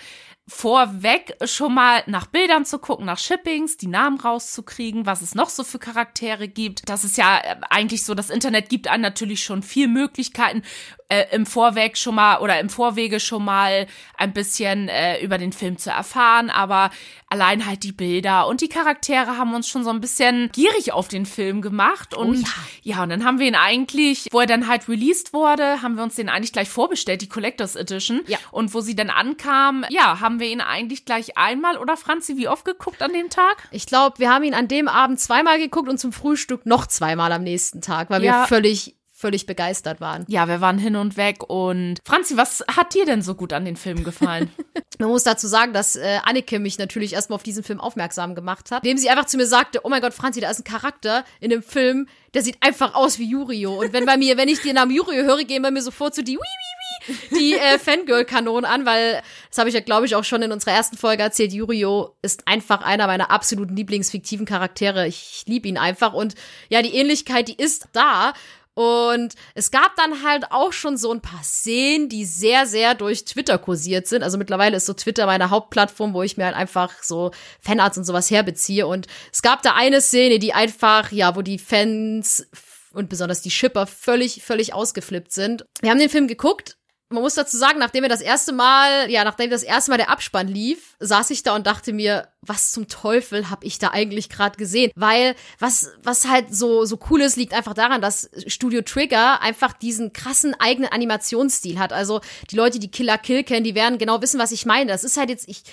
vorweg 0.51 1.37
schon 1.45 1.75
mal 1.75 2.03
nach 2.07 2.27
Bildern 2.27 2.65
zu 2.65 2.79
gucken, 2.81 3.07
nach 3.07 3.19
Shippings, 3.19 3.77
die 3.77 3.87
Namen 3.87 4.19
rauszukriegen, 4.19 5.07
was 5.07 5.23
es 5.23 5.35
noch 5.35 5.49
so 5.49 5.63
für 5.63 5.79
Charaktere 5.79 6.49
gibt. 6.49 6.89
Das 6.89 7.05
ist 7.05 7.17
ja 7.17 7.39
äh, 7.39 7.57
eigentlich 7.71 8.05
so, 8.05 8.15
das 8.15 8.31
Internet 8.31 8.69
gibt 8.69 8.89
einem 8.89 9.03
natürlich 9.03 9.45
schon 9.45 9.63
viel 9.63 9.87
Möglichkeiten, 9.87 10.63
äh, 11.11 11.27
im 11.33 11.45
Vorweg 11.45 11.99
schon 11.99 12.15
mal 12.15 12.39
oder 12.39 12.59
im 12.61 12.71
Vorwege 12.71 13.21
schon 13.21 13.45
mal 13.45 13.87
ein 14.17 14.33
bisschen 14.33 14.89
äh, 14.89 15.21
über 15.23 15.39
den 15.39 15.53
Film 15.53 15.77
zu 15.77 15.91
erfahren, 15.91 16.51
aber 16.51 16.91
allein 17.29 17.67
halt 17.67 17.83
die 17.83 17.93
Bilder 17.93 18.47
und 18.47 18.61
die 18.61 18.69
Charaktere 18.69 19.37
haben 19.37 19.55
uns 19.55 19.69
schon 19.69 19.85
so 19.85 19.91
ein 19.91 20.01
bisschen 20.01 20.51
gierig 20.53 20.93
auf 20.93 21.09
den 21.09 21.27
Film 21.27 21.63
gemacht 21.63 22.15
und 22.15 22.37
oh 22.37 22.49
ja. 22.83 22.97
ja, 22.97 23.03
und 23.03 23.11
dann 23.11 23.25
haben 23.25 23.39
wir 23.39 23.47
ihn 23.47 23.55
eigentlich, 23.57 24.29
wo 24.31 24.41
er 24.41 24.47
dann 24.47 24.69
halt 24.69 24.89
released 24.89 25.33
wurde, 25.33 25.83
haben 25.83 25.97
wir 25.97 26.05
uns 26.05 26.15
den 26.15 26.29
eigentlich 26.29 26.53
gleich 26.53 26.69
vorbestellt, 26.69 27.23
die 27.23 27.29
Collectors 27.29 27.77
Edition 27.77 28.21
ja. 28.27 28.39
und 28.53 28.73
wo 28.73 28.81
sie 28.81 28.95
dann 28.95 29.11
ankam, 29.11 29.85
ja, 29.91 30.21
haben 30.21 30.39
wir 30.39 30.47
ihn 30.47 30.61
eigentlich 30.61 31.05
gleich 31.05 31.37
einmal 31.37 31.77
oder 31.77 31.97
Franzi, 31.97 32.37
wie 32.37 32.49
oft 32.49 32.65
geguckt 32.65 33.03
an 33.03 33.13
dem 33.13 33.31
Tag? 33.31 33.69
Ich 33.73 33.87
glaube, 33.87 34.19
wir 34.19 34.31
haben 34.31 34.45
ihn 34.45 34.55
an 34.55 34.69
dem 34.69 34.87
Abend 34.87 35.19
zweimal 35.19 35.59
geguckt 35.59 35.89
und 35.89 35.99
zum 35.99 36.13
Frühstück 36.13 36.67
noch 36.67 36.87
zweimal 36.87 37.33
am 37.33 37.43
nächsten 37.43 37.81
Tag, 37.81 38.11
weil 38.11 38.23
ja. 38.23 38.43
wir 38.43 38.47
völlig 38.47 38.95
völlig 39.21 39.47
begeistert 39.47 40.01
waren. 40.01 40.25
Ja, 40.29 40.49
wir 40.49 40.61
waren 40.61 40.79
hin 40.79 40.97
und 40.97 41.17
weg. 41.17 41.49
Und 41.49 41.99
Franzi, 42.05 42.37
was 42.37 42.65
hat 42.75 42.95
dir 42.95 43.05
denn 43.05 43.23
so 43.23 43.35
gut 43.35 43.53
an 43.53 43.65
den 43.65 43.77
Film 43.77 44.03
gefallen? 44.03 44.51
Man 44.99 45.09
muss 45.09 45.25
dazu 45.25 45.47
sagen, 45.47 45.73
dass 45.73 45.97
äh, 45.97 46.19
Anneke 46.25 46.59
mich 46.59 46.79
natürlich 46.79 47.15
erstmal 47.15 47.37
auf 47.37 47.43
diesen 47.43 47.63
Film 47.63 47.81
aufmerksam 47.81 48.35
gemacht 48.35 48.71
hat, 48.71 48.85
indem 48.85 48.99
sie 48.99 49.09
einfach 49.09 49.25
zu 49.25 49.39
mir 49.39 49.47
sagte, 49.47 49.81
oh 49.83 49.89
mein 49.89 50.03
Gott, 50.03 50.13
Franzi, 50.13 50.41
da 50.41 50.51
ist 50.51 50.61
ein 50.61 50.65
Charakter 50.65 51.25
in 51.41 51.49
dem 51.49 51.63
Film, 51.63 52.07
der 52.35 52.43
sieht 52.43 52.59
einfach 52.61 52.95
aus 52.95 53.19
wie 53.19 53.25
Yurio. 53.25 53.81
Und 53.81 53.95
wenn 53.95 54.05
bei 54.05 54.19
mir, 54.19 54.37
wenn 54.37 54.49
ich 54.49 54.61
den 54.61 54.75
Namen 54.75 54.91
Yurio 54.91 55.23
höre, 55.23 55.45
gehen 55.45 55.63
bei 55.63 55.71
mir 55.71 55.81
sofort 55.81 56.15
so 56.15 56.21
die 56.21 56.37
Wii, 56.37 57.09
Wii, 57.09 57.39
die 57.39 57.55
äh, 57.55 57.79
Fangirl-Kanonen 57.79 58.71
an, 58.71 58.85
weil 58.85 59.23
das 59.49 59.59
habe 59.59 59.69
ich 59.69 59.75
ja, 59.75 59.81
glaube 59.81 60.05
ich, 60.05 60.15
auch 60.15 60.25
schon 60.25 60.43
in 60.43 60.53
unserer 60.53 60.73
ersten 60.73 60.99
Folge 60.99 61.23
erzählt. 61.23 61.53
Yurio 61.53 62.15
ist 62.21 62.47
einfach 62.47 62.83
einer 62.83 63.07
meiner 63.07 63.31
absoluten 63.31 63.75
Lieblingsfiktiven 63.75 64.45
Charaktere. 64.45 65.07
Ich 65.07 65.45
liebe 65.47 65.67
ihn 65.67 65.79
einfach. 65.79 66.13
Und 66.13 66.35
ja, 66.69 66.83
die 66.83 66.95
Ähnlichkeit, 66.95 67.49
die 67.49 67.57
ist 67.57 67.89
da. 67.93 68.35
Und 68.81 69.35
es 69.55 69.71
gab 69.71 69.95
dann 69.97 70.23
halt 70.23 70.53
auch 70.53 70.73
schon 70.73 70.97
so 70.97 71.13
ein 71.13 71.21
paar 71.21 71.43
Szenen, 71.43 72.09
die 72.09 72.25
sehr, 72.25 72.65
sehr 72.65 72.95
durch 72.95 73.27
Twitter 73.27 73.59
kursiert 73.59 74.07
sind. 74.07 74.23
Also 74.23 74.39
mittlerweile 74.39 74.79
ist 74.79 74.87
so 74.87 74.95
Twitter 74.95 75.27
meine 75.27 75.51
Hauptplattform, 75.51 76.15
wo 76.15 76.23
ich 76.23 76.39
mir 76.39 76.47
halt 76.47 76.57
einfach 76.57 77.03
so 77.03 77.31
Fanarts 77.61 77.99
und 77.99 78.05
sowas 78.05 78.31
herbeziehe. 78.31 78.87
Und 78.87 79.07
es 79.35 79.43
gab 79.43 79.61
da 79.61 79.75
eine 79.75 80.01
Szene, 80.01 80.39
die 80.39 80.55
einfach, 80.55 81.13
ja, 81.13 81.37
wo 81.37 81.43
die 81.43 81.59
Fans 81.59 82.49
und 82.95 83.11
besonders 83.11 83.43
die 83.43 83.51
Shipper 83.51 83.87
völlig, 83.87 84.43
völlig 84.43 84.73
ausgeflippt 84.73 85.31
sind. 85.31 85.67
Wir 85.83 85.91
haben 85.91 85.99
den 85.99 86.09
Film 86.09 86.27
geguckt 86.27 86.79
man 87.13 87.23
muss 87.23 87.35
dazu 87.35 87.57
sagen, 87.57 87.81
nachdem 87.81 88.05
er 88.05 88.09
das 88.09 88.21
erste 88.21 88.53
Mal, 88.53 89.11
ja, 89.11 89.25
nachdem 89.25 89.51
das 89.51 89.65
erste 89.65 89.91
Mal 89.91 89.97
der 89.97 90.11
Abspann 90.11 90.47
lief, 90.47 90.97
saß 91.01 91.31
ich 91.31 91.43
da 91.43 91.57
und 91.57 91.67
dachte 91.67 91.93
mir, 91.93 92.29
was 92.41 92.71
zum 92.71 92.87
Teufel 92.87 93.51
habe 93.51 93.67
ich 93.67 93.79
da 93.79 93.89
eigentlich 93.89 94.29
gerade 94.29 94.57
gesehen? 94.57 94.93
Weil 94.95 95.35
was 95.59 95.91
was 96.03 96.29
halt 96.29 96.55
so 96.55 96.85
so 96.85 97.01
cool 97.11 97.21
ist, 97.21 97.37
liegt 97.37 97.53
einfach 97.53 97.75
daran, 97.75 98.01
dass 98.01 98.31
Studio 98.47 98.83
Trigger 98.83 99.43
einfach 99.43 99.73
diesen 99.73 100.13
krassen 100.13 100.55
eigenen 100.55 100.93
Animationsstil 100.93 101.81
hat. 101.81 101.93
Also 101.93 102.21
die 102.51 102.57
Leute, 102.57 102.79
die 102.79 102.93
Killer 102.93 103.19
Kill 103.19 103.43
kennen, 103.43 103.65
die 103.65 103.75
werden 103.75 103.99
genau 103.99 104.23
wissen, 104.23 104.39
was 104.39 104.53
ich 104.53 104.65
meine. 104.65 104.91
Das 104.91 105.03
ist 105.03 105.17
halt 105.17 105.31
jetzt 105.31 105.49
ich 105.49 105.65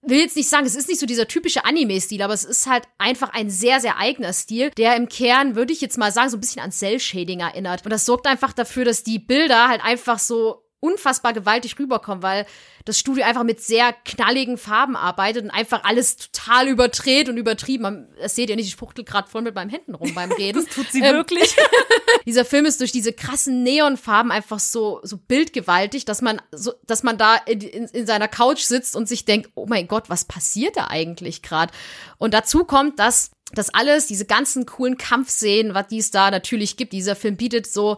will 0.00 0.20
jetzt 0.20 0.36
nicht 0.36 0.48
sagen, 0.48 0.64
es 0.64 0.76
ist 0.76 0.88
nicht 0.88 1.00
so 1.00 1.06
dieser 1.06 1.26
typische 1.26 1.64
Anime-Stil, 1.64 2.22
aber 2.22 2.34
es 2.34 2.44
ist 2.44 2.68
halt 2.68 2.84
einfach 2.98 3.30
ein 3.30 3.50
sehr, 3.50 3.80
sehr 3.80 3.98
eigener 3.98 4.32
Stil, 4.32 4.70
der 4.76 4.94
im 4.94 5.08
Kern, 5.08 5.56
würde 5.56 5.72
ich 5.72 5.80
jetzt 5.80 5.98
mal 5.98 6.12
sagen, 6.12 6.30
so 6.30 6.36
ein 6.36 6.40
bisschen 6.40 6.62
an 6.62 6.70
Cell-Shading 6.70 7.40
erinnert. 7.40 7.84
Und 7.84 7.90
das 7.90 8.04
sorgt 8.04 8.28
einfach 8.28 8.52
dafür, 8.52 8.84
dass 8.84 9.02
die 9.02 9.18
Bilder 9.18 9.68
halt 9.68 9.84
einfach 9.84 10.20
so 10.20 10.67
unfassbar 10.80 11.32
gewaltig 11.32 11.78
rüberkommen, 11.78 12.22
weil 12.22 12.46
das 12.84 12.98
Studio 12.98 13.24
einfach 13.24 13.42
mit 13.42 13.60
sehr 13.60 13.92
knalligen 14.04 14.56
Farben 14.56 14.96
arbeitet 14.96 15.44
und 15.44 15.50
einfach 15.50 15.84
alles 15.84 16.16
total 16.16 16.68
überdreht 16.68 17.28
und 17.28 17.36
übertrieben. 17.36 18.08
Das 18.20 18.34
seht 18.34 18.48
ihr 18.48 18.56
nicht, 18.56 18.68
ich 18.68 18.76
fuchtel 18.76 19.04
gerade 19.04 19.28
voll 19.28 19.42
mit 19.42 19.54
meinen 19.54 19.70
Händen 19.70 19.94
rum 19.94 20.14
beim 20.14 20.30
Reden. 20.32 20.64
das 20.64 20.74
tut 20.74 20.90
sie 20.90 21.00
ähm, 21.00 21.16
wirklich. 21.16 21.56
dieser 22.26 22.44
Film 22.44 22.64
ist 22.64 22.80
durch 22.80 22.92
diese 22.92 23.12
krassen 23.12 23.62
Neonfarben 23.62 24.30
einfach 24.30 24.60
so 24.60 25.00
so 25.02 25.18
bildgewaltig, 25.18 26.04
dass 26.04 26.22
man 26.22 26.40
so 26.52 26.72
dass 26.86 27.02
man 27.02 27.18
da 27.18 27.36
in, 27.36 27.60
in, 27.60 27.84
in 27.86 28.06
seiner 28.06 28.28
Couch 28.28 28.60
sitzt 28.60 28.94
und 28.94 29.08
sich 29.08 29.24
denkt, 29.24 29.50
oh 29.54 29.66
mein 29.68 29.88
Gott, 29.88 30.08
was 30.08 30.24
passiert 30.24 30.76
da 30.76 30.86
eigentlich 30.88 31.42
gerade? 31.42 31.72
Und 32.18 32.34
dazu 32.34 32.64
kommt, 32.64 32.98
dass 32.98 33.32
das 33.52 33.70
alles, 33.70 34.06
diese 34.06 34.26
ganzen 34.26 34.66
coolen 34.66 34.98
Kampfszenen, 34.98 35.74
was 35.74 35.88
die 35.88 35.98
es 35.98 36.10
da 36.10 36.30
natürlich 36.30 36.76
gibt, 36.76 36.92
dieser 36.92 37.16
Film 37.16 37.36
bietet 37.36 37.66
so 37.66 37.96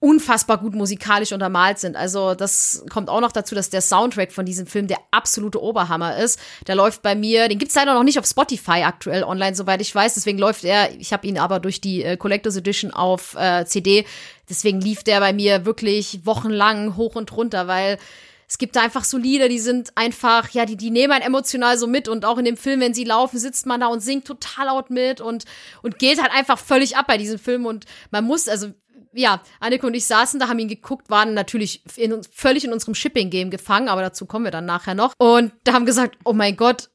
unfassbar 0.00 0.58
gut 0.58 0.74
musikalisch 0.74 1.32
untermalt 1.32 1.80
sind. 1.80 1.96
Also 1.96 2.34
das 2.34 2.84
kommt 2.88 3.08
auch 3.08 3.20
noch 3.20 3.32
dazu, 3.32 3.56
dass 3.56 3.68
der 3.68 3.80
Soundtrack 3.80 4.30
von 4.30 4.46
diesem 4.46 4.66
Film 4.66 4.86
der 4.86 4.98
absolute 5.10 5.60
Oberhammer 5.60 6.16
ist. 6.18 6.38
Der 6.68 6.76
läuft 6.76 7.02
bei 7.02 7.16
mir, 7.16 7.48
den 7.48 7.58
gibt's 7.58 7.74
leider 7.74 7.94
noch 7.94 8.04
nicht 8.04 8.18
auf 8.18 8.26
Spotify 8.26 8.84
aktuell 8.84 9.24
online, 9.24 9.56
soweit 9.56 9.80
ich 9.80 9.92
weiß. 9.92 10.14
Deswegen 10.14 10.38
läuft 10.38 10.64
er, 10.64 10.94
ich 10.98 11.12
habe 11.12 11.26
ihn 11.26 11.36
aber 11.36 11.58
durch 11.58 11.80
die 11.80 12.04
äh, 12.04 12.16
Collectors 12.16 12.56
Edition 12.56 12.92
auf 12.92 13.34
äh, 13.34 13.64
CD. 13.66 14.04
Deswegen 14.48 14.80
lief 14.80 15.02
der 15.02 15.18
bei 15.18 15.32
mir 15.32 15.64
wirklich 15.64 16.20
wochenlang 16.24 16.96
hoch 16.96 17.16
und 17.16 17.32
runter, 17.32 17.66
weil 17.66 17.98
es 18.46 18.56
gibt 18.56 18.76
da 18.76 18.82
einfach 18.82 19.04
so 19.04 19.18
Lieder, 19.18 19.48
die 19.48 19.58
sind 19.58 19.90
einfach, 19.94 20.48
ja, 20.50 20.64
die, 20.64 20.76
die 20.76 20.90
nehmen 20.90 21.12
einen 21.12 21.24
emotional 21.24 21.76
so 21.76 21.86
mit 21.86 22.08
und 22.08 22.24
auch 22.24 22.38
in 22.38 22.46
dem 22.46 22.56
Film, 22.56 22.80
wenn 22.80 22.94
sie 22.94 23.04
laufen, 23.04 23.38
sitzt 23.38 23.66
man 23.66 23.80
da 23.80 23.88
und 23.88 24.00
singt 24.00 24.26
total 24.26 24.66
laut 24.66 24.88
mit 24.88 25.20
und, 25.20 25.44
und 25.82 25.98
geht 25.98 26.22
halt 26.22 26.32
einfach 26.32 26.58
völlig 26.58 26.96
ab 26.96 27.06
bei 27.08 27.18
diesem 27.18 27.38
Film 27.38 27.66
und 27.66 27.84
man 28.10 28.24
muss, 28.24 28.48
also 28.48 28.68
ja, 29.12 29.42
Anneke 29.60 29.86
und 29.86 29.94
ich 29.94 30.06
saßen 30.06 30.38
da, 30.40 30.48
haben 30.48 30.58
ihn 30.58 30.68
geguckt, 30.68 31.10
waren 31.10 31.34
natürlich 31.34 31.82
in, 31.96 32.22
völlig 32.30 32.64
in 32.64 32.72
unserem 32.72 32.94
Shipping-Game 32.94 33.50
gefangen, 33.50 33.88
aber 33.88 34.02
dazu 34.02 34.26
kommen 34.26 34.44
wir 34.44 34.50
dann 34.50 34.66
nachher 34.66 34.94
noch. 34.94 35.12
Und 35.18 35.52
da 35.64 35.72
haben 35.72 35.86
gesagt, 35.86 36.16
oh 36.24 36.32
mein 36.32 36.56
Gott, 36.56 36.90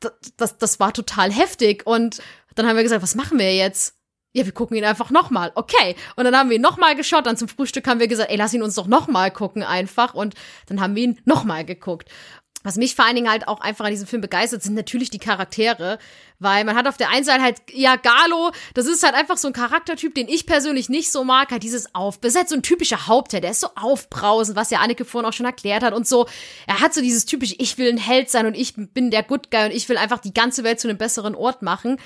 das, 0.00 0.12
das, 0.36 0.58
das 0.58 0.80
war 0.80 0.92
total 0.92 1.32
heftig. 1.32 1.86
Und 1.86 2.22
dann 2.54 2.66
haben 2.66 2.76
wir 2.76 2.82
gesagt, 2.82 3.02
was 3.02 3.14
machen 3.14 3.38
wir 3.38 3.54
jetzt? 3.54 3.94
Ja, 4.32 4.44
wir 4.44 4.52
gucken 4.52 4.76
ihn 4.76 4.84
einfach 4.84 5.10
nochmal. 5.10 5.52
Okay. 5.54 5.96
Und 6.16 6.24
dann 6.24 6.36
haben 6.36 6.50
wir 6.50 6.56
ihn 6.56 6.62
nochmal 6.62 6.94
geschaut. 6.94 7.26
Dann 7.26 7.36
zum 7.36 7.48
Frühstück 7.48 7.88
haben 7.88 7.98
wir 7.98 8.08
gesagt, 8.08 8.30
ey, 8.30 8.36
lass 8.36 8.52
ihn 8.52 8.62
uns 8.62 8.74
doch 8.74 8.86
nochmal 8.86 9.30
gucken 9.30 9.62
einfach. 9.62 10.14
Und 10.14 10.34
dann 10.66 10.80
haben 10.80 10.94
wir 10.94 11.02
ihn 11.02 11.20
nochmal 11.24 11.64
geguckt 11.64 12.10
was 12.68 12.76
mich 12.76 12.94
vor 12.94 13.06
allen 13.06 13.16
Dingen 13.16 13.30
halt 13.30 13.48
auch 13.48 13.62
einfach 13.62 13.86
an 13.86 13.90
diesem 13.92 14.06
Film 14.06 14.20
begeistert, 14.20 14.62
sind 14.62 14.74
natürlich 14.74 15.08
die 15.08 15.18
Charaktere. 15.18 15.98
Weil 16.38 16.64
man 16.64 16.76
hat 16.76 16.86
auf 16.86 16.98
der 16.98 17.08
einen 17.08 17.24
Seite 17.24 17.42
halt, 17.42 17.56
ja, 17.72 17.96
Galo, 17.96 18.52
das 18.74 18.84
ist 18.84 19.02
halt 19.02 19.14
einfach 19.14 19.38
so 19.38 19.48
ein 19.48 19.54
Charaktertyp, 19.54 20.14
den 20.14 20.28
ich 20.28 20.44
persönlich 20.44 20.90
nicht 20.90 21.10
so 21.10 21.24
mag, 21.24 21.50
halt 21.50 21.62
dieses 21.62 21.94
Aufbesetzt, 21.94 22.50
so 22.50 22.56
ein 22.56 22.62
typischer 22.62 23.06
Hauptheld, 23.06 23.42
der 23.42 23.52
ist 23.52 23.60
so 23.60 23.70
aufbrausend, 23.74 24.54
was 24.54 24.70
ja 24.70 24.80
Anneke 24.80 25.06
vorhin 25.06 25.26
auch 25.26 25.32
schon 25.32 25.46
erklärt 25.46 25.82
hat 25.82 25.94
und 25.94 26.06
so. 26.06 26.28
Er 26.66 26.80
hat 26.80 26.92
so 26.92 27.00
dieses 27.00 27.24
typische, 27.24 27.56
ich 27.58 27.78
will 27.78 27.88
ein 27.88 27.96
Held 27.96 28.28
sein 28.28 28.44
und 28.44 28.54
ich 28.54 28.74
bin 28.76 29.10
der 29.10 29.22
Good 29.22 29.50
Guy 29.50 29.64
und 29.64 29.72
ich 29.72 29.88
will 29.88 29.96
einfach 29.96 30.18
die 30.18 30.34
ganze 30.34 30.62
Welt 30.62 30.78
zu 30.78 30.88
einem 30.88 30.98
besseren 30.98 31.34
Ort 31.34 31.62
machen. 31.62 31.96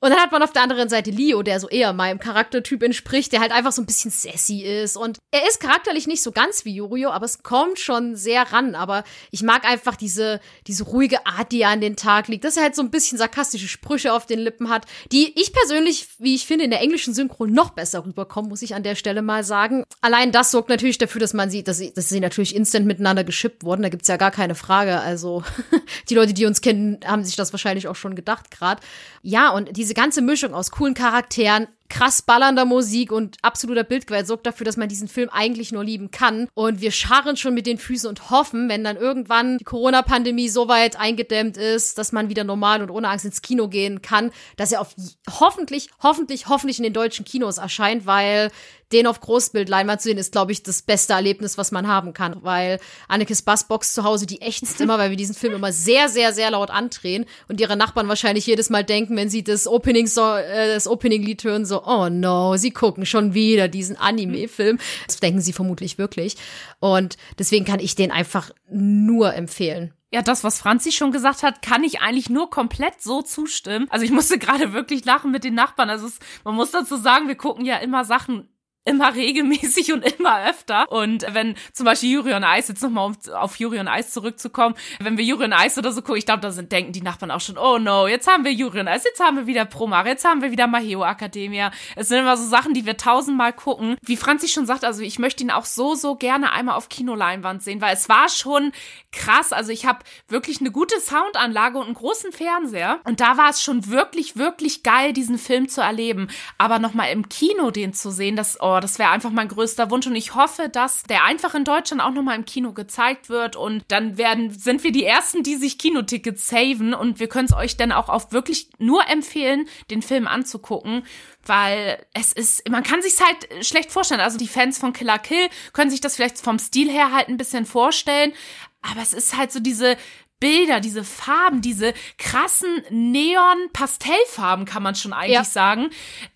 Und 0.00 0.10
dann 0.10 0.18
hat 0.18 0.32
man 0.32 0.42
auf 0.42 0.52
der 0.52 0.62
anderen 0.62 0.88
Seite 0.88 1.10
Leo, 1.10 1.42
der 1.42 1.60
so 1.60 1.68
eher 1.68 1.92
meinem 1.92 2.18
Charaktertyp 2.18 2.82
entspricht, 2.82 3.32
der 3.32 3.40
halt 3.40 3.52
einfach 3.52 3.72
so 3.72 3.82
ein 3.82 3.86
bisschen 3.86 4.10
sassy 4.10 4.62
ist. 4.62 4.96
Und 4.96 5.18
er 5.30 5.46
ist 5.46 5.60
charakterlich 5.60 6.06
nicht 6.06 6.22
so 6.22 6.32
ganz 6.32 6.64
wie 6.64 6.74
Yurio, 6.74 7.10
aber 7.10 7.26
es 7.26 7.42
kommt 7.42 7.78
schon 7.78 8.16
sehr 8.16 8.50
ran. 8.52 8.74
Aber 8.74 9.04
ich 9.30 9.42
mag 9.42 9.64
einfach 9.66 9.96
diese, 9.96 10.40
diese 10.66 10.84
ruhige 10.84 11.26
Art, 11.26 11.52
die 11.52 11.60
er 11.60 11.68
an 11.68 11.82
den 11.82 11.96
Tag 11.96 12.28
legt, 12.28 12.44
dass 12.44 12.56
er 12.56 12.62
halt 12.62 12.74
so 12.74 12.82
ein 12.82 12.90
bisschen 12.90 13.18
sarkastische 13.18 13.68
Sprüche 13.68 14.14
auf 14.14 14.24
den 14.24 14.38
Lippen 14.38 14.70
hat, 14.70 14.86
die 15.12 15.38
ich 15.38 15.52
persönlich, 15.52 16.08
wie 16.18 16.34
ich 16.34 16.46
finde, 16.46 16.64
in 16.64 16.70
der 16.70 16.80
englischen 16.80 17.12
Synchro 17.12 17.46
noch 17.46 17.70
besser 17.70 18.04
rüberkommen, 18.06 18.48
muss 18.48 18.62
ich 18.62 18.74
an 18.74 18.82
der 18.82 18.94
Stelle 18.94 19.20
mal 19.20 19.44
sagen. 19.44 19.84
Allein 20.00 20.32
das 20.32 20.50
sorgt 20.50 20.70
natürlich 20.70 20.96
dafür, 20.96 21.20
dass 21.20 21.34
man 21.34 21.50
sieht, 21.50 21.68
dass 21.68 21.76
sie, 21.76 21.92
dass 21.92 22.08
sie 22.08 22.20
natürlich 22.20 22.56
instant 22.56 22.86
miteinander 22.86 23.24
geschippt 23.24 23.64
wurden. 23.64 23.82
Da 23.82 23.90
gibt's 23.90 24.08
ja 24.08 24.16
gar 24.16 24.30
keine 24.30 24.54
Frage. 24.54 25.00
Also 25.00 25.44
die 26.08 26.14
Leute, 26.14 26.32
die 26.32 26.46
uns 26.46 26.62
kennen, 26.62 27.00
haben 27.04 27.22
sich 27.22 27.36
das 27.36 27.52
wahrscheinlich 27.52 27.86
auch 27.86 27.96
schon 27.96 28.14
gedacht 28.14 28.50
gerade. 28.50 28.80
Ja, 29.22 29.50
und 29.50 29.76
diese 29.76 29.89
ganze 29.94 30.22
Mischung 30.22 30.54
aus 30.54 30.70
coolen 30.70 30.94
Charakteren, 30.94 31.68
krass 31.90 32.22
ballernder 32.22 32.64
Musik 32.64 33.12
und 33.12 33.36
absoluter 33.42 33.84
Bildgewalt 33.84 34.26
sorgt 34.26 34.46
dafür, 34.46 34.64
dass 34.64 34.76
man 34.76 34.88
diesen 34.88 35.08
Film 35.08 35.28
eigentlich 35.28 35.72
nur 35.72 35.84
lieben 35.84 36.10
kann. 36.10 36.48
Und 36.54 36.80
wir 36.80 36.92
scharren 36.92 37.36
schon 37.36 37.52
mit 37.52 37.66
den 37.66 37.78
Füßen 37.78 38.08
und 38.08 38.30
hoffen, 38.30 38.68
wenn 38.68 38.84
dann 38.84 38.96
irgendwann 38.96 39.58
die 39.58 39.64
Corona-Pandemie 39.64 40.48
so 40.48 40.68
weit 40.68 40.98
eingedämmt 40.98 41.56
ist, 41.56 41.98
dass 41.98 42.12
man 42.12 42.28
wieder 42.28 42.44
normal 42.44 42.82
und 42.82 42.90
ohne 42.90 43.08
Angst 43.08 43.24
ins 43.24 43.42
Kino 43.42 43.68
gehen 43.68 44.00
kann, 44.00 44.30
dass 44.56 44.72
er 44.72 44.80
auf 44.80 44.94
hoffentlich, 45.28 45.90
hoffentlich, 46.02 46.48
hoffentlich 46.48 46.78
in 46.78 46.84
den 46.84 46.92
deutschen 46.92 47.24
Kinos 47.24 47.58
erscheint, 47.58 48.06
weil 48.06 48.50
den 48.92 49.06
auf 49.06 49.20
Großbildleinwand 49.20 50.00
zu 50.00 50.08
sehen, 50.08 50.18
ist, 50.18 50.32
glaube 50.32 50.52
ich, 50.52 50.62
das 50.62 50.82
beste 50.82 51.12
Erlebnis, 51.12 51.58
was 51.58 51.70
man 51.70 51.86
haben 51.86 52.12
kann. 52.12 52.36
Weil 52.42 52.80
Annekes 53.08 53.42
Bassbox 53.42 53.94
zu 53.94 54.04
Hause, 54.04 54.26
die 54.26 54.40
ächzt 54.40 54.80
immer, 54.80 54.98
weil 54.98 55.10
wir 55.10 55.16
diesen 55.16 55.34
Film 55.34 55.54
immer 55.54 55.72
sehr, 55.72 56.08
sehr, 56.08 56.32
sehr 56.32 56.50
laut 56.50 56.70
andrehen 56.70 57.26
und 57.48 57.60
ihre 57.60 57.76
Nachbarn 57.76 58.08
wahrscheinlich 58.08 58.46
jedes 58.46 58.70
Mal 58.70 58.84
denken, 58.84 59.16
wenn 59.16 59.30
sie 59.30 59.44
das 59.44 59.66
Opening 59.66 60.06
so, 60.06 60.34
äh, 60.34 60.74
das 60.74 60.88
Opening-Lied 60.88 61.44
hören, 61.44 61.64
so, 61.64 61.84
oh 61.84 62.08
no, 62.08 62.56
sie 62.56 62.70
gucken 62.70 63.06
schon 63.06 63.34
wieder 63.34 63.68
diesen 63.68 63.96
Anime-Film. 63.96 64.78
Das 65.06 65.20
denken 65.20 65.40
sie 65.40 65.52
vermutlich 65.52 65.98
wirklich. 65.98 66.36
Und 66.80 67.16
deswegen 67.38 67.64
kann 67.64 67.80
ich 67.80 67.94
den 67.94 68.10
einfach 68.10 68.50
nur 68.68 69.34
empfehlen. 69.34 69.94
Ja, 70.12 70.22
das, 70.22 70.42
was 70.42 70.58
Franzi 70.58 70.90
schon 70.90 71.12
gesagt 71.12 71.44
hat, 71.44 71.62
kann 71.62 71.84
ich 71.84 72.00
eigentlich 72.00 72.28
nur 72.28 72.50
komplett 72.50 73.00
so 73.00 73.22
zustimmen. 73.22 73.86
Also 73.90 74.04
ich 74.04 74.10
musste 74.10 74.38
gerade 74.40 74.72
wirklich 74.72 75.04
lachen 75.04 75.30
mit 75.30 75.44
den 75.44 75.54
Nachbarn. 75.54 75.88
Also 75.88 76.08
es, 76.08 76.18
man 76.44 76.56
muss 76.56 76.72
dazu 76.72 76.96
sagen, 76.96 77.28
wir 77.28 77.36
gucken 77.36 77.64
ja 77.64 77.76
immer 77.76 78.04
Sachen 78.04 78.48
immer 78.84 79.14
regelmäßig 79.14 79.92
und 79.92 80.04
immer 80.18 80.48
öfter. 80.48 80.90
Und 80.90 81.26
wenn 81.32 81.54
zum 81.72 81.84
Beispiel 81.84 82.10
Juri 82.10 82.34
und 82.34 82.44
Eis, 82.44 82.68
jetzt 82.68 82.82
nochmal 82.82 83.06
um 83.06 83.34
auf 83.34 83.56
Juri 83.56 83.78
und 83.78 83.88
Eis 83.88 84.12
zurückzukommen, 84.12 84.74
wenn 85.00 85.18
wir 85.18 85.24
Juri 85.24 85.44
und 85.44 85.52
Eis 85.52 85.76
oder 85.76 85.92
so 85.92 86.00
gucken, 86.00 86.16
ich 86.16 86.26
glaube, 86.26 86.40
da 86.40 86.50
sind, 86.50 86.72
denken 86.72 86.92
die 86.92 87.02
Nachbarn 87.02 87.30
auch 87.30 87.40
schon, 87.40 87.58
oh 87.58 87.78
no, 87.78 88.06
jetzt 88.06 88.26
haben 88.26 88.44
wir 88.44 88.52
Juri 88.52 88.80
und 88.80 88.88
Eis, 88.88 89.04
jetzt 89.04 89.20
haben 89.20 89.36
wir 89.36 89.46
wieder 89.46 89.64
Promare, 89.64 90.08
jetzt 90.08 90.24
haben 90.24 90.42
wir 90.42 90.50
wieder 90.50 90.66
Maheo 90.66 91.04
Academia. 91.04 91.70
Es 91.96 92.08
sind 92.08 92.20
immer 92.20 92.36
so 92.36 92.48
Sachen, 92.48 92.72
die 92.72 92.86
wir 92.86 92.96
tausendmal 92.96 93.52
gucken. 93.52 93.96
Wie 94.02 94.16
Franzi 94.16 94.48
schon 94.48 94.66
sagt, 94.66 94.84
also 94.84 95.02
ich 95.02 95.18
möchte 95.18 95.44
ihn 95.44 95.50
auch 95.50 95.66
so, 95.66 95.94
so 95.94 96.14
gerne 96.14 96.52
einmal 96.52 96.76
auf 96.76 96.88
Kinoleinwand 96.88 97.62
sehen, 97.62 97.80
weil 97.80 97.94
es 97.94 98.08
war 98.08 98.28
schon 98.28 98.72
krass. 99.12 99.52
Also 99.52 99.72
ich 99.72 99.84
habe 99.86 100.00
wirklich 100.28 100.60
eine 100.60 100.70
gute 100.70 100.98
Soundanlage 101.00 101.78
und 101.78 101.86
einen 101.86 101.94
großen 101.94 102.32
Fernseher. 102.32 103.00
Und 103.04 103.20
da 103.20 103.36
war 103.36 103.50
es 103.50 103.62
schon 103.62 103.88
wirklich, 103.88 104.36
wirklich 104.36 104.82
geil, 104.82 105.12
diesen 105.12 105.38
Film 105.38 105.68
zu 105.68 105.80
erleben. 105.80 106.28
Aber 106.58 106.78
nochmal 106.78 107.12
im 107.12 107.28
Kino 107.28 107.70
den 107.70 107.92
zu 107.92 108.10
sehen, 108.10 108.36
das, 108.36 108.58
oh, 108.60 108.69
das 108.78 108.98
wäre 108.98 109.10
einfach 109.10 109.30
mein 109.30 109.48
größter 109.48 109.90
Wunsch. 109.90 110.06
Und 110.06 110.14
ich 110.14 110.34
hoffe, 110.34 110.68
dass 110.68 111.02
der 111.02 111.24
einfach 111.24 111.54
in 111.54 111.64
Deutschland 111.64 112.00
auch 112.00 112.12
nochmal 112.12 112.36
im 112.36 112.44
Kino 112.44 112.72
gezeigt 112.72 113.28
wird. 113.28 113.56
Und 113.56 113.84
dann 113.88 114.18
werden, 114.18 114.50
sind 114.50 114.84
wir 114.84 114.92
die 114.92 115.04
Ersten, 115.04 115.42
die 115.42 115.56
sich 115.56 115.78
Kinotickets 115.78 116.46
saven. 116.46 116.94
Und 116.94 117.18
wir 117.18 117.28
können 117.28 117.46
es 117.46 117.56
euch 117.56 117.76
dann 117.76 117.90
auch 117.90 118.08
auf 118.08 118.30
wirklich 118.30 118.68
nur 118.78 119.08
empfehlen, 119.08 119.66
den 119.90 120.02
Film 120.02 120.26
anzugucken 120.26 121.02
weil 121.46 122.04
es 122.12 122.34
ist, 122.34 122.68
man 122.68 122.82
kann 122.82 123.00
sich 123.00 123.14
halt 123.18 123.66
schlecht 123.66 123.90
vorstellen. 123.90 124.20
Also 124.20 124.36
die 124.36 124.46
Fans 124.46 124.76
von 124.76 124.92
Killer 124.92 125.18
Kill 125.18 125.48
können 125.72 125.90
sich 125.90 126.02
das 126.02 126.16
vielleicht 126.16 126.38
vom 126.38 126.58
Stil 126.58 126.90
her 126.90 127.12
halt 127.12 127.28
ein 127.28 127.38
bisschen 127.38 127.64
vorstellen, 127.64 128.34
aber 128.82 129.00
es 129.00 129.14
ist 129.14 129.36
halt 129.36 129.50
so 129.50 129.58
diese 129.58 129.96
Bilder, 130.40 130.80
diese 130.80 131.04
Farben, 131.04 131.60
diese 131.60 131.92
krassen 132.16 132.82
Neon-Pastellfarben, 132.88 134.64
kann 134.64 134.82
man 134.82 134.94
schon 134.94 135.12
eigentlich 135.12 135.34
ja. 135.34 135.44
sagen, 135.44 135.90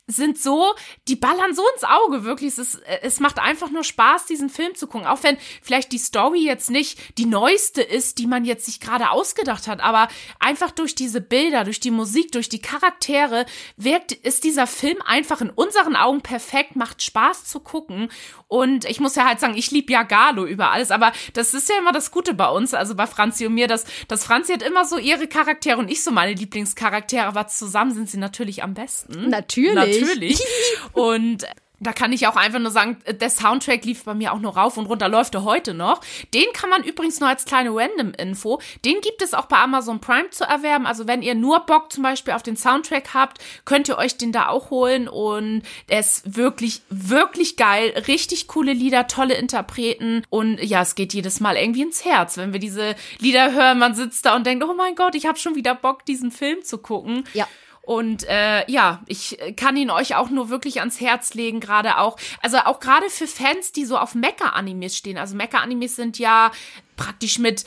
sind 0.07 0.39
so, 0.39 0.75
die 1.09 1.17
ballern 1.17 1.55
so 1.55 1.63
ins 1.75 1.85
Auge, 1.85 2.25
wirklich. 2.25 2.53
Es, 2.53 2.59
ist, 2.59 2.83
es 3.03 3.21
macht 3.21 3.39
einfach 3.39 3.71
nur 3.71 3.85
Spaß, 3.85 4.27
diesen 4.27 4.51
Film 4.51 4.75
zu 4.75 4.87
gucken. 4.87 5.07
Auch 5.07 5.23
wenn 5.23 5.39
vielleicht 5.63 5.93
die 5.93 5.99
Story 5.99 6.45
jetzt 6.45 6.71
nicht 6.71 7.19
die 7.19 7.25
neueste 7.25 7.81
ist, 7.83 8.19
die 8.19 8.27
man 8.27 8.45
jetzt 8.45 8.67
sich 8.67 8.81
gerade 8.81 9.11
ausgedacht 9.11 9.67
hat, 9.67 9.81
aber 9.81 10.09
einfach 10.41 10.71
durch 10.71 10.95
diese 10.95 11.21
Bilder, 11.21 11.65
durch 11.65 11.81
die 11.81 11.91
Musik, 11.91 12.33
durch 12.33 12.51
die 12.51 12.61
Charaktere 12.61 13.47
wirkt, 13.77 14.13
ist 14.13 14.45
dieser 14.45 14.67
Film 14.67 15.01
einfach 15.07 15.41
in 15.41 15.51
unseren 15.51 15.97
Augen 15.97 16.21
perfekt, 16.21 16.77
macht 16.77 17.03
Spaß 17.03 17.47
zu 17.47 17.61
gucken. 17.61 18.11
Und 18.47 18.85
ich 18.85 19.01
muss 19.01 19.17
ja 19.17 19.27
halt 19.27 19.41
sagen, 19.41 19.57
ich 19.57 19.71
liebe 19.71 19.93
ja 19.93 20.03
Galo 20.03 20.45
über 20.45 20.71
alles, 20.71 20.91
aber 20.91 21.13
das 21.33 21.55
ist 21.55 21.69
ja 21.69 21.79
immer 21.79 21.93
das 21.93 22.11
Gute 22.11 22.35
bei 22.35 22.49
uns, 22.49 22.75
also 22.75 22.95
bei 22.95 23.07
Franzi 23.07 23.47
und 23.47 23.55
mir, 23.55 23.69
dass, 23.69 23.85
dass 24.07 24.25
Franzi 24.25 24.53
hat 24.53 24.63
immer 24.63 24.85
so 24.85 24.99
ihre 24.99 25.27
Charaktere 25.27 25.79
und 25.79 25.91
ich 25.91 26.05
so 26.05 26.11
meine 26.11 26.35
Lieblingscharaktere, 26.35 27.25
aber 27.25 27.49
zusammen 27.49 27.95
sind 27.95 28.11
sie 28.11 28.19
natürlich 28.19 28.63
am 28.63 28.75
besten. 28.75 29.31
Natürlich. 29.31 29.94
Natürlich. 30.01 30.41
Und 30.93 31.47
Da 31.85 31.93
kann 31.93 32.13
ich 32.13 32.27
auch 32.27 32.37
einfach 32.37 32.61
nur 32.61 32.71
sagen, 32.71 32.99
der 33.07 33.29
Soundtrack 33.29 33.85
lief 33.85 34.05
bei 34.05 34.15
mir 34.15 34.33
auch 34.33 34.39
nur 34.39 34.57
rauf 34.57 34.79
und 34.79 34.87
runter, 34.87 35.09
läuft 35.09 35.35
er 35.35 35.45
heute 35.45 35.75
noch. 35.75 36.01
Den 36.33 36.47
kann 36.55 36.71
man 36.71 36.83
übrigens 36.83 37.21
nur 37.21 37.29
als 37.29 37.45
kleine 37.45 37.71
Random-Info. 37.75 38.61
Den 38.85 39.01
gibt 39.03 39.21
es 39.23 39.35
auch 39.35 39.47
bei 39.47 39.59
Amazon 39.59 40.01
Prime 40.01 40.31
zu 40.31 40.45
erwerben. 40.45 40.87
Also 40.87 41.07
wenn 41.07 41.21
ihr 41.21 41.35
nur 41.35 41.61
Bock 41.67 41.93
zum 41.93 42.03
Beispiel 42.03 42.33
auf 42.33 42.43
den 42.43 42.57
Soundtrack 42.57 43.13
habt, 43.13 43.39
könnt 43.65 43.89
ihr 43.89 43.99
euch 43.99 44.17
den 44.17 44.33
da 44.33 44.49
auch 44.49 44.71
holen. 44.71 45.09
Und 45.09 45.63
er 45.87 46.01
ist 46.01 46.37
wirklich, 46.37 46.81
wirklich 46.89 47.57
geil. 47.57 47.93
Richtig 48.07 48.49
coole 48.49 48.73
Lieder, 48.73 49.07
tolle 49.07 49.35
Interpreten. 49.35 50.23
Und 50.31 50.63
ja, 50.63 50.81
es 50.81 50.95
geht 50.95 51.13
jedes 51.13 51.41
Mal 51.41 51.57
irgendwie 51.57 51.83
ins 51.83 52.05
Herz, 52.05 52.39
wenn 52.39 52.53
wir 52.53 52.61
diese 52.61 52.95
Lieder 53.19 53.53
hören. 53.53 53.79
Man 53.79 53.95
sitzt 53.95 54.25
da 54.25 54.37
und 54.37 54.47
denkt, 54.47 54.65
oh 54.65 54.75
mein 54.75 54.95
Gott, 54.95 55.15
ich 55.17 55.27
habe 55.27 55.39
schon 55.39 55.55
wieder 55.55 55.75
Bock, 55.75 56.07
diesen 56.07 56.31
Film 56.31 56.63
zu 56.63 56.79
gucken. 56.79 57.25
Ja. 57.35 57.47
Und 57.87 58.25
äh, 58.29 58.71
ja, 58.71 59.03
ich 59.07 59.39
kann 59.57 59.77
ihn 59.77 59.91
euch 59.91 60.15
auch 60.15 60.31
nur 60.31 60.49
wirklich 60.49 60.81
ans 60.81 61.01
Herz 61.01 61.35
legen, 61.35 61.61
gerade 61.61 61.99
auch, 61.99 62.17
also 62.41 62.59
auch 62.59 62.81
gerade 62.81 63.11
für 63.11 63.27
Fans, 63.27 63.73
die 63.73 63.85
so 63.85 63.99
auf 63.99 64.15
Mecha-Animes 64.15 64.97
stehen. 64.97 65.19
Also 65.19 65.37
Mecha-Animes 65.37 65.97
sind 65.97 66.19
ja 66.19 66.51
praktisch 66.97 67.39
mit 67.39 67.65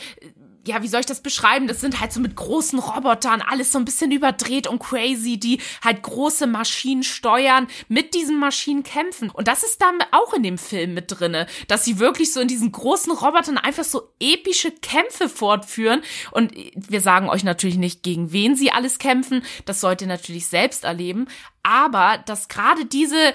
ja, 0.67 0.82
wie 0.84 0.88
soll 0.88 0.99
ich 0.99 1.06
das 1.06 1.21
beschreiben? 1.21 1.67
Das 1.67 1.82
sind 1.82 1.99
halt 1.99 2.12
so 2.12 2.19
mit 2.19 2.36
großen 2.36 2.80
Robotern, 2.80 3.41
alles 3.41 3.71
so 3.71 3.80
ein 3.80 3.86
bisschen 3.86 4.12
überdreht 4.12 4.67
und 4.67 4.80
crazy, 4.80 5.39
die 5.39 5.62
halt 5.84 6.03
große 6.03 6.45
Maschinen 6.47 7.03
steuern, 7.03 7.67
mit 7.88 8.13
diesen 8.13 8.39
Maschinen 8.39 8.84
kämpfen. 8.84 9.30
Und 9.30 9.47
das 9.47 9.63
ist 9.63 9.82
dann 9.82 9.97
auch 10.12 10.34
in 10.34 10.43
dem 10.43 10.58
Film 10.58 10.93
mit 10.93 11.06
drinne, 11.08 11.47
dass 11.67 11.86
sie 11.86 11.99
wirklich 11.99 12.34
so 12.34 12.41
in 12.41 12.47
diesen 12.47 12.71
großen 12.71 13.12
Robotern 13.12 13.58
einfach 13.58 13.86
so 13.86 14.10
epische 14.19 14.71
Kämpfe 14.71 15.30
fortführen. 15.30 16.01
Und 16.32 16.51
wir 16.75 17.01
sagen 17.01 17.30
euch 17.30 17.43
natürlich 17.43 17.77
nicht, 17.77 18.03
gegen 18.03 18.32
wen 18.32 18.56
sie 18.56 18.71
alles 18.71 18.99
kämpfen. 18.99 19.43
Das 19.65 19.80
sollt 19.80 20.01
ihr 20.01 20.08
natürlich 20.08 20.47
selbst 20.47 20.84
erleben 20.84 21.27
aber 21.63 22.17
dass 22.26 22.48
gerade 22.48 22.86
diese, 22.86 23.34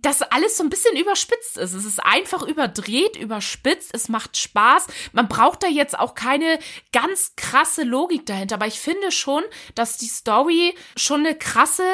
dass 0.00 0.22
alles 0.22 0.56
so 0.56 0.62
ein 0.62 0.70
bisschen 0.70 0.96
überspitzt 0.96 1.56
ist. 1.58 1.74
Es 1.74 1.84
ist 1.84 2.04
einfach 2.04 2.42
überdreht, 2.42 3.16
überspitzt, 3.16 3.90
es 3.92 4.08
macht 4.08 4.36
Spaß. 4.36 4.86
Man 5.12 5.28
braucht 5.28 5.62
da 5.62 5.68
jetzt 5.68 5.98
auch 5.98 6.14
keine 6.14 6.58
ganz 6.92 7.32
krasse 7.36 7.82
Logik 7.82 8.26
dahinter, 8.26 8.56
aber 8.56 8.66
ich 8.66 8.78
finde 8.78 9.10
schon, 9.10 9.42
dass 9.74 9.96
die 9.96 10.06
Story 10.06 10.74
schon 10.96 11.26
eine 11.26 11.36
krasse 11.36 11.84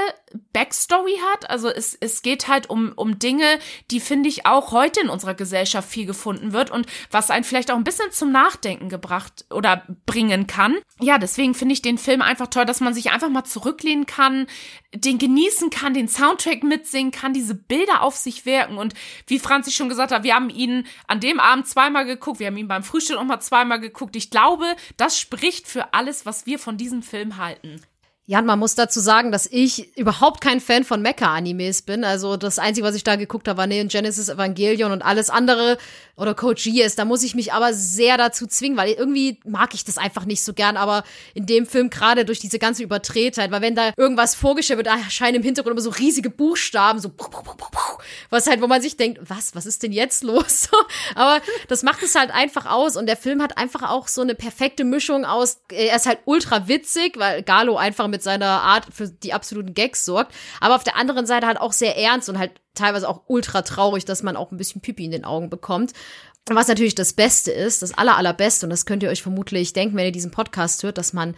Backstory 0.53 1.19
hat. 1.33 1.51
Also 1.51 1.69
es, 1.69 1.97
es 2.01 2.23
geht 2.23 2.49
halt 2.49 2.69
um, 2.71 2.93
um 2.97 3.19
Dinge, 3.19 3.59
die 3.91 4.01
finde 4.01 4.29
ich 4.29 4.47
auch 4.47 4.73
heute 4.73 5.01
in 5.01 5.09
unserer 5.09 5.35
Gesellschaft 5.35 5.89
viel 5.89 6.07
gefunden 6.07 6.53
wird 6.53 6.71
und 6.71 6.87
was 7.11 7.31
einen 7.31 7.45
vielleicht 7.45 7.71
auch 7.71 7.77
ein 7.77 7.85
bisschen 7.85 8.11
zum 8.13 8.33
Nachdenken 8.33 8.89
gebracht 8.89 9.45
oder 9.51 9.85
bringen 10.07 10.47
kann. 10.47 10.77
Ja, 11.01 11.19
deswegen 11.19 11.55
finde 11.55 11.75
ich 11.75 11.83
den 11.83 11.99
Film 11.99 12.23
einfach 12.23 12.49
toll, 12.49 12.65
dass 12.65 12.81
man 12.81 12.95
sich 12.95 13.11
einfach 13.11 13.29
mal 13.29 13.45
zurücklehnen 13.45 14.07
kann, 14.07 14.47
den 14.95 15.19
genießen 15.19 15.71
kann, 15.71 15.95
den 15.95 16.09
Soundtrack 16.09 16.63
mitsingen 16.63 17.13
kann, 17.13 17.33
diese 17.33 17.55
Bilder 17.55 18.03
auf 18.03 18.17
sich 18.17 18.47
wirken. 18.47 18.79
Und 18.79 18.95
wie 19.27 19.39
Franzi 19.39 19.71
schon 19.71 19.89
gesagt 19.89 20.13
hat, 20.13 20.23
wir 20.23 20.35
haben 20.35 20.51
ihn 20.51 20.87
an 21.07 21.21
dem 21.21 21.41
Abend 21.41 21.67
zweimal 21.67 22.05
geguckt, 22.05 22.41
wir 22.41 22.47
haben 22.49 22.57
ihn 22.57 22.69
beim 22.69 22.85
Frühstück 22.85 23.17
noch 23.17 23.25
mal 23.25 23.41
zweimal 23.41 23.81
geguckt. 23.81 24.17
Ich 24.17 24.31
glaube, 24.31 24.77
das 24.97 25.19
spricht 25.19 25.67
für 25.67 25.95
alles, 25.95 26.27
was 26.27 26.47
wir 26.47 26.59
von 26.59 26.77
diesem 26.77 27.03
Film 27.03 27.37
halten. 27.37 27.81
Jan, 28.27 28.47
man 28.47 28.59
muss 28.59 28.75
dazu 28.75 29.01
sagen, 29.01 29.33
dass 29.33 29.45
ich 29.45 29.95
überhaupt 29.99 30.41
kein 30.41 30.63
Fan 30.63 30.85
von 30.85 31.03
Mecha-Animes 31.03 31.83
bin. 31.83 32.05
Also 32.05 32.39
das 32.39 32.59
Einzige, 32.59 32.87
was 32.87 32.95
ich 32.95 33.05
da 33.05 33.17
geguckt 33.17 33.49
habe, 33.49 33.59
war 33.59 33.67
Neon 33.67 33.89
Genesis 33.89 34.31
Evangelion 34.31 34.93
und 34.93 35.03
alles 35.03 35.29
andere 35.29 35.77
oder 36.17 36.35
Code 36.35 36.59
Geass. 36.59 36.95
Da 36.95 37.05
muss 37.05 37.23
ich 37.23 37.35
mich 37.35 37.53
aber 37.53 37.75
sehr 37.75 38.17
dazu 38.17 38.47
zwingen, 38.47 38.79
weil 38.79 38.93
irgendwie 38.93 39.41
mag 39.45 39.75
ich 39.75 39.85
das 39.85 39.99
einfach 39.99 40.25
nicht 40.25 40.43
so 40.43 40.55
gern. 40.55 40.79
Aber 40.79 41.05
in 41.35 41.45
dem 41.45 41.67
Film 41.67 41.91
gerade 41.91 42.25
durch 42.25 42.39
diese 42.39 42.59
ganze 42.59 42.83
Übertretheit, 42.83 43.51
weil 43.51 43.61
wenn 43.61 43.75
da 43.75 43.93
irgendwas 43.99 44.35
vorgestellt 44.35 44.79
wird, 44.79 44.87
erscheinen 44.87 45.37
im 45.37 45.43
Hintergrund 45.43 45.73
immer 45.73 45.83
so 45.83 45.91
riesige 45.91 46.31
Buchstaben, 46.31 47.01
so 47.01 47.13
was 48.31 48.47
halt, 48.47 48.63
wo 48.63 48.67
man 48.67 48.81
sich 48.81 48.97
denkt, 48.97 49.21
was, 49.29 49.55
was 49.55 49.67
ist 49.67 49.83
denn 49.83 49.93
jetzt 49.93 50.25
los? 50.25 50.71
aber 51.15 51.43
das 51.69 51.83
macht 51.83 52.03
es 52.03 52.15
halt 52.15 52.31
einfach 52.31 52.65
aus 52.65 52.97
und 52.97 53.05
der 53.05 53.19
Film 53.19 53.43
hat 53.43 53.59
einfach 53.59 53.83
auch 53.83 54.09
so 54.09 54.23
eine 54.23 54.35
perfekte 54.35 54.85
Mischung 54.85 55.27
aus, 55.27 55.59
er 55.71 55.97
ist 55.97 56.07
halt 56.07 56.21
ultra 56.25 56.69
witzig, 56.69 57.19
weil 57.19 57.43
Galo 57.43 57.77
einfach 57.77 58.14
mit 58.15 58.23
seiner 58.23 58.63
Art 58.63 58.87
für 58.93 59.09
die 59.09 59.33
absoluten 59.33 59.75
Gags 59.75 60.05
sorgt, 60.05 60.33
aber 60.61 60.77
auf 60.77 60.85
der 60.85 60.97
anderen 60.97 61.27
Seite 61.27 61.49
halt 61.49 61.61
auch 61.61 61.73
sehr 61.73 61.97
ernst 61.97 62.29
und 62.29 62.39
halt 62.39 62.53
teilweise 62.75 63.09
auch 63.09 63.23
ultra 63.27 63.63
traurig, 63.63 64.05
dass 64.05 64.23
man 64.23 64.37
auch 64.37 64.53
ein 64.53 64.57
bisschen 64.57 64.81
Pipi 64.81 65.05
in 65.05 65.11
den 65.11 65.25
Augen 65.25 65.51
bekommt. 65.51 65.93
Was 66.49 66.69
natürlich 66.69 66.95
das 66.95 67.15
Beste 67.15 67.51
ist, 67.51 67.83
das 67.83 67.97
aller, 67.97 68.17
allerbeste, 68.17 68.67
und 68.67 68.71
das 68.71 68.87
könnt 68.87 69.03
ihr 69.03 69.09
euch 69.09 69.23
vermutlich 69.23 69.73
denken, 69.73 69.97
wenn 69.97 70.07
ihr 70.07 70.13
diesen 70.13 70.31
Podcast 70.31 70.83
hört, 70.83 70.99
dass 70.99 71.13
man 71.13 71.35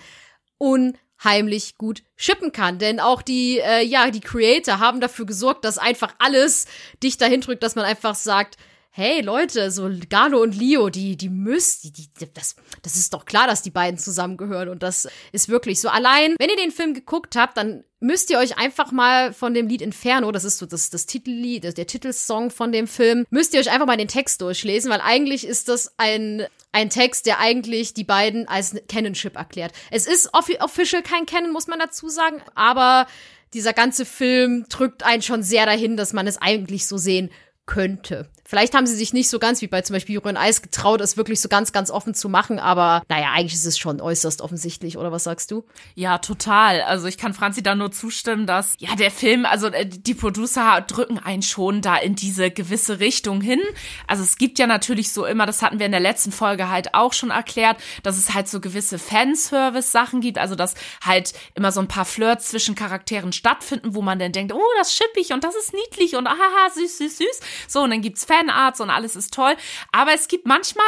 unheimlich 0.58 1.78
gut 1.78 2.02
shippen 2.16 2.52
kann. 2.52 2.78
Denn 2.78 3.00
auch 3.00 3.22
die, 3.22 3.60
äh, 3.60 3.82
ja, 3.82 4.10
die 4.10 4.20
Creator 4.20 4.80
haben 4.80 5.00
dafür 5.00 5.24
gesorgt, 5.24 5.64
dass 5.64 5.78
einfach 5.78 6.14
alles 6.18 6.66
dich 7.02 7.16
dahin 7.16 7.40
drückt, 7.40 7.62
dass 7.62 7.76
man 7.76 7.84
einfach 7.84 8.16
sagt, 8.16 8.56
hey 8.96 9.20
Leute, 9.20 9.70
so 9.70 9.90
Galo 10.08 10.40
und 10.40 10.56
Leo, 10.56 10.88
die, 10.88 11.18
die 11.18 11.28
müsst, 11.28 11.84
die, 11.84 11.92
die, 11.92 12.08
das, 12.32 12.56
das 12.80 12.96
ist 12.96 13.12
doch 13.12 13.26
klar, 13.26 13.46
dass 13.46 13.60
die 13.60 13.70
beiden 13.70 13.98
zusammengehören 13.98 14.70
und 14.70 14.82
das 14.82 15.06
ist 15.32 15.50
wirklich 15.50 15.82
so. 15.82 15.90
Allein, 15.90 16.34
wenn 16.38 16.48
ihr 16.48 16.56
den 16.56 16.70
Film 16.70 16.94
geguckt 16.94 17.36
habt, 17.36 17.58
dann 17.58 17.84
müsst 18.00 18.30
ihr 18.30 18.38
euch 18.38 18.56
einfach 18.56 18.92
mal 18.92 19.34
von 19.34 19.52
dem 19.52 19.68
Lied 19.68 19.82
Inferno, 19.82 20.32
das 20.32 20.44
ist 20.44 20.56
so 20.56 20.64
das, 20.64 20.88
das 20.88 21.04
Titellied, 21.04 21.76
der 21.76 21.86
Titelsong 21.86 22.50
von 22.50 22.72
dem 22.72 22.86
Film, 22.86 23.26
müsst 23.28 23.52
ihr 23.52 23.60
euch 23.60 23.70
einfach 23.70 23.86
mal 23.86 23.98
den 23.98 24.08
Text 24.08 24.40
durchlesen, 24.40 24.90
weil 24.90 25.02
eigentlich 25.02 25.46
ist 25.46 25.68
das 25.68 25.92
ein, 25.98 26.46
ein 26.72 26.88
Text, 26.88 27.26
der 27.26 27.38
eigentlich 27.38 27.92
die 27.92 28.04
beiden 28.04 28.48
als 28.48 28.76
Canonship 28.88 29.36
erklärt. 29.36 29.72
Es 29.90 30.06
ist 30.06 30.30
offi 30.32 30.56
official 30.58 31.02
kein 31.02 31.26
Canon, 31.26 31.52
muss 31.52 31.66
man 31.66 31.78
dazu 31.78 32.08
sagen, 32.08 32.40
aber 32.54 33.06
dieser 33.52 33.74
ganze 33.74 34.06
Film 34.06 34.64
drückt 34.70 35.02
einen 35.02 35.22
schon 35.22 35.42
sehr 35.42 35.66
dahin, 35.66 35.98
dass 35.98 36.14
man 36.14 36.26
es 36.26 36.40
eigentlich 36.40 36.86
so 36.86 36.96
sehen 36.96 37.30
könnte. 37.66 38.28
Vielleicht 38.48 38.74
haben 38.74 38.86
sie 38.86 38.94
sich 38.94 39.12
nicht 39.12 39.28
so 39.28 39.40
ganz 39.40 39.60
wie 39.60 39.66
bei 39.66 39.82
zum 39.82 39.94
Beispiel 39.94 40.14
Jürgen 40.14 40.36
Eis 40.36 40.62
getraut, 40.62 41.00
es 41.00 41.16
wirklich 41.16 41.40
so 41.40 41.48
ganz, 41.48 41.72
ganz 41.72 41.90
offen 41.90 42.14
zu 42.14 42.28
machen, 42.28 42.60
aber 42.60 43.02
naja, 43.08 43.32
eigentlich 43.34 43.54
ist 43.54 43.66
es 43.66 43.76
schon 43.76 44.00
äußerst 44.00 44.40
offensichtlich, 44.40 44.96
oder 44.96 45.10
was 45.10 45.24
sagst 45.24 45.50
du? 45.50 45.64
Ja, 45.96 46.18
total. 46.18 46.82
Also 46.82 47.08
ich 47.08 47.18
kann 47.18 47.34
Franzi 47.34 47.64
da 47.64 47.74
nur 47.74 47.90
zustimmen, 47.90 48.46
dass 48.46 48.74
ja 48.78 48.94
der 48.94 49.10
Film, 49.10 49.46
also 49.46 49.66
äh, 49.66 49.84
die 49.84 50.14
Producer 50.14 50.80
drücken 50.80 51.18
einen 51.18 51.42
schon 51.42 51.80
da 51.82 51.96
in 51.96 52.14
diese 52.14 52.52
gewisse 52.52 53.00
Richtung 53.00 53.40
hin. 53.40 53.60
Also 54.06 54.22
es 54.22 54.38
gibt 54.38 54.60
ja 54.60 54.68
natürlich 54.68 55.12
so 55.12 55.26
immer, 55.26 55.44
das 55.44 55.60
hatten 55.62 55.80
wir 55.80 55.86
in 55.86 55.92
der 55.92 56.00
letzten 56.00 56.30
Folge 56.30 56.68
halt 56.68 56.94
auch 56.94 57.14
schon 57.14 57.30
erklärt, 57.30 57.78
dass 58.04 58.16
es 58.16 58.32
halt 58.32 58.46
so 58.46 58.60
gewisse 58.60 59.00
Fanservice-Sachen 59.00 60.20
gibt, 60.20 60.38
also 60.38 60.54
dass 60.54 60.76
halt 61.04 61.32
immer 61.56 61.72
so 61.72 61.80
ein 61.80 61.88
paar 61.88 62.04
Flirts 62.04 62.50
zwischen 62.50 62.76
Charakteren 62.76 63.32
stattfinden, 63.32 63.96
wo 63.96 64.02
man 64.02 64.20
dann 64.20 64.30
denkt, 64.30 64.52
oh, 64.54 64.62
das 64.78 64.94
schippig 64.94 65.32
und 65.32 65.42
das 65.42 65.56
ist 65.56 65.74
niedlich 65.74 66.14
und 66.14 66.28
ahaha, 66.28 66.70
süß, 66.74 66.98
süß, 66.98 67.18
süß. 67.18 67.40
So, 67.68 67.82
und 67.82 67.90
dann 67.90 68.02
gibt's 68.02 68.24
Fan 68.24 68.36
Fanarts 68.46 68.80
und 68.80 68.90
alles 68.90 69.16
ist 69.16 69.34
toll. 69.34 69.56
Aber 69.92 70.12
es 70.12 70.28
gibt 70.28 70.46
manchmal 70.46 70.84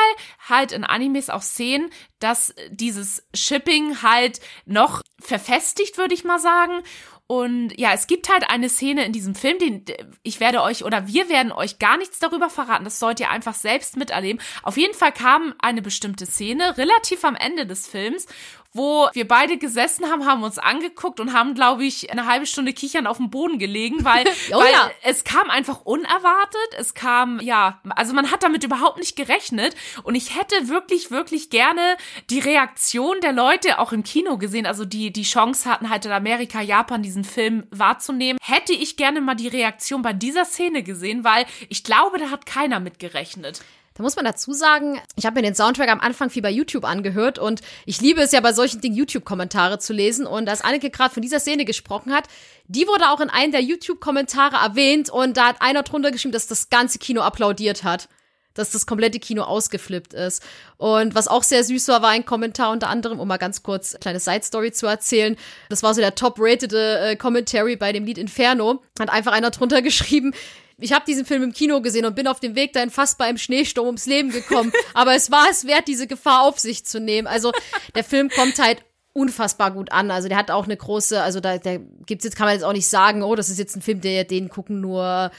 halt 0.49 0.73
in 0.73 0.85
Animes 0.85 1.31
auch 1.31 1.43
Szenen, 1.43 1.91
dass 2.19 2.55
dieses 2.71 3.27
Shipping 3.35 4.03
halt 4.03 4.41
noch 4.67 5.03
verfestigt, 5.21 5.99
würde 5.99 6.15
ich 6.15 6.25
mal 6.25 6.39
sagen. 6.39 6.83
Und 7.31 7.79
ja, 7.79 7.93
es 7.93 8.07
gibt 8.07 8.31
halt 8.31 8.49
eine 8.49 8.71
Szene 8.71 9.05
in 9.05 9.13
diesem 9.13 9.35
Film, 9.35 9.59
den 9.59 9.85
ich 10.23 10.41
werde 10.41 10.63
euch 10.63 10.83
oder 10.83 11.07
wir 11.09 11.29
werden 11.29 11.53
euch 11.53 11.79
gar 11.79 11.99
nichts 11.99 12.19
darüber 12.19 12.49
verraten. 12.49 12.85
Das 12.85 12.99
sollt 12.99 13.21
ihr 13.21 13.29
einfach 13.29 13.53
selbst 13.53 13.99
miterleben. 13.99 14.41
Auf 14.63 14.79
jeden 14.79 14.95
Fall 14.95 15.13
kam 15.13 15.55
eine 15.59 15.83
bestimmte 15.83 16.25
Szene 16.25 16.79
relativ 16.79 17.25
am 17.25 17.37
Ende 17.37 17.67
des 17.67 17.87
Films, 17.87 18.27
wo 18.73 19.09
wir 19.15 19.27
beide 19.27 19.57
gesessen 19.57 20.11
haben, 20.11 20.27
haben 20.27 20.43
uns 20.43 20.59
angeguckt 20.59 21.21
und 21.21 21.33
haben, 21.33 21.55
glaube 21.55 21.85
ich, 21.85 22.11
eine 22.13 22.27
halbe 22.27 22.47
Stunde 22.47 22.73
kichern 22.73 23.07
auf 23.07 23.17
dem 23.17 23.31
Boden 23.31 23.59
gelegen, 23.59 24.05
weil, 24.05 24.27
oh, 24.53 24.59
weil 24.59 24.73
ja. 24.73 24.91
es 25.03 25.25
kam 25.25 25.49
einfach 25.49 25.83
unerwartet. 25.83 26.69
Es 26.79 26.95
kam, 26.95 27.41
ja, 27.41 27.81
also 27.91 28.13
man 28.13 28.31
hat 28.31 28.43
damit 28.43 28.65
überhaupt 28.65 28.99
nicht 28.99 29.17
gerechnet. 29.17 29.75
Und 30.03 30.15
ich 30.15 30.37
hätte 30.37 30.69
wirklich, 30.69 31.11
wirklich 31.11 31.51
gerne 31.51 31.97
die 32.29 32.41
Reaktion 32.41 33.21
der 33.23 33.33
Leute 33.33 33.79
auch 33.79 33.93
im 33.93 34.05
Kino 34.05 34.37
gesehen. 34.37 34.67
Also 34.67 34.85
die, 34.85 35.13
die 35.13 35.23
Chance 35.23 35.69
hatten 35.69 35.89
halt 35.89 36.05
in 36.05 36.13
Amerika, 36.13 36.61
Japan 36.61 37.03
diesen 37.03 37.25
Film 37.25 37.67
wahrzunehmen. 37.71 38.39
Hätte 38.43 38.73
ich 38.73 38.97
gerne 38.97 39.21
mal 39.21 39.35
die 39.35 39.49
Reaktion 39.49 40.03
bei 40.03 40.13
dieser 40.13 40.45
Szene 40.45 40.83
gesehen, 40.83 41.25
weil 41.25 41.47
ich 41.69 41.85
glaube, 41.85 42.19
da 42.19 42.31
hat 42.31 42.45
keiner 42.45 42.81
mit 42.81 42.99
gerechnet. 42.99 43.63
Da 43.99 44.05
muss 44.05 44.15
man 44.15 44.25
dazu 44.25 44.53
sagen, 44.53 45.01
ich 45.17 45.27
habe 45.27 45.35
mir 45.35 45.43
den 45.43 45.57
Soundtrack 45.57 45.91
am 45.91 45.99
Anfang 45.99 46.31
viel 46.31 46.41
bei 46.41 46.53
YouTube 46.53 46.85
angehört 46.85 47.41
und 47.41 47.63
ich 47.85 48.01
liebe 48.01 48.21
es 48.21 48.31
ja 48.31 48.41
bei 48.41 48.53
solchen 48.53 48.81
Dingen 48.81 48.95
YouTube-Kommentare 48.95 49.81
zu 49.81 49.93
lesen. 49.93 50.25
Und 50.25 50.49
als 50.49 50.61
Anneke 50.61 50.89
gerade 50.89 51.13
von 51.13 51.21
dieser 51.21 51.41
Szene 51.41 51.65
gesprochen 51.65 52.15
hat, 52.15 52.29
die 52.69 52.87
wurde 52.87 53.11
auch 53.11 53.19
in 53.21 53.29
einem 53.29 53.51
der 53.51 53.61
YouTube-Kommentare 53.61 54.55
erwähnt 54.55 55.11
und 55.11 55.37
da 55.37 55.49
hat 55.49 55.63
einer 55.63 55.83
drunter 55.83 56.13
geschrieben, 56.13 56.33
dass 56.33 56.47
das 56.47 56.71
ganze 56.71 57.01
Kino 57.01 57.23
applaudiert 57.23 57.83
hat 57.83 58.09
dass 58.55 58.71
das 58.73 58.87
komplette 58.87 59.21
Kino 59.21 59.43
ausgeflippt 59.43 60.15
ist. 60.15 60.43
Und 60.79 61.15
was 61.15 61.29
auch 61.29 61.45
sehr 61.45 61.63
süß 61.63 61.87
war, 61.89 62.03
war 62.03 62.11
ein 62.11 62.25
Kommentar 62.25 62.73
unter 62.73 62.89
anderem, 62.89 63.21
um 63.21 63.29
mal 63.29 63.37
ganz 63.37 63.63
kurz 63.63 63.95
eine 63.95 64.01
kleine 64.01 64.21
Side-Story 64.21 64.73
zu 64.73 64.89
erzählen. 64.89 65.37
Das 65.69 65.85
war 65.85 65.95
so 65.95 66.01
der 66.01 66.17
top-rated 66.17 66.73
äh, 66.73 67.15
Commentary 67.15 67.77
bei 67.77 67.93
dem 67.93 68.05
Lied 68.05 68.19
Inferno. 68.19 68.83
Hat 68.99 69.11
einfach 69.11 69.31
einer 69.31 69.53
drunter 69.53 69.81
geschrieben, 69.83 70.35
ich 70.81 70.93
habe 70.93 71.05
diesen 71.05 71.25
Film 71.25 71.43
im 71.43 71.53
Kino 71.53 71.81
gesehen 71.81 72.05
und 72.07 72.14
bin 72.14 72.29
auf 72.29 72.41
dem 72.41 72.55
Weg 72.55 72.73
dahin 72.73 72.91
fast 72.91 73.19
bei 73.19 73.25
einem 73.25 73.38
Schneesturm 73.38 73.87
ums 73.87 74.07
Leben 74.07 74.31
gekommen. 74.31 74.73
Aber 74.95 75.14
es 75.14 75.31
war 75.31 75.49
es 75.51 75.67
wert, 75.67 75.88
diese 75.88 76.07
Gefahr 76.07 76.43
auf 76.43 76.59
sich 76.59 76.85
zu 76.85 77.01
nehmen. 77.01 77.27
Also 77.27 77.53
der 77.95 78.05
Film 78.05 78.31
kommt 78.31 78.59
halt 78.59 78.85
unfassbar 79.12 79.73
gut 79.73 79.91
an. 79.91 80.11
Also 80.12 80.29
der 80.29 80.37
hat 80.37 80.51
auch 80.53 80.64
eine 80.64 80.77
große, 80.77 81.21
also 81.21 81.41
da, 81.41 81.59
da 81.59 81.79
gibt's 82.07 82.25
jetzt, 82.25 82.37
kann 82.37 82.47
man 82.47 82.55
jetzt 82.55 82.62
auch 82.62 82.73
nicht 82.73 82.88
sagen, 82.88 83.25
oh, 83.25 83.35
das 83.35 83.49
ist 83.49 83.59
jetzt 83.59 83.77
ein 83.77 83.83
Film, 83.83 84.01
der 84.01 84.25
den 84.25 84.49
gucken 84.49 84.81
nur 84.81 85.33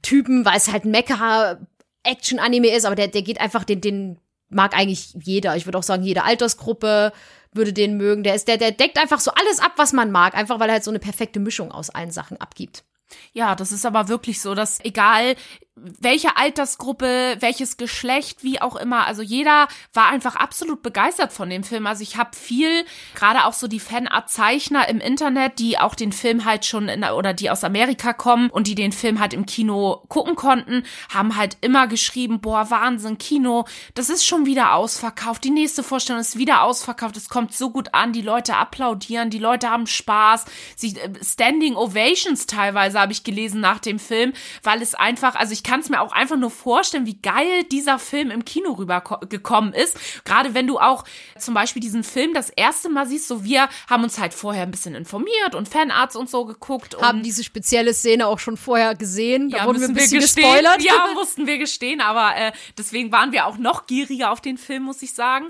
Typen, 0.00 0.46
weil 0.46 0.56
es 0.56 0.72
halt 0.72 0.86
ein 0.86 0.90
Mecha-Action-Anime 0.90 2.74
ist, 2.74 2.86
aber 2.86 2.96
der, 2.96 3.08
der 3.08 3.22
geht 3.22 3.40
einfach, 3.40 3.64
den, 3.64 3.82
den 3.82 4.18
mag 4.48 4.76
eigentlich 4.76 5.14
jeder. 5.20 5.54
Ich 5.56 5.66
würde 5.66 5.78
auch 5.78 5.82
sagen, 5.82 6.02
jede 6.02 6.24
Altersgruppe 6.24 7.12
würde 7.52 7.74
den 7.74 7.98
mögen. 7.98 8.22
Der 8.22 8.34
ist, 8.34 8.48
der, 8.48 8.56
der 8.56 8.72
deckt 8.72 8.98
einfach 8.98 9.20
so 9.20 9.32
alles 9.32 9.60
ab, 9.60 9.72
was 9.76 9.92
man 9.92 10.10
mag, 10.10 10.34
einfach 10.34 10.58
weil 10.60 10.70
er 10.70 10.74
halt 10.74 10.84
so 10.84 10.90
eine 10.90 10.98
perfekte 10.98 11.40
Mischung 11.40 11.70
aus 11.70 11.90
allen 11.90 12.10
Sachen 12.10 12.40
abgibt. 12.40 12.84
Ja, 13.32 13.54
das 13.54 13.72
ist 13.72 13.86
aber 13.86 14.08
wirklich 14.08 14.40
so, 14.40 14.54
dass 14.54 14.80
egal 14.84 15.36
welche 15.74 16.36
Altersgruppe, 16.36 17.36
welches 17.40 17.78
Geschlecht, 17.78 18.44
wie 18.44 18.60
auch 18.60 18.76
immer. 18.76 19.06
Also 19.06 19.22
jeder 19.22 19.68
war 19.94 20.08
einfach 20.08 20.36
absolut 20.36 20.82
begeistert 20.82 21.32
von 21.32 21.48
dem 21.48 21.64
Film. 21.64 21.86
Also 21.86 22.02
ich 22.02 22.18
habe 22.18 22.36
viel, 22.36 22.84
gerade 23.14 23.46
auch 23.46 23.54
so 23.54 23.68
die 23.68 23.80
Fanart-Zeichner 23.80 24.88
im 24.90 25.00
Internet, 25.00 25.58
die 25.58 25.78
auch 25.78 25.94
den 25.94 26.12
Film 26.12 26.44
halt 26.44 26.66
schon 26.66 26.88
in, 26.90 27.04
oder 27.04 27.32
die 27.32 27.48
aus 27.48 27.64
Amerika 27.64 28.12
kommen 28.12 28.50
und 28.50 28.66
die 28.66 28.74
den 28.74 28.92
Film 28.92 29.18
halt 29.18 29.32
im 29.32 29.46
Kino 29.46 30.02
gucken 30.08 30.36
konnten, 30.36 30.84
haben 31.12 31.36
halt 31.36 31.56
immer 31.62 31.86
geschrieben, 31.86 32.42
boah, 32.42 32.70
Wahnsinn, 32.70 33.16
Kino, 33.16 33.64
das 33.94 34.10
ist 34.10 34.26
schon 34.26 34.44
wieder 34.44 34.74
ausverkauft. 34.74 35.42
Die 35.42 35.50
nächste 35.50 35.82
Vorstellung 35.82 36.20
ist 36.20 36.36
wieder 36.36 36.64
ausverkauft. 36.64 37.16
Es 37.16 37.30
kommt 37.30 37.54
so 37.54 37.70
gut 37.70 37.94
an, 37.94 38.12
die 38.12 38.20
Leute 38.20 38.56
applaudieren, 38.56 39.30
die 39.30 39.38
Leute 39.38 39.70
haben 39.70 39.86
Spaß. 39.86 40.44
Sie, 40.76 40.98
äh, 40.98 41.12
Standing 41.24 41.76
Ovations 41.76 42.44
teilweise 42.44 43.00
habe 43.00 43.12
ich 43.12 43.24
gelesen 43.24 43.62
nach 43.62 43.78
dem 43.78 43.98
Film, 43.98 44.34
weil 44.62 44.82
es 44.82 44.94
einfach, 44.94 45.34
also 45.34 45.54
ich 45.54 45.61
ich 45.62 45.70
kann 45.70 45.80
es 45.80 45.88
mir 45.88 46.00
auch 46.00 46.12
einfach 46.12 46.36
nur 46.36 46.50
vorstellen, 46.50 47.06
wie 47.06 47.20
geil 47.22 47.62
dieser 47.70 48.00
Film 48.00 48.32
im 48.32 48.44
Kino 48.44 48.72
rübergekommen 48.72 49.72
ist. 49.72 49.96
Gerade 50.24 50.54
wenn 50.54 50.66
du 50.66 50.80
auch 50.80 51.04
zum 51.38 51.54
Beispiel 51.54 51.80
diesen 51.80 52.02
Film 52.02 52.34
das 52.34 52.50
erste 52.50 52.88
Mal 52.88 53.06
siehst, 53.06 53.28
so 53.28 53.44
wir 53.44 53.68
haben 53.88 54.02
uns 54.02 54.18
halt 54.18 54.34
vorher 54.34 54.64
ein 54.64 54.72
bisschen 54.72 54.96
informiert 54.96 55.54
und 55.54 55.68
Fanarts 55.68 56.16
und 56.16 56.28
so 56.28 56.44
geguckt. 56.46 57.00
Haben 57.00 57.22
diese 57.22 57.44
spezielle 57.44 57.94
Szene 57.94 58.26
auch 58.26 58.40
schon 58.40 58.56
vorher 58.56 58.96
gesehen. 58.96 59.50
Da 59.50 59.58
ja, 59.58 59.66
wurden 59.66 59.80
wir 59.80 59.88
ein 59.88 59.94
bisschen 59.94 60.12
wir 60.12 60.20
gespoilert. 60.20 60.82
Ja, 60.82 61.10
mussten 61.14 61.46
wir 61.46 61.58
gestehen, 61.58 62.00
aber 62.00 62.36
äh, 62.36 62.52
deswegen 62.76 63.12
waren 63.12 63.30
wir 63.30 63.46
auch 63.46 63.56
noch 63.56 63.86
gieriger 63.86 64.32
auf 64.32 64.40
den 64.40 64.58
Film, 64.58 64.82
muss 64.82 65.00
ich 65.02 65.14
sagen 65.14 65.46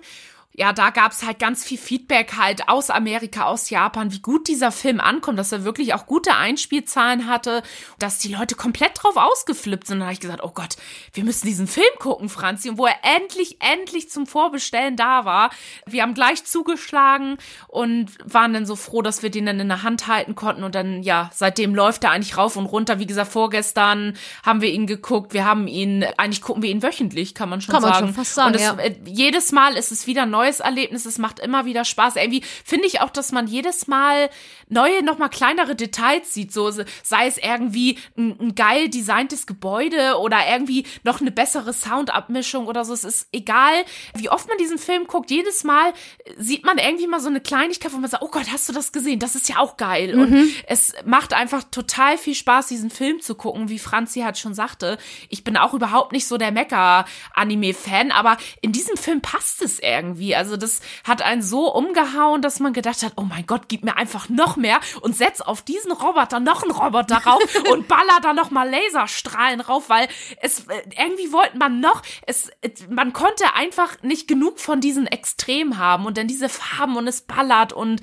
ja, 0.55 0.75
da 0.75 0.91
gab's 0.91 1.25
halt 1.25 1.39
ganz 1.39 1.65
viel 1.65 1.79
Feedback 1.79 2.35
halt 2.37 2.69
aus 2.69 2.91
Amerika, 2.91 3.45
aus 3.45 3.71
Japan, 3.71 4.13
wie 4.13 4.21
gut 4.21 4.49
dieser 4.49 4.71
Film 4.71 5.01
ankommt, 5.01 5.39
dass 5.39 5.51
er 5.51 5.65
wirklich 5.65 5.95
auch 5.95 6.05
gute 6.05 6.37
Einspielzahlen 6.37 7.27
hatte, 7.27 7.63
dass 7.99 8.19
die 8.19 8.35
Leute 8.35 8.55
komplett 8.55 9.03
drauf 9.03 9.17
ausgeflippt 9.17 9.87
sind. 9.87 9.97
Und 9.97 10.01
da 10.01 10.07
habe 10.07 10.13
ich 10.13 10.21
gesagt, 10.21 10.43
oh 10.43 10.51
Gott, 10.55 10.77
wir 11.15 11.25
müssen 11.25 11.47
diesen 11.47 11.67
Film 11.67 11.87
gucken, 11.99 12.29
Franzi. 12.29 12.69
Und 12.69 12.77
wo 12.77 12.85
er 12.85 12.97
endlich, 13.17 13.57
endlich 13.61 14.11
zum 14.11 14.27
Vorbestellen 14.27 14.97
da 14.97 15.25
war, 15.25 15.51
wir 15.87 16.03
haben 16.03 16.13
gleich 16.13 16.45
zugeschlagen 16.45 17.39
und 17.69 18.11
waren 18.23 18.53
dann 18.53 18.67
so 18.67 18.77
froh, 18.77 19.01
dass 19.01 19.23
wir 19.23 19.31
den 19.31 19.47
dann 19.47 19.59
in 19.59 19.69
der 19.69 19.83
Hand 19.83 20.07
halten 20.07 20.35
konnten. 20.35 20.65
Und 20.65 20.75
dann, 20.75 21.03
ja, 21.03 21.31
seitdem 21.33 21.75
läuft 21.75 22.05
er 22.05 22.11
eigentlich 22.11 22.37
rauf 22.37 22.57
und 22.57 22.67
runter. 22.67 22.99
Wie 22.99 23.07
gesagt, 23.07 23.33
vorgestern 23.33 24.19
haben 24.45 24.61
wir 24.61 24.69
ihn 24.69 24.87
geguckt. 24.87 25.33
Wir 25.33 25.47
haben 25.47 25.67
ihn, 25.67 26.05
eigentlich 26.19 26.43
gucken 26.43 26.63
wir 26.63 26.69
ihn 26.69 26.83
wöchentlich, 26.83 27.35
kann 27.35 27.49
man 27.49 27.63
schon 27.63 27.73
kann 27.73 27.83
sagen. 27.83 27.95
Man 27.95 28.05
schon 28.05 28.15
fast 28.15 28.35
sagen 28.35 28.55
es, 28.55 28.61
ja. 28.61 28.75
äh, 28.75 28.95
jedes 29.07 29.53
Mal 29.53 29.77
ist 29.77 29.93
es 29.93 30.07
wieder 30.07 30.27
neu 30.27 30.42
neues 30.43 30.61
Erlebnis. 30.61 31.07
Es 31.07 31.19
macht 31.19 31.39
immer 31.39 31.65
wieder 31.67 31.85
Spaß. 31.85 32.17
Irgendwie 32.17 32.43
finde 32.65 32.87
ich 32.87 33.01
auch, 33.01 33.11
dass 33.11 33.31
man 33.31 33.47
jedes 33.47 33.87
Mal 33.87 34.29
neue, 34.73 35.03
noch 35.03 35.19
mal 35.19 35.29
kleinere 35.29 35.77
Details 35.77 36.33
sieht. 36.35 36.53
So 36.53 36.71
sei 36.71 37.27
es 37.27 37.39
irgendwie 37.39 37.99
ein, 38.17 38.39
ein 38.41 38.55
geil 38.55 38.89
designtes 38.89 39.47
Gebäude 39.47 40.19
oder 40.19 40.39
irgendwie 40.51 40.87
noch 41.05 41.21
eine 41.21 41.31
bessere 41.31 41.73
Soundabmischung 41.73 42.67
oder 42.67 42.85
so. 42.85 42.93
Es 42.95 43.05
ist 43.05 43.29
egal, 43.33 43.85
wie 44.15 44.31
oft 44.31 44.49
man 44.49 44.59
diesen 44.59 44.79
Film 44.79 45.07
guckt. 45.07 45.31
Jedes 45.31 45.65
Mal 45.65 45.93
sieht 46.37 46.65
man 46.65 46.79
irgendwie 46.79 47.07
mal 47.07 47.21
so 47.21 47.29
eine 47.29 47.41
Kleinigkeit, 47.41 47.93
wo 47.93 47.99
man 47.99 48.11
sagt, 48.11 48.23
oh 48.23 48.31
Gott, 48.31 48.51
hast 48.51 48.69
du 48.69 48.73
das 48.73 48.93
gesehen? 48.93 49.19
Das 49.19 49.35
ist 49.35 49.49
ja 49.49 49.59
auch 49.59 49.77
geil. 49.77 50.17
Mhm. 50.17 50.23
Und 50.23 50.55
es 50.67 50.95
macht 51.05 51.35
einfach 51.35 51.63
total 51.71 52.19
viel 52.19 52.35
Spaß, 52.35 52.69
diesen 52.69 52.91
Film 52.91 53.21
zu 53.21 53.35
gucken, 53.35 53.69
wie 53.69 53.79
Franzi 53.79 54.21
halt 54.21 54.39
schon 54.39 54.55
sagte. 54.55 54.99
Ich 55.29 55.45
bin 55.45 55.57
auch 55.57 55.75
überhaupt 55.75 56.13
nicht 56.13 56.27
so 56.27 56.39
der 56.39 56.53
Mecha-Anime-Fan, 56.53 58.11
aber 58.11 58.39
in 58.61 58.73
diesem 58.73 58.97
Film 58.97 59.21
passt 59.21 59.63
es 59.63 59.79
irgendwie. 59.79 60.35
Also 60.35 60.57
das 60.57 60.81
hat 61.05 61.23
einen 61.23 61.43
so 61.43 61.73
umgehauen, 61.73 62.43
dass 62.43 62.61
man 62.61 62.73
gedacht 62.73 63.03
hat, 63.03 63.13
oh 63.17 63.23
mein 63.23 63.47
Gott, 63.47 63.69
gib 63.69 63.85
mir 63.85 63.97
einfach 63.97 64.29
noch 64.29 64.57
mehr 64.57 64.62
und 65.01 65.17
setz 65.17 65.41
auf 65.41 65.63
diesen 65.63 65.93
Roboter 65.93 66.41
noch 66.41 66.63
einen 66.63 66.73
Roboter 66.73 67.19
rauf 67.19 67.43
und 67.71 67.89
baller 67.89 68.21
da 68.23 68.33
noch 68.33 68.51
mal 68.51 68.69
Laserstrahlen 68.69 69.61
rauf, 69.61 69.89
weil 69.89 70.09
es 70.41 70.67
äh, 70.69 70.83
irgendwie 70.99 71.33
wollte 71.33 71.59
man 71.59 71.81
noch, 71.81 72.03
es 72.27 72.51
man 72.89 73.13
konnte 73.13 73.55
einfach 73.55 74.03
nicht 74.03 74.29
genug 74.29 74.59
von 74.61 74.81
diesen 74.81 75.07
Extrem 75.07 75.79
haben 75.79 76.07
und 76.07 76.17
dann 76.17 76.29
diese 76.29 76.49
Farben 76.49 76.97
und 76.97 77.07
es 77.07 77.23
ballert 77.23 77.73
und 77.73 78.01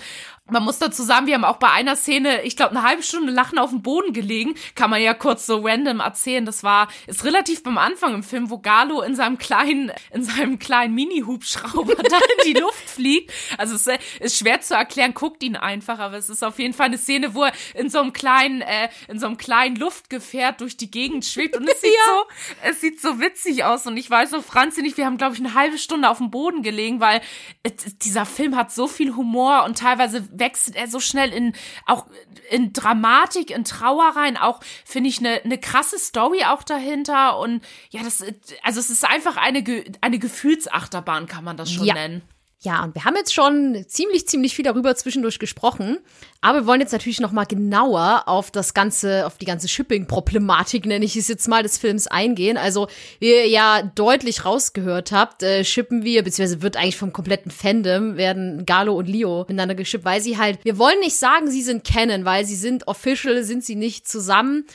man 0.51 0.63
muss 0.63 0.79
dazu 0.79 1.03
sagen, 1.03 1.27
wir 1.27 1.35
haben 1.35 1.45
auch 1.45 1.57
bei 1.57 1.69
einer 1.69 1.95
Szene, 1.95 2.43
ich 2.43 2.55
glaube, 2.55 2.71
eine 2.71 2.83
halbe 2.83 3.03
Stunde 3.03 3.31
Lachen 3.31 3.59
auf 3.59 3.69
dem 3.69 3.81
Boden 3.81 4.13
gelegen. 4.13 4.55
Kann 4.75 4.89
man 4.89 5.01
ja 5.01 5.13
kurz 5.13 5.45
so 5.45 5.61
random 5.63 5.99
erzählen. 5.99 6.45
Das 6.45 6.63
war, 6.63 6.87
ist 7.07 7.25
relativ 7.25 7.63
beim 7.63 7.77
Anfang 7.77 8.13
im 8.13 8.23
Film, 8.23 8.49
wo 8.49 8.59
Galo 8.59 9.01
in 9.01 9.15
seinem 9.15 9.37
kleinen, 9.37 9.91
in 10.11 10.23
seinem 10.23 10.59
kleinen 10.59 10.93
Mini-Hubschrauber 10.95 11.95
da 12.09 12.17
in 12.17 12.53
die 12.53 12.59
Luft 12.59 12.89
fliegt. 12.89 13.31
Also 13.57 13.75
es 13.75 13.87
ist 14.19 14.37
schwer 14.37 14.61
zu 14.61 14.75
erklären, 14.75 15.13
guckt 15.13 15.43
ihn 15.43 15.55
einfach, 15.55 15.99
aber 15.99 16.17
es 16.17 16.29
ist 16.29 16.43
auf 16.43 16.59
jeden 16.59 16.73
Fall 16.73 16.87
eine 16.87 16.97
Szene, 16.97 17.33
wo 17.33 17.43
er 17.43 17.53
in 17.73 17.89
so 17.89 17.99
einem 17.99 18.13
kleinen, 18.13 18.61
äh, 18.61 18.89
in 19.07 19.19
so 19.19 19.27
einem 19.27 19.37
kleinen 19.37 19.75
Luftgefährt 19.75 20.61
durch 20.61 20.77
die 20.77 20.91
Gegend 20.91 21.25
schwebt 21.25 21.55
und 21.55 21.67
es 21.67 21.81
sieht 21.81 21.93
ja. 21.93 22.13
so, 22.13 22.69
es 22.69 22.81
sieht 22.81 23.01
so 23.01 23.19
witzig 23.19 23.63
aus. 23.63 23.85
Und 23.87 23.97
ich 23.97 24.09
weiß 24.09 24.31
so, 24.31 24.41
Franzi 24.41 24.81
nicht, 24.81 24.97
wir 24.97 25.05
haben, 25.05 25.17
glaube 25.17 25.35
ich, 25.35 25.39
eine 25.39 25.53
halbe 25.53 25.77
Stunde 25.77 26.09
auf 26.09 26.17
dem 26.17 26.31
Boden 26.31 26.63
gelegen, 26.63 26.99
weil 26.99 27.21
äh, 27.63 27.71
dieser 28.01 28.25
Film 28.25 28.55
hat 28.55 28.71
so 28.71 28.87
viel 28.87 29.15
Humor 29.15 29.63
und 29.65 29.77
teilweise 29.77 30.27
wechselt 30.39 30.75
er 30.75 30.87
so 30.87 30.99
schnell 30.99 31.31
in 31.33 31.53
auch 31.85 32.05
in 32.49 32.73
Dramatik, 32.73 33.51
in 33.51 33.63
Trauer 33.63 34.15
rein. 34.15 34.37
Auch 34.37 34.61
finde 34.85 35.09
ich 35.09 35.19
eine 35.19 35.41
eine 35.43 35.57
krasse 35.57 35.99
Story 35.99 36.43
auch 36.45 36.63
dahinter 36.63 37.37
und 37.39 37.63
ja, 37.89 38.03
das 38.03 38.23
also 38.63 38.79
es 38.79 38.89
ist 38.89 39.05
einfach 39.05 39.37
eine 39.37 39.63
eine 40.01 40.19
Gefühlsachterbahn 40.19 41.27
kann 41.27 41.43
man 41.43 41.57
das 41.57 41.71
schon 41.71 41.85
ja. 41.85 41.93
nennen. 41.93 42.21
Ja, 42.61 42.83
und 42.83 42.93
wir 42.93 43.05
haben 43.05 43.15
jetzt 43.15 43.33
schon 43.33 43.85
ziemlich, 43.87 44.27
ziemlich 44.27 44.53
viel 44.53 44.65
darüber 44.65 44.93
zwischendurch 44.93 45.39
gesprochen. 45.39 45.97
Aber 46.41 46.59
wir 46.59 46.67
wollen 46.67 46.81
jetzt 46.81 46.91
natürlich 46.91 47.21
noch 47.21 47.31
mal 47.31 47.45
genauer 47.45 48.23
auf 48.25 48.51
das 48.51 48.73
ganze, 48.73 49.25
auf 49.25 49.37
die 49.37 49.45
ganze 49.45 49.69
Shipping-Problematik, 49.69 50.85
nenne 50.85 51.05
ich 51.05 51.15
es 51.15 51.29
jetzt 51.29 51.47
mal, 51.47 51.63
des 51.63 51.77
Films 51.77 52.07
eingehen. 52.07 52.57
Also, 52.57 52.89
wie 53.19 53.29
ihr 53.29 53.47
ja 53.47 53.81
deutlich 53.95 54.43
rausgehört 54.43 55.13
habt, 55.13 55.41
äh, 55.41 55.63
shippen 55.63 56.03
wir, 56.03 56.21
beziehungsweise 56.21 56.61
wird 56.61 56.75
eigentlich 56.75 56.97
vom 56.97 57.13
kompletten 57.13 57.49
Fandom, 57.49 58.17
werden 58.17 58.65
Galo 58.65 58.93
und 58.93 59.07
Leo 59.07 59.45
miteinander 59.47 59.75
geschippt, 59.75 60.03
weil 60.03 60.19
sie 60.19 60.37
halt, 60.37 60.59
wir 60.63 60.77
wollen 60.77 60.99
nicht 60.99 61.15
sagen, 61.15 61.49
sie 61.49 61.61
sind 61.61 61.85
Canon, 61.85 62.25
weil 62.25 62.43
sie 62.43 62.55
sind 62.55 62.89
official, 62.89 63.41
sind 63.45 63.63
sie 63.63 63.75
nicht 63.75 64.05
zusammen. 64.05 64.65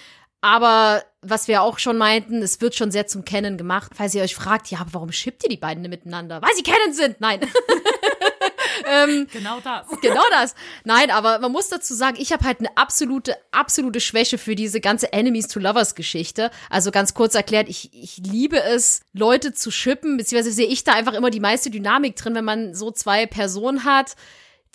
Aber 0.44 1.02
was 1.22 1.48
wir 1.48 1.62
auch 1.62 1.78
schon 1.78 1.96
meinten, 1.96 2.42
es 2.42 2.60
wird 2.60 2.74
schon 2.74 2.90
sehr 2.90 3.06
zum 3.06 3.24
Kennen 3.24 3.56
gemacht, 3.56 3.92
falls 3.96 4.14
ihr 4.14 4.22
euch 4.22 4.34
fragt, 4.34 4.66
ja, 4.66 4.80
aber 4.80 4.92
warum 4.92 5.10
schippt 5.10 5.42
ihr 5.42 5.48
die 5.48 5.56
beiden 5.56 5.88
miteinander? 5.88 6.42
Weil 6.42 6.54
sie 6.54 6.62
kennen 6.62 6.92
sind! 6.92 7.18
Nein. 7.18 7.40
ähm, 8.86 9.26
genau 9.32 9.60
das. 9.60 9.86
Genau 10.02 10.22
das. 10.28 10.54
Nein, 10.84 11.10
aber 11.10 11.38
man 11.38 11.50
muss 11.50 11.70
dazu 11.70 11.94
sagen, 11.94 12.18
ich 12.20 12.30
habe 12.30 12.44
halt 12.44 12.58
eine 12.58 12.76
absolute, 12.76 13.38
absolute 13.52 14.00
Schwäche 14.00 14.36
für 14.36 14.54
diese 14.54 14.82
ganze 14.82 15.14
Enemies 15.14 15.48
to 15.48 15.60
Lovers 15.60 15.94
Geschichte. 15.94 16.50
Also 16.68 16.90
ganz 16.90 17.14
kurz 17.14 17.34
erklärt, 17.34 17.70
ich, 17.70 17.94
ich 17.94 18.18
liebe 18.18 18.62
es, 18.62 19.00
Leute 19.14 19.54
zu 19.54 19.70
shippen, 19.70 20.18
beziehungsweise 20.18 20.54
sehe 20.54 20.68
ich 20.68 20.84
da 20.84 20.92
einfach 20.92 21.14
immer 21.14 21.30
die 21.30 21.40
meiste 21.40 21.70
Dynamik 21.70 22.16
drin, 22.16 22.34
wenn 22.34 22.44
man 22.44 22.74
so 22.74 22.90
zwei 22.90 23.24
Personen 23.24 23.84
hat 23.84 24.14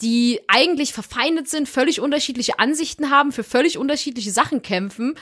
die 0.02 0.40
eigentlich 0.48 0.94
verfeindet 0.94 1.50
sind, 1.50 1.68
völlig 1.68 2.00
unterschiedliche 2.00 2.60
Ansichten 2.60 3.10
haben, 3.10 3.32
für 3.32 3.44
völlig 3.44 3.78
unterschiedliche 3.78 4.32
Sachen 4.32 4.62
kämpfen 4.62 5.16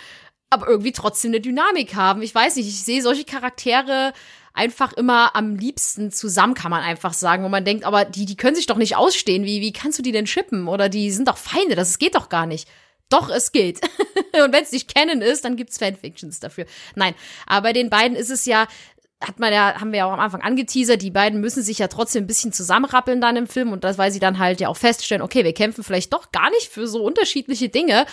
aber 0.50 0.68
irgendwie 0.68 0.92
trotzdem 0.92 1.32
eine 1.32 1.42
Dynamik 1.42 1.96
haben. 1.96 2.22
Ich 2.22 2.34
weiß 2.34 2.56
nicht, 2.56 2.68
ich 2.68 2.84
sehe 2.84 3.02
solche 3.02 3.26
Charaktere 3.26 4.14
einfach 4.54 4.94
immer 4.94 5.36
am 5.36 5.56
liebsten 5.56 6.12
zusammen, 6.12 6.56
kann 6.56 6.72
man 6.72 6.84
einfach 6.84 7.14
sagen, 7.14 7.44
wo 7.44 7.50
man 7.50 7.64
denkt, 7.64 7.86
aber 7.86 8.06
die, 8.06 8.26
die 8.26 8.38
können 8.38 8.56
sich 8.56 8.66
doch 8.66 8.78
nicht 8.78 8.96
ausstehen. 8.96 9.46
Wie, 9.46 9.62
wie 9.62 9.72
kannst 9.72 10.00
du 10.00 10.04
die 10.04 10.12
denn 10.12 10.28
schippen? 10.28 10.68
Oder 10.68 10.90
die 10.90 11.12
sind 11.12 11.28
doch 11.28 11.38
Feinde, 11.38 11.76
das 11.76 12.00
geht 12.00 12.16
doch 12.16 12.30
gar 12.30 12.46
nicht. 12.46 12.68
Doch, 13.10 13.30
es 13.30 13.52
geht. 13.52 13.80
Und 14.44 14.52
wenn 14.52 14.64
es 14.64 14.72
nicht 14.72 14.94
kennen 14.94 15.22
ist, 15.22 15.46
dann 15.46 15.56
gibt's 15.56 15.78
Fanfictions 15.78 16.40
dafür. 16.40 16.66
Nein, 16.96 17.14
aber 17.46 17.70
bei 17.70 17.74
den 17.74 17.90
beiden 17.90 18.18
ist 18.18 18.32
es 18.32 18.46
ja, 18.46 18.68
hat 19.22 19.40
man 19.40 19.54
ja, 19.54 19.80
haben 19.80 19.92
wir 19.92 20.00
ja 20.00 20.06
auch 20.06 20.14
am 20.14 20.20
Anfang 20.20 20.42
angeteasert, 20.42 21.02
die 21.02 21.12
beiden 21.12 21.40
müssen 21.40 21.64
sich 21.64 21.80
ja 21.80 21.88
trotzdem 21.88 22.24
ein 22.24 22.28
bisschen 22.28 22.52
zusammenrappeln 22.52 23.22
dann 23.22 23.36
im 23.36 23.48
Film 23.48 23.72
und 23.72 23.84
das, 23.84 23.98
weil 23.98 24.12
sie 24.12 24.20
dann 24.20 24.40
halt 24.40 24.60
ja 24.60 24.70
auch 24.70 24.78
feststellen, 24.78 25.24
okay, 25.24 25.44
wir 25.44 25.54
kämpfen 25.54 25.84
vielleicht 25.84 26.14
doch 26.14 26.32
gar 26.32 26.50
nicht 26.52 26.68
für 26.68 26.88
so 26.88 27.04
unterschiedliche 27.04 27.70
Dinge 27.70 28.06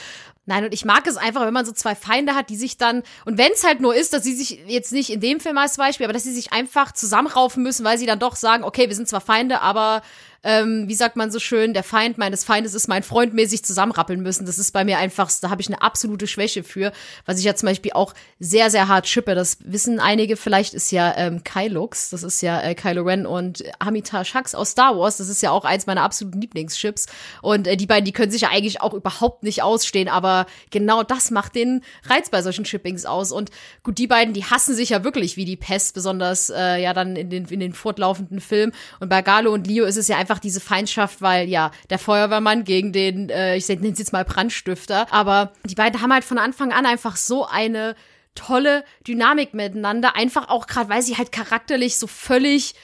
Nein, 0.46 0.64
und 0.64 0.74
ich 0.74 0.84
mag 0.84 1.06
es 1.06 1.16
einfach, 1.16 1.46
wenn 1.46 1.54
man 1.54 1.64
so 1.64 1.72
zwei 1.72 1.94
Feinde 1.94 2.34
hat, 2.34 2.50
die 2.50 2.56
sich 2.56 2.76
dann, 2.76 3.02
und 3.24 3.38
wenn 3.38 3.52
es 3.52 3.64
halt 3.64 3.80
nur 3.80 3.94
ist, 3.94 4.12
dass 4.12 4.24
sie 4.24 4.34
sich 4.34 4.60
jetzt 4.66 4.92
nicht 4.92 5.10
in 5.10 5.20
dem 5.20 5.40
Film 5.40 5.56
als 5.56 5.78
Beispiel, 5.78 6.04
aber 6.04 6.12
dass 6.12 6.24
sie 6.24 6.34
sich 6.34 6.52
einfach 6.52 6.92
zusammenraufen 6.92 7.62
müssen, 7.62 7.84
weil 7.84 7.96
sie 7.96 8.06
dann 8.06 8.18
doch 8.18 8.36
sagen, 8.36 8.62
okay, 8.62 8.88
wir 8.88 8.94
sind 8.94 9.08
zwar 9.08 9.22
Feinde, 9.22 9.62
aber 9.62 10.02
ähm, 10.44 10.86
wie 10.86 10.94
sagt 10.94 11.16
man 11.16 11.30
so 11.30 11.40
schön, 11.40 11.72
der 11.72 11.82
Feind 11.82 12.18
meines 12.18 12.44
Feindes 12.44 12.74
ist 12.74 12.86
mein 12.86 13.02
Freund 13.02 13.32
mäßig 13.32 13.64
zusammenrappeln 13.64 14.20
müssen. 14.20 14.44
Das 14.44 14.58
ist 14.58 14.72
bei 14.72 14.84
mir 14.84 14.98
einfach, 14.98 15.30
da 15.40 15.48
habe 15.48 15.62
ich 15.62 15.68
eine 15.68 15.80
absolute 15.80 16.26
Schwäche 16.26 16.62
für, 16.62 16.92
was 17.24 17.38
ich 17.38 17.46
ja 17.46 17.54
zum 17.54 17.68
Beispiel 17.68 17.92
auch 17.94 18.12
sehr, 18.38 18.70
sehr 18.70 18.86
hart 18.86 19.08
schippe. 19.08 19.34
Das 19.34 19.56
wissen 19.64 20.00
einige 20.00 20.36
vielleicht, 20.36 20.74
ist 20.74 20.92
ja 20.92 21.14
ähm, 21.16 21.42
Kylux, 21.44 22.10
das 22.10 22.22
ist 22.22 22.42
ja 22.42 22.60
äh, 22.60 22.74
Kylo 22.74 23.02
Ren 23.02 23.24
und 23.24 23.64
Hamitar 23.82 24.24
Hux 24.24 24.54
aus 24.54 24.72
Star 24.72 24.98
Wars, 24.98 25.16
das 25.16 25.30
ist 25.30 25.42
ja 25.42 25.50
auch 25.50 25.64
eins 25.64 25.86
meiner 25.86 26.02
absoluten 26.02 26.42
Lieblingschips. 26.42 27.06
Und 27.40 27.66
äh, 27.66 27.78
die 27.78 27.86
beiden, 27.86 28.04
die 28.04 28.12
können 28.12 28.30
sich 28.30 28.42
ja 28.42 28.50
eigentlich 28.50 28.82
auch 28.82 28.92
überhaupt 28.92 29.44
nicht 29.44 29.62
ausstehen, 29.62 30.10
aber 30.10 30.33
genau 30.70 31.02
das 31.02 31.30
macht 31.30 31.54
den 31.54 31.82
Reiz 32.04 32.30
bei 32.30 32.42
solchen 32.42 32.64
Shippings 32.64 33.06
aus. 33.06 33.32
Und 33.32 33.50
gut, 33.82 33.98
die 33.98 34.06
beiden, 34.06 34.34
die 34.34 34.44
hassen 34.44 34.74
sich 34.74 34.90
ja 34.90 35.04
wirklich 35.04 35.36
wie 35.36 35.44
die 35.44 35.56
Pest, 35.56 35.94
besonders 35.94 36.50
äh, 36.50 36.82
ja 36.82 36.92
dann 36.92 37.16
in 37.16 37.30
den, 37.30 37.44
in 37.46 37.60
den 37.60 37.72
fortlaufenden 37.72 38.40
Filmen. 38.40 38.72
Und 39.00 39.08
bei 39.08 39.22
Galo 39.22 39.52
und 39.52 39.66
Leo 39.66 39.84
ist 39.84 39.96
es 39.96 40.08
ja 40.08 40.16
einfach 40.16 40.38
diese 40.38 40.60
Feindschaft, 40.60 41.22
weil 41.22 41.48
ja, 41.48 41.70
der 41.90 41.98
Feuerwehrmann 41.98 42.64
gegen 42.64 42.92
den, 42.92 43.30
äh, 43.30 43.56
ich 43.56 43.68
nenne 43.68 43.88
es 43.88 43.98
jetzt 43.98 44.12
mal 44.12 44.24
Brandstifter, 44.24 45.06
aber 45.12 45.52
die 45.64 45.74
beiden 45.74 46.00
haben 46.00 46.12
halt 46.12 46.24
von 46.24 46.38
Anfang 46.38 46.72
an 46.72 46.86
einfach 46.86 47.16
so 47.16 47.46
eine 47.46 47.94
tolle 48.34 48.84
Dynamik 49.06 49.54
miteinander, 49.54 50.16
einfach 50.16 50.48
auch 50.48 50.66
gerade, 50.66 50.88
weil 50.88 51.02
sie 51.02 51.16
halt 51.16 51.32
charakterlich 51.32 51.96
so 51.98 52.06
völlig 52.06 52.74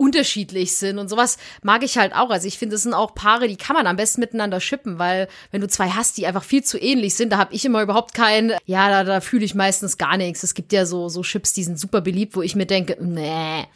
unterschiedlich 0.00 0.76
sind 0.76 0.98
und 0.98 1.10
sowas 1.10 1.36
mag 1.62 1.82
ich 1.82 1.98
halt 1.98 2.14
auch. 2.14 2.30
Also 2.30 2.48
ich 2.48 2.58
finde, 2.58 2.76
es 2.76 2.82
sind 2.82 2.94
auch 2.94 3.14
Paare, 3.14 3.48
die 3.48 3.56
kann 3.56 3.76
man 3.76 3.86
am 3.86 3.96
besten 3.96 4.20
miteinander 4.20 4.58
schippen, 4.58 4.98
weil 4.98 5.28
wenn 5.50 5.60
du 5.60 5.68
zwei 5.68 5.90
hast, 5.90 6.16
die 6.16 6.26
einfach 6.26 6.42
viel 6.42 6.64
zu 6.64 6.78
ähnlich 6.78 7.14
sind, 7.14 7.30
da 7.30 7.38
habe 7.38 7.54
ich 7.54 7.66
immer 7.66 7.82
überhaupt 7.82 8.14
keinen, 8.14 8.56
ja, 8.64 8.88
da, 8.88 9.04
da 9.04 9.20
fühle 9.20 9.44
ich 9.44 9.54
meistens 9.54 9.98
gar 9.98 10.16
nichts. 10.16 10.42
Es 10.42 10.54
gibt 10.54 10.72
ja 10.72 10.86
so, 10.86 11.10
so 11.10 11.20
Chips, 11.20 11.52
die 11.52 11.64
sind 11.64 11.78
super 11.78 12.00
beliebt, 12.00 12.34
wo 12.34 12.40
ich 12.40 12.56
mir 12.56 12.64
denke, 12.64 12.96
nee, 12.98 13.66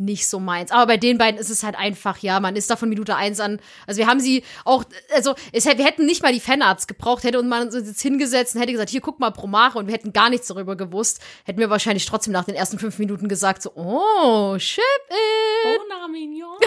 nicht 0.00 0.28
so 0.28 0.40
meins. 0.40 0.72
Aber 0.72 0.86
bei 0.86 0.96
den 0.96 1.18
beiden 1.18 1.38
ist 1.38 1.50
es 1.50 1.62
halt 1.62 1.76
einfach, 1.76 2.18
ja, 2.18 2.40
man 2.40 2.56
ist 2.56 2.70
da 2.70 2.76
von 2.76 2.88
Minute 2.88 3.14
eins 3.16 3.38
an. 3.38 3.60
Also 3.86 3.98
wir 3.98 4.06
haben 4.06 4.20
sie 4.20 4.42
auch, 4.64 4.84
also 5.14 5.34
es, 5.52 5.66
wir 5.66 5.84
hätten 5.84 6.06
nicht 6.06 6.22
mal 6.22 6.32
die 6.32 6.40
Fanarts 6.40 6.86
gebraucht, 6.86 7.24
hätte 7.24 7.42
man 7.42 7.68
uns 7.68 7.74
jetzt 7.74 8.00
hingesetzt 8.00 8.54
und 8.54 8.62
hätte 8.62 8.72
gesagt, 8.72 8.90
hier 8.90 9.00
guck 9.00 9.20
mal 9.20 9.30
Promare 9.30 9.78
und 9.78 9.86
wir 9.86 9.94
hätten 9.94 10.12
gar 10.12 10.30
nichts 10.30 10.48
darüber 10.48 10.76
gewusst, 10.76 11.20
hätten 11.44 11.60
wir 11.60 11.70
wahrscheinlich 11.70 12.06
trotzdem 12.06 12.32
nach 12.32 12.44
den 12.44 12.54
ersten 12.54 12.78
fünf 12.78 12.98
Minuten 12.98 13.28
gesagt, 13.28 13.62
so, 13.62 13.72
oh, 13.74 14.58
ship 14.58 14.82
it. 15.08 15.80
Oh, 15.80 15.84
na, 15.88 16.08
Mignon. 16.08 16.58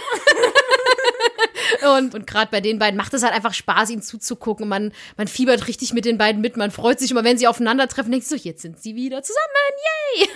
und 1.98 2.14
und 2.16 2.28
gerade 2.28 2.52
bei 2.52 2.62
den 2.62 2.80
beiden 2.80 2.98
macht 2.98 3.14
es 3.14 3.24
halt 3.24 3.34
einfach 3.34 3.54
Spaß, 3.54 3.90
ihnen 3.90 4.02
zuzugucken. 4.02 4.68
Man, 4.68 4.92
man 5.18 5.28
fiebert 5.28 5.68
richtig 5.68 5.94
mit 5.94 6.06
den 6.06 6.18
beiden 6.18 6.42
mit. 6.42 6.58
Man 6.58 6.72
freut 6.72 7.00
sich 7.00 7.12
immer, 7.12 7.24
wenn 7.24 7.38
sie 7.38 7.48
aufeinandertreffen. 7.48 8.12
Denkt 8.12 8.28
so, 8.28 8.36
jetzt 8.36 8.62
sind 8.62 8.80
sie 8.82 8.96
wieder 8.96 9.24
zusammen. 9.24 9.44
Yay! 10.16 10.30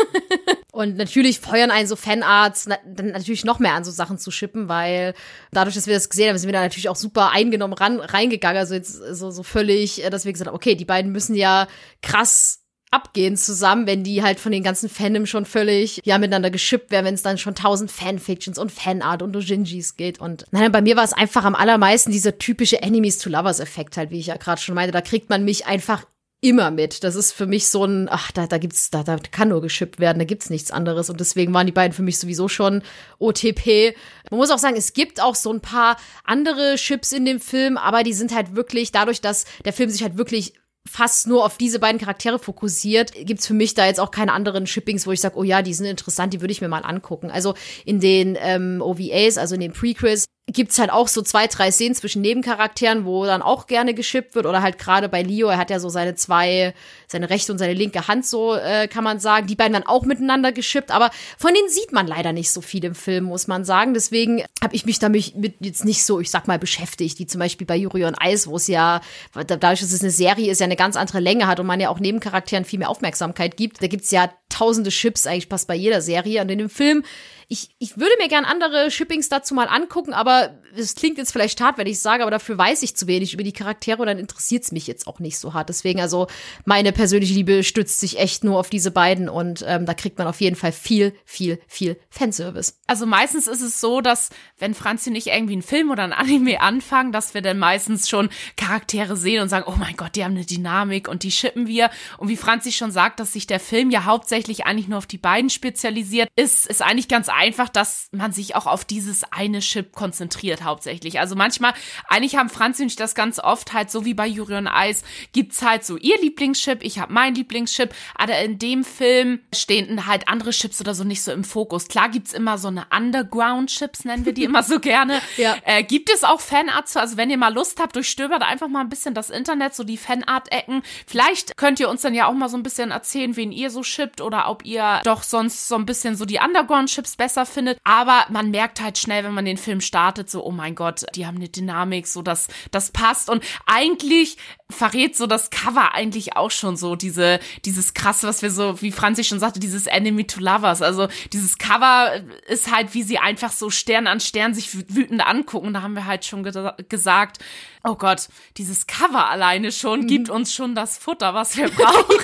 und 0.71 0.97
natürlich 0.97 1.39
feuern 1.39 1.71
einen 1.71 1.87
so 1.87 1.95
Fanarts 1.95 2.67
dann 2.87 3.11
natürlich 3.11 3.45
noch 3.45 3.59
mehr 3.59 3.73
an 3.73 3.83
so 3.83 3.91
Sachen 3.91 4.17
zu 4.17 4.31
schippen, 4.31 4.69
weil 4.69 5.13
dadurch, 5.51 5.75
dass 5.75 5.87
wir 5.87 5.93
das 5.93 6.09
gesehen 6.09 6.29
haben, 6.29 6.37
sind 6.37 6.47
wir 6.47 6.53
da 6.53 6.61
natürlich 6.61 6.89
auch 6.89 6.95
super 6.95 7.31
eingenommen 7.31 7.73
ran, 7.73 7.99
reingegangen. 7.99 8.57
Also 8.57 8.73
jetzt 8.73 8.93
so, 8.93 9.31
so 9.31 9.43
völlig, 9.43 10.03
äh, 10.03 10.09
dass 10.09 10.25
wir 10.25 10.33
gesagt 10.33 10.47
haben, 10.47 10.55
okay, 10.55 10.75
die 10.75 10.85
beiden 10.85 11.11
müssen 11.11 11.35
ja 11.35 11.67
krass 12.01 12.63
abgehen 12.89 13.35
zusammen, 13.35 13.85
wenn 13.85 14.03
die 14.03 14.23
halt 14.23 14.39
von 14.39 14.51
den 14.51 14.63
ganzen 14.63 14.89
Fandom 14.89 15.25
schon 15.25 15.45
völlig 15.45 16.01
ja 16.05 16.17
miteinander 16.17 16.49
geschippt 16.49 16.89
werden, 16.91 17.05
wenn 17.05 17.15
es 17.15 17.21
dann 17.21 17.37
schon 17.37 17.53
tausend 17.53 17.91
Fanfictions 17.91 18.57
und 18.57 18.71
Fanart 18.71 19.21
und 19.21 19.33
Dojinjis 19.33 19.97
geht 19.97 20.19
und 20.19 20.45
nein, 20.51 20.71
bei 20.71 20.81
mir 20.81 20.95
war 20.95 21.03
es 21.03 21.13
einfach 21.13 21.43
am 21.43 21.55
allermeisten 21.55 22.11
dieser 22.11 22.37
typische 22.37 22.81
Enemies 22.81 23.17
to 23.17 23.29
Lovers 23.29 23.59
Effekt 23.59 23.97
halt, 23.97 24.11
wie 24.11 24.19
ich 24.19 24.27
ja 24.27 24.37
gerade 24.37 24.61
schon 24.61 24.75
meinte, 24.75 24.93
da 24.93 25.01
kriegt 25.01 25.29
man 25.29 25.43
mich 25.43 25.65
einfach 25.65 26.05
immer 26.41 26.71
mit. 26.71 27.03
Das 27.03 27.15
ist 27.15 27.31
für 27.31 27.47
mich 27.47 27.67
so 27.67 27.83
ein, 27.85 28.07
ach, 28.09 28.31
da, 28.31 28.47
da 28.47 28.57
gibt's, 28.57 28.89
da, 28.89 29.03
da 29.03 29.17
kann 29.17 29.49
nur 29.49 29.61
geschippt 29.61 29.99
werden, 29.99 30.19
da 30.19 30.25
gibt's 30.25 30.49
nichts 30.49 30.71
anderes. 30.71 31.09
Und 31.09 31.19
deswegen 31.19 31.53
waren 31.53 31.65
die 31.65 31.73
beiden 31.73 31.93
für 31.93 32.03
mich 32.03 32.19
sowieso 32.19 32.47
schon 32.47 32.83
OTP. 33.19 33.95
Man 34.29 34.37
muss 34.39 34.51
auch 34.51 34.59
sagen, 34.59 34.77
es 34.77 34.93
gibt 34.93 35.21
auch 35.21 35.35
so 35.35 35.51
ein 35.51 35.61
paar 35.61 35.97
andere 36.23 36.75
Chips 36.75 37.11
in 37.11 37.25
dem 37.25 37.39
Film, 37.39 37.77
aber 37.77 38.03
die 38.03 38.13
sind 38.13 38.33
halt 38.33 38.55
wirklich, 38.55 38.91
dadurch, 38.91 39.21
dass 39.21 39.45
der 39.65 39.73
Film 39.73 39.89
sich 39.89 40.03
halt 40.03 40.17
wirklich 40.17 40.53
fast 40.87 41.27
nur 41.27 41.43
auf 41.43 41.57
diese 41.57 41.79
beiden 41.79 41.99
Charaktere 41.99 42.39
fokussiert, 42.39 43.11
gibt's 43.13 43.47
für 43.47 43.53
mich 43.53 43.73
da 43.73 43.85
jetzt 43.85 43.99
auch 43.99 44.11
keine 44.11 44.31
anderen 44.31 44.67
Shippings, 44.67 45.05
wo 45.05 45.11
ich 45.11 45.19
sage, 45.19 45.37
oh 45.37 45.43
ja, 45.43 45.61
die 45.61 45.73
sind 45.73 45.85
interessant, 45.85 46.33
die 46.33 46.41
würde 46.41 46.51
ich 46.51 46.61
mir 46.61 46.69
mal 46.69 46.85
angucken. 46.85 47.29
Also 47.29 47.55
in 47.83 47.99
den 47.99 48.37
ähm, 48.39 48.81
OVAs, 48.81 49.37
also 49.37 49.55
in 49.55 49.61
den 49.61 49.73
Prequels, 49.73 50.25
gibt's 50.47 50.79
halt 50.79 50.91
auch 50.91 51.09
so 51.09 51.21
zwei, 51.21 51.47
drei 51.47 51.71
Szenen 51.71 51.93
zwischen 51.93 52.21
Nebencharakteren, 52.21 53.03
wo 53.03 53.25
dann 53.25 53.41
auch 53.41 53.67
gerne 53.67 53.93
geschippt 53.93 54.33
wird 54.33 54.45
oder 54.45 54.61
halt 54.61 54.77
gerade 54.77 55.09
bei 55.09 55.21
Leo, 55.21 55.49
er 55.49 55.57
hat 55.57 55.69
ja 55.69 55.79
so 55.79 55.89
seine 55.89 56.15
zwei, 56.15 56.73
seine 57.07 57.29
rechte 57.29 57.51
und 57.51 57.57
seine 57.57 57.73
linke 57.73 58.07
Hand, 58.07 58.25
so 58.25 58.55
äh, 58.55 58.87
kann 58.87 59.03
man 59.03 59.19
sagen, 59.19 59.47
die 59.47 59.55
beiden 59.55 59.73
dann 59.73 59.85
auch 59.85 60.05
miteinander 60.05 60.53
geschippt, 60.53 60.91
aber 60.91 61.11
von 61.37 61.53
denen 61.53 61.67
sieht 61.67 61.91
man 61.91 62.07
leider 62.07 62.31
nicht 62.31 62.49
so 62.51 62.61
viel 62.61 62.85
im 62.85 62.95
Film, 62.95 63.25
muss 63.25 63.47
man 63.47 63.65
sagen. 63.65 63.93
Deswegen 63.93 64.41
habe 64.63 64.73
ich 64.73 64.85
mich 64.85 64.99
damit 64.99 65.35
mit 65.35 65.55
jetzt 65.59 65.83
nicht 65.83 66.05
so, 66.05 66.21
ich 66.21 66.31
sag 66.31 66.47
mal, 66.47 66.59
beschäftigt, 66.59 67.19
wie 67.19 67.27
zum 67.27 67.39
Beispiel 67.39 67.67
bei 67.67 67.75
Yuri 67.75 68.05
und 68.05 68.15
Eis, 68.15 68.47
wo 68.47 68.55
es 68.55 68.67
ja, 68.67 69.01
dadurch, 69.33 69.81
dass 69.81 69.91
es 69.91 70.01
eine 70.01 70.11
Serie 70.11 70.49
ist, 70.49 70.59
ja 70.59 70.65
eine 70.65 70.77
ganz 70.77 70.95
andere 70.95 71.19
Länge 71.19 71.47
hat 71.47 71.59
und 71.59 71.67
man 71.67 71.81
ja 71.81 71.89
auch 71.89 71.99
Nebencharakteren 71.99 72.63
viel 72.63 72.79
mehr 72.79 72.89
Aufmerksamkeit 72.89 73.57
gibt. 73.57 73.83
Da 73.83 73.87
gibt's 73.87 74.11
ja 74.11 74.29
tausende 74.47 74.91
Chips, 74.91 75.27
eigentlich 75.27 75.49
passt 75.49 75.67
bei 75.67 75.75
jeder 75.75 76.01
Serie. 76.01 76.41
Und 76.41 76.49
in 76.49 76.59
dem 76.59 76.69
Film 76.69 77.03
ich, 77.49 77.69
ich 77.79 77.97
würde 77.97 78.11
mir 78.19 78.27
gern 78.27 78.43
andere 78.43 78.91
Shippings 78.91 79.29
dazu 79.29 79.53
mal 79.53 79.67
angucken, 79.67 80.13
aber 80.13 80.59
es 80.75 80.95
klingt 80.95 81.17
jetzt 81.17 81.31
vielleicht 81.31 81.61
hart, 81.61 81.77
wenn 81.77 81.87
ich 81.87 81.99
sage, 81.99 82.23
aber 82.23 82.31
dafür 82.31 82.57
weiß 82.57 82.83
ich 82.83 82.95
zu 82.95 83.07
wenig 83.07 83.33
über 83.33 83.43
die 83.43 83.53
Charaktere 83.53 84.01
und 84.01 84.07
dann 84.07 84.19
interessiert 84.19 84.63
es 84.63 84.73
mich 84.73 84.85
jetzt 84.85 85.07
auch 85.07 85.19
nicht 85.19 85.39
so 85.39 85.53
hart. 85.53 85.69
Deswegen, 85.69 86.01
also 86.01 86.27
meine 86.65 86.91
persönliche 86.91 87.33
Liebe 87.33 87.63
stützt 87.63 88.01
sich 88.01 88.19
echt 88.19 88.43
nur 88.43 88.59
auf 88.59 88.69
diese 88.69 88.91
beiden 88.91 89.29
und 89.29 89.63
ähm, 89.65 89.85
da 89.85 89.93
kriegt 89.93 90.17
man 90.17 90.27
auf 90.27 90.41
jeden 90.41 90.57
Fall 90.57 90.73
viel, 90.73 91.13
viel, 91.23 91.57
viel 91.67 91.97
Fanservice. 92.09 92.81
Also 92.85 93.05
meistens 93.05 93.47
ist 93.47 93.61
es 93.61 93.79
so, 93.79 94.01
dass 94.01 94.29
wenn 94.57 94.73
Franzi 94.73 95.09
nicht 95.09 95.27
irgendwie 95.27 95.53
einen 95.53 95.61
Film 95.61 95.89
oder 95.89 96.03
ein 96.03 96.13
Anime 96.13 96.59
anfangen, 96.59 97.13
dass 97.13 97.33
wir 97.33 97.41
dann 97.41 97.59
meistens 97.59 98.09
schon 98.09 98.29
Charaktere 98.57 99.15
sehen 99.15 99.41
und 99.41 99.47
sagen, 99.47 99.65
oh 99.67 99.77
mein 99.77 99.95
Gott, 99.95 100.17
die 100.17 100.25
haben 100.25 100.35
eine 100.35 100.45
Dynamik 100.45 101.07
und 101.07 101.23
die 101.23 101.31
shippen 101.31 101.67
wir. 101.67 101.91
Und 102.17 102.27
wie 102.27 102.37
Franzi 102.37 102.73
schon 102.73 102.91
sagt, 102.91 103.21
dass 103.21 103.31
sich 103.31 103.47
der 103.47 103.61
Film 103.61 103.89
ja 103.89 104.03
hauptsächlich 104.03 104.65
eigentlich 104.65 104.89
nur 104.89 104.97
auf 104.97 105.05
die 105.05 105.17
beiden 105.17 105.49
spezialisiert, 105.49 106.27
ist, 106.35 106.67
ist 106.67 106.81
eigentlich 106.81 107.07
ganz 107.07 107.29
einfach, 107.37 107.69
dass 107.69 108.09
man 108.11 108.31
sich 108.31 108.55
auch 108.55 108.65
auf 108.65 108.83
dieses 108.83 109.23
eine 109.31 109.59
Chip 109.59 109.93
konzentriert 109.93 110.63
hauptsächlich. 110.63 111.19
Also 111.19 111.35
manchmal, 111.35 111.73
eigentlich 112.07 112.35
haben 112.35 112.49
Franzi 112.49 112.81
und 112.81 112.89
ich 112.89 112.95
das 112.95 113.15
ganz 113.15 113.39
oft 113.39 113.73
halt 113.73 113.91
so 113.91 114.05
wie 114.05 114.15
bei 114.15 114.25
Juri 114.25 114.55
und 114.55 114.67
Eis, 114.67 115.03
gibt's 115.33 115.61
halt 115.61 115.85
so 115.85 115.97
ihr 115.97 116.19
Lieblingschip, 116.19 116.83
ich 116.83 116.99
habe 116.99 117.13
mein 117.13 117.35
Lieblingschip, 117.35 117.93
aber 118.15 118.39
in 118.39 118.57
dem 118.57 118.83
Film 118.83 119.39
stehen 119.53 120.07
halt 120.07 120.27
andere 120.27 120.49
Chips 120.49 120.81
oder 120.81 120.95
so 120.95 121.03
nicht 121.03 121.21
so 121.21 121.31
im 121.31 121.43
Fokus. 121.43 121.87
Klar 121.87 122.09
gibt's 122.09 122.33
immer 122.33 122.57
so 122.57 122.69
eine 122.69 122.87
Underground-Chips, 122.95 124.05
nennen 124.05 124.25
wir 124.25 124.33
die 124.33 124.43
immer 124.43 124.63
so 124.63 124.79
gerne. 124.79 125.21
ja. 125.37 125.55
Äh, 125.63 125.83
gibt 125.83 126.09
es 126.09 126.23
auch 126.23 126.41
Fanarts? 126.41 126.97
Also 126.97 127.17
wenn 127.17 127.29
ihr 127.29 127.37
mal 127.37 127.53
Lust 127.53 127.79
habt, 127.79 127.95
durchstöbert 127.95 128.41
einfach 128.41 128.67
mal 128.67 128.81
ein 128.81 128.89
bisschen 128.89 129.13
das 129.13 129.29
Internet, 129.29 129.75
so 129.75 129.83
die 129.83 129.97
Fanart-Ecken. 129.97 130.81
Vielleicht 131.05 131.55
könnt 131.55 131.79
ihr 131.79 131.89
uns 131.89 132.01
dann 132.01 132.15
ja 132.15 132.27
auch 132.27 132.33
mal 132.33 132.49
so 132.49 132.57
ein 132.57 132.63
bisschen 132.63 132.89
erzählen, 132.89 133.35
wen 133.35 133.51
ihr 133.51 133.69
so 133.69 133.83
shippt 133.83 134.21
oder 134.21 134.49
ob 134.49 134.65
ihr 134.65 135.01
doch 135.03 135.21
sonst 135.21 135.67
so 135.67 135.75
ein 135.75 135.85
bisschen 135.85 136.15
so 136.15 136.25
die 136.25 136.39
Underground-Chips 136.39 137.15
besser 137.15 137.26
besser 137.27 137.45
findet. 137.45 137.77
Aber 137.83 138.25
man 138.29 138.51
merkt 138.51 138.79
halt 138.79 138.97
schnell, 138.97 139.25
wenn 139.25 139.33
man 139.33 139.43
den 139.43 139.57
Film 139.57 139.81
startet, 139.81 140.29
so, 140.29 140.45
oh 140.45 140.51
mein 140.51 140.75
Gott, 140.75 141.05
die 141.13 141.25
haben 141.25 141.35
eine 141.35 141.49
Dynamik, 141.49 142.07
so 142.07 142.21
dass 142.21 142.47
das 142.71 142.91
passt. 142.91 143.29
Und 143.29 143.43
eigentlich 143.65 144.37
verrät 144.69 145.17
so 145.17 145.27
das 145.27 145.49
Cover 145.49 145.93
eigentlich 145.93 146.37
auch 146.37 146.51
schon 146.51 146.77
so 146.77 146.95
diese, 146.95 147.41
dieses 147.65 147.93
krasse, 147.93 148.27
was 148.27 148.41
wir 148.41 148.49
so, 148.49 148.81
wie 148.81 148.93
Franzi 148.93 149.25
schon 149.25 149.39
sagte, 149.39 149.59
dieses 149.59 149.87
Enemy 149.87 150.25
to 150.25 150.39
Lovers. 150.39 150.81
Also 150.81 151.09
dieses 151.33 151.57
Cover 151.57 152.21
ist 152.47 152.71
halt, 152.73 152.93
wie 152.93 153.03
sie 153.03 153.17
einfach 153.17 153.51
so 153.51 153.69
Stern 153.69 154.07
an 154.07 154.21
Stern 154.21 154.53
sich 154.53 154.73
wütend 154.73 155.25
angucken. 155.25 155.73
Da 155.73 155.81
haben 155.81 155.95
wir 155.95 156.05
halt 156.05 156.23
schon 156.23 156.43
ge 156.43 156.71
gesagt, 156.87 157.39
oh 157.87 157.95
Gott, 157.95 158.27
dieses 158.57 158.85
Cover 158.85 159.29
alleine 159.29 159.71
schon 159.71 160.01
mhm. 160.01 160.07
gibt 160.07 160.29
uns 160.29 160.53
schon 160.53 160.75
das 160.75 160.97
Futter, 160.97 161.33
was 161.33 161.57
wir 161.57 161.69
brauchen. 161.69 162.17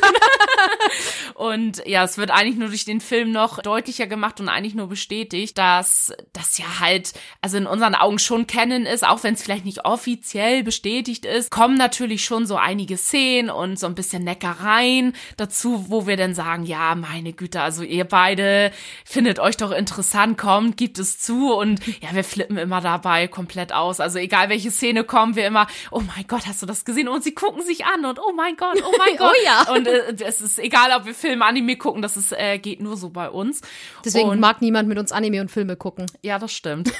und 1.36 1.82
ja, 1.86 2.04
es 2.04 2.18
wird 2.18 2.32
eigentlich 2.32 2.58
nur 2.58 2.68
durch 2.68 2.86
den 2.86 3.02
Film 3.02 3.32
noch 3.32 3.62
deutlicher 3.62 4.08
gemacht 4.08 4.40
und 4.40 4.50
eigentlich 4.50 4.76
nur 4.76 4.88
bestätigt, 4.88 5.58
dass 5.58 6.14
das 6.34 6.58
ja 6.58 6.66
halt, 6.80 7.14
also 7.42 7.58
in 7.58 7.66
unseren 7.66 7.96
Augen 7.96 8.20
schon 8.20 8.46
kennen 8.46 8.86
ist, 8.86 9.06
auch 9.06 9.24
wenn 9.24 9.36
es 9.36 9.44
vielleicht 9.44 9.66
nicht 9.66 9.86
offiziell 9.86 10.64
bestätigt 10.64 11.26
ist, 11.26 11.50
kommen 11.50 11.78
natürlich 11.78 12.26
schon 12.26 12.46
so 12.46 12.58
einige 12.58 12.98
Szenen 12.98 13.50
und 13.50 13.80
so 13.80 13.88
ein 13.88 13.96
bisschen 13.96 14.24
Neckereien 14.24 15.14
dazu, 15.38 15.86
wo 15.90 16.08
wir 16.08 16.18
dann 16.18 16.36
sagen, 16.36 16.66
ja, 16.66 16.96
meine 16.96 17.34
Güte, 17.34 17.62
also 17.62 17.84
ihr 17.84 18.06
beide 18.06 18.72
findet 19.06 19.40
euch 19.40 19.58
doch 19.58 19.72
interessant, 19.72 20.38
kommt, 20.38 20.78
gibt 20.78 21.00
es 21.00 21.20
zu 21.20 21.54
und 21.54 21.80
ja, 22.02 22.14
wir 22.14 22.24
flippen 22.24 22.58
immer 22.58 22.82
dabei 22.82 23.28
komplett 23.28 23.72
aus. 23.72 24.00
Also 24.00 24.20
egal 24.20 24.50
welche 24.50 24.72
Szene 24.72 25.04
kommen, 25.04 25.36
wir 25.36 25.53
immer, 25.54 25.68
oh 25.92 26.02
mein 26.02 26.26
Gott, 26.28 26.48
hast 26.48 26.62
du 26.62 26.66
das 26.66 26.84
gesehen? 26.84 27.08
Und 27.08 27.24
sie 27.24 27.34
gucken 27.34 27.64
sich 27.64 27.86
an 27.86 28.06
und 28.06 28.20
oh 28.20 28.34
mein 28.34 28.58
Gott, 28.58 28.82
oh 28.84 28.94
mein 28.98 29.16
Gott. 29.18 29.34
oh 29.34 29.46
ja. 29.46 29.72
Und 29.74 29.88
äh, 29.88 30.16
es 30.26 30.42
ist 30.42 30.60
egal, 30.60 30.92
ob 30.98 31.06
wir 31.06 31.14
Film, 31.14 31.42
Anime 31.42 31.78
gucken, 31.78 32.02
das 32.02 32.18
ist, 32.18 32.32
äh, 32.34 32.58
geht 32.58 32.82
nur 32.82 32.98
so 32.98 33.10
bei 33.10 33.30
uns. 33.30 33.62
Deswegen 34.04 34.30
und, 34.30 34.40
mag 34.40 34.62
niemand 34.62 34.90
mit 34.90 34.98
uns 34.98 35.12
Anime 35.12 35.42
und 35.42 35.52
Filme 35.52 35.76
gucken. 35.76 36.06
Ja, 36.22 36.40
das 36.40 36.54
stimmt. 36.54 36.92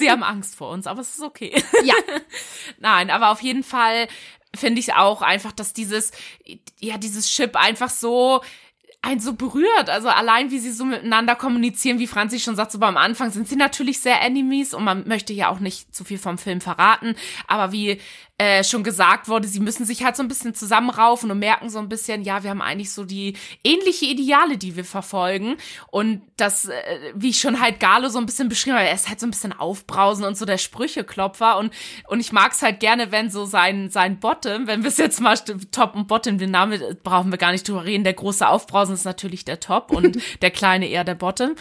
sie 0.00 0.10
haben 0.10 0.22
Angst 0.22 0.56
vor 0.56 0.70
uns, 0.70 0.86
aber 0.86 1.00
es 1.00 1.14
ist 1.14 1.22
okay. 1.22 1.52
Ja. 1.84 1.94
Nein, 2.78 3.10
aber 3.10 3.30
auf 3.30 3.42
jeden 3.42 3.64
Fall 3.64 4.06
finde 4.54 4.78
ich 4.80 4.94
auch 4.94 5.22
einfach, 5.22 5.52
dass 5.52 5.72
dieses, 5.72 6.12
ja, 6.78 6.98
dieses 6.98 7.26
Chip 7.28 7.56
einfach 7.56 7.90
so 7.90 8.42
einen 9.02 9.20
so 9.20 9.34
berührt. 9.34 9.90
Also 9.90 10.08
allein, 10.08 10.50
wie 10.50 10.60
sie 10.60 10.70
so 10.70 10.84
miteinander 10.84 11.34
kommunizieren, 11.34 11.98
wie 11.98 12.06
Franzi 12.06 12.38
schon 12.38 12.56
sagt, 12.56 12.70
so 12.72 12.78
beim 12.78 12.96
Anfang 12.96 13.30
sind 13.30 13.48
sie 13.48 13.56
natürlich 13.56 14.00
sehr 14.00 14.22
Enemies 14.22 14.72
und 14.72 14.84
man 14.84 15.06
möchte 15.06 15.32
ja 15.32 15.48
auch 15.48 15.58
nicht 15.58 15.94
zu 15.94 16.04
viel 16.04 16.18
vom 16.18 16.38
Film 16.38 16.60
verraten. 16.60 17.16
Aber 17.48 17.72
wie 17.72 18.00
äh, 18.38 18.64
schon 18.64 18.82
gesagt 18.82 19.28
wurde, 19.28 19.46
sie 19.46 19.60
müssen 19.60 19.86
sich 19.86 20.02
halt 20.02 20.16
so 20.16 20.22
ein 20.22 20.28
bisschen 20.28 20.54
zusammenraufen 20.54 21.30
und 21.30 21.38
merken 21.38 21.70
so 21.70 21.78
ein 21.78 21.88
bisschen, 21.88 22.22
ja, 22.22 22.42
wir 22.42 22.50
haben 22.50 22.62
eigentlich 22.62 22.92
so 22.92 23.04
die 23.04 23.36
ähnliche 23.62 24.06
Ideale, 24.06 24.58
die 24.58 24.74
wir 24.74 24.84
verfolgen. 24.84 25.56
Und 25.90 26.22
das, 26.36 26.66
äh, 26.66 27.12
wie 27.14 27.30
ich 27.30 27.40
schon 27.40 27.60
halt 27.60 27.78
Galo 27.78 28.08
so 28.08 28.18
ein 28.18 28.26
bisschen 28.26 28.48
beschrieben 28.48 28.76
habe, 28.76 28.88
er 28.88 28.94
ist 28.94 29.08
halt 29.08 29.20
so 29.20 29.26
ein 29.26 29.30
bisschen 29.30 29.52
aufbrausend 29.52 30.26
und 30.26 30.36
so 30.36 30.44
der 30.44 30.58
Sprücheklopfer. 30.58 31.58
Und, 31.58 31.72
und 32.08 32.20
ich 32.20 32.32
mag 32.32 32.52
es 32.52 32.62
halt 32.62 32.80
gerne, 32.80 33.12
wenn 33.12 33.30
so 33.30 33.44
sein, 33.44 33.90
sein 33.90 34.18
Bottom, 34.18 34.66
wenn 34.66 34.82
wir 34.82 34.88
es 34.88 34.96
jetzt 34.96 35.20
mal 35.20 35.36
Top 35.70 35.94
und 35.94 36.08
Bottom, 36.08 36.38
den 36.38 36.50
Namen 36.50 36.80
brauchen 37.04 37.30
wir 37.30 37.38
gar 37.38 37.52
nicht 37.52 37.68
drüber 37.68 37.84
reden, 37.84 38.02
der 38.02 38.14
große 38.14 38.48
Aufbrausen 38.48 38.94
ist 38.94 39.04
natürlich 39.04 39.44
der 39.44 39.60
Top 39.60 39.92
und 39.92 40.18
der 40.42 40.50
kleine 40.50 40.88
eher 40.88 41.04
der 41.04 41.14
Bottom. 41.14 41.54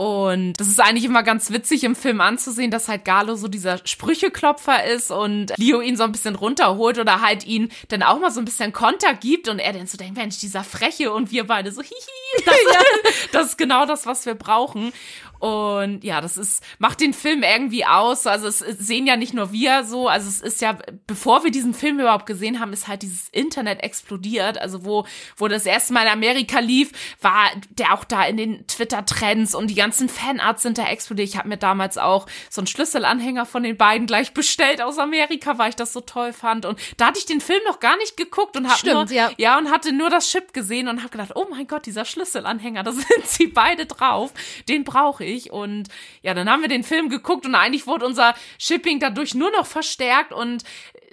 Und 0.00 0.54
das 0.54 0.68
ist 0.68 0.80
eigentlich 0.80 1.04
immer 1.04 1.22
ganz 1.22 1.50
witzig 1.50 1.84
im 1.84 1.94
Film 1.94 2.22
anzusehen, 2.22 2.70
dass 2.70 2.88
halt 2.88 3.04
Galo 3.04 3.34
so 3.36 3.48
dieser 3.48 3.86
Sprücheklopfer 3.86 4.84
ist 4.84 5.10
und 5.10 5.52
Leo 5.58 5.82
ihn 5.82 5.98
so 5.98 6.04
ein 6.04 6.12
bisschen 6.12 6.36
runterholt 6.36 6.98
oder 6.98 7.20
halt 7.20 7.46
ihn 7.46 7.70
dann 7.88 8.02
auch 8.02 8.18
mal 8.18 8.30
so 8.30 8.40
ein 8.40 8.46
bisschen 8.46 8.72
Konter 8.72 9.12
gibt 9.12 9.46
und 9.46 9.58
er 9.58 9.74
dann 9.74 9.86
so 9.86 9.98
denkt, 9.98 10.16
Mensch, 10.16 10.38
dieser 10.38 10.64
Freche 10.64 11.12
und 11.12 11.30
wir 11.30 11.46
beide 11.46 11.70
so, 11.70 11.82
hihi, 11.82 12.44
das, 12.46 12.54
das 13.32 13.46
ist 13.48 13.58
genau 13.58 13.84
das, 13.84 14.06
was 14.06 14.24
wir 14.24 14.34
brauchen. 14.36 14.94
Und 15.40 16.04
ja, 16.04 16.20
das 16.20 16.36
ist, 16.36 16.62
macht 16.78 17.00
den 17.00 17.14
Film 17.14 17.42
irgendwie 17.42 17.86
aus. 17.86 18.26
Also 18.26 18.46
es 18.46 18.58
sehen 18.58 19.06
ja 19.06 19.16
nicht 19.16 19.32
nur 19.32 19.52
wir 19.52 19.84
so, 19.84 20.06
also 20.06 20.28
es 20.28 20.42
ist 20.42 20.60
ja, 20.60 20.76
bevor 21.06 21.44
wir 21.44 21.50
diesen 21.50 21.72
Film 21.72 21.98
überhaupt 21.98 22.26
gesehen 22.26 22.60
haben, 22.60 22.74
ist 22.74 22.88
halt 22.88 23.00
dieses 23.00 23.30
Internet 23.30 23.82
explodiert. 23.82 24.60
Also 24.60 24.84
wo, 24.84 25.06
wo 25.38 25.48
das 25.48 25.64
erste 25.64 25.94
Mal 25.94 26.02
in 26.02 26.12
Amerika 26.12 26.58
lief, 26.58 26.92
war 27.22 27.50
der 27.70 27.94
auch 27.94 28.04
da 28.04 28.22
in 28.26 28.36
den 28.36 28.66
Twitter-Trends 28.66 29.54
und 29.54 29.68
die 29.68 29.74
ganzen 29.74 30.10
Fanarts 30.10 30.62
sind 30.62 30.76
da 30.76 30.86
explodiert. 30.86 31.30
Ich 31.30 31.38
habe 31.38 31.48
mir 31.48 31.56
damals 31.56 31.96
auch 31.96 32.26
so 32.50 32.60
einen 32.60 32.66
Schlüsselanhänger 32.66 33.46
von 33.46 33.62
den 33.62 33.78
beiden 33.78 34.06
gleich 34.06 34.34
bestellt 34.34 34.82
aus 34.82 34.98
Amerika, 34.98 35.56
weil 35.56 35.70
ich 35.70 35.76
das 35.76 35.94
so 35.94 36.02
toll 36.02 36.34
fand. 36.34 36.66
Und 36.66 36.78
da 36.98 37.06
hatte 37.06 37.18
ich 37.18 37.24
den 37.24 37.40
Film 37.40 37.62
noch 37.66 37.80
gar 37.80 37.96
nicht 37.96 38.18
geguckt 38.18 38.58
und 38.58 38.68
habe 38.68 38.92
nur, 38.92 39.10
ja. 39.10 39.30
ja, 39.38 39.56
und 39.56 39.70
hatte 39.70 39.92
nur 39.92 40.10
das 40.10 40.28
Chip 40.28 40.52
gesehen 40.52 40.86
und 40.86 40.98
habe 40.98 41.08
gedacht, 41.08 41.32
oh 41.34 41.46
mein 41.48 41.66
Gott, 41.66 41.86
dieser 41.86 42.04
Schlüsselanhänger, 42.04 42.82
da 42.82 42.92
sind 42.92 43.26
sie 43.26 43.46
beide 43.46 43.86
drauf. 43.86 44.34
Den 44.68 44.84
brauche 44.84 45.24
ich 45.24 45.29
ich. 45.30 45.50
Und 45.50 45.88
ja, 46.22 46.34
dann 46.34 46.50
haben 46.50 46.62
wir 46.62 46.68
den 46.68 46.84
Film 46.84 47.08
geguckt 47.08 47.46
und 47.46 47.54
eigentlich 47.54 47.86
wurde 47.86 48.06
unser 48.06 48.34
Shipping 48.58 49.00
dadurch 49.00 49.34
nur 49.34 49.50
noch 49.50 49.66
verstärkt 49.66 50.32
und 50.32 50.64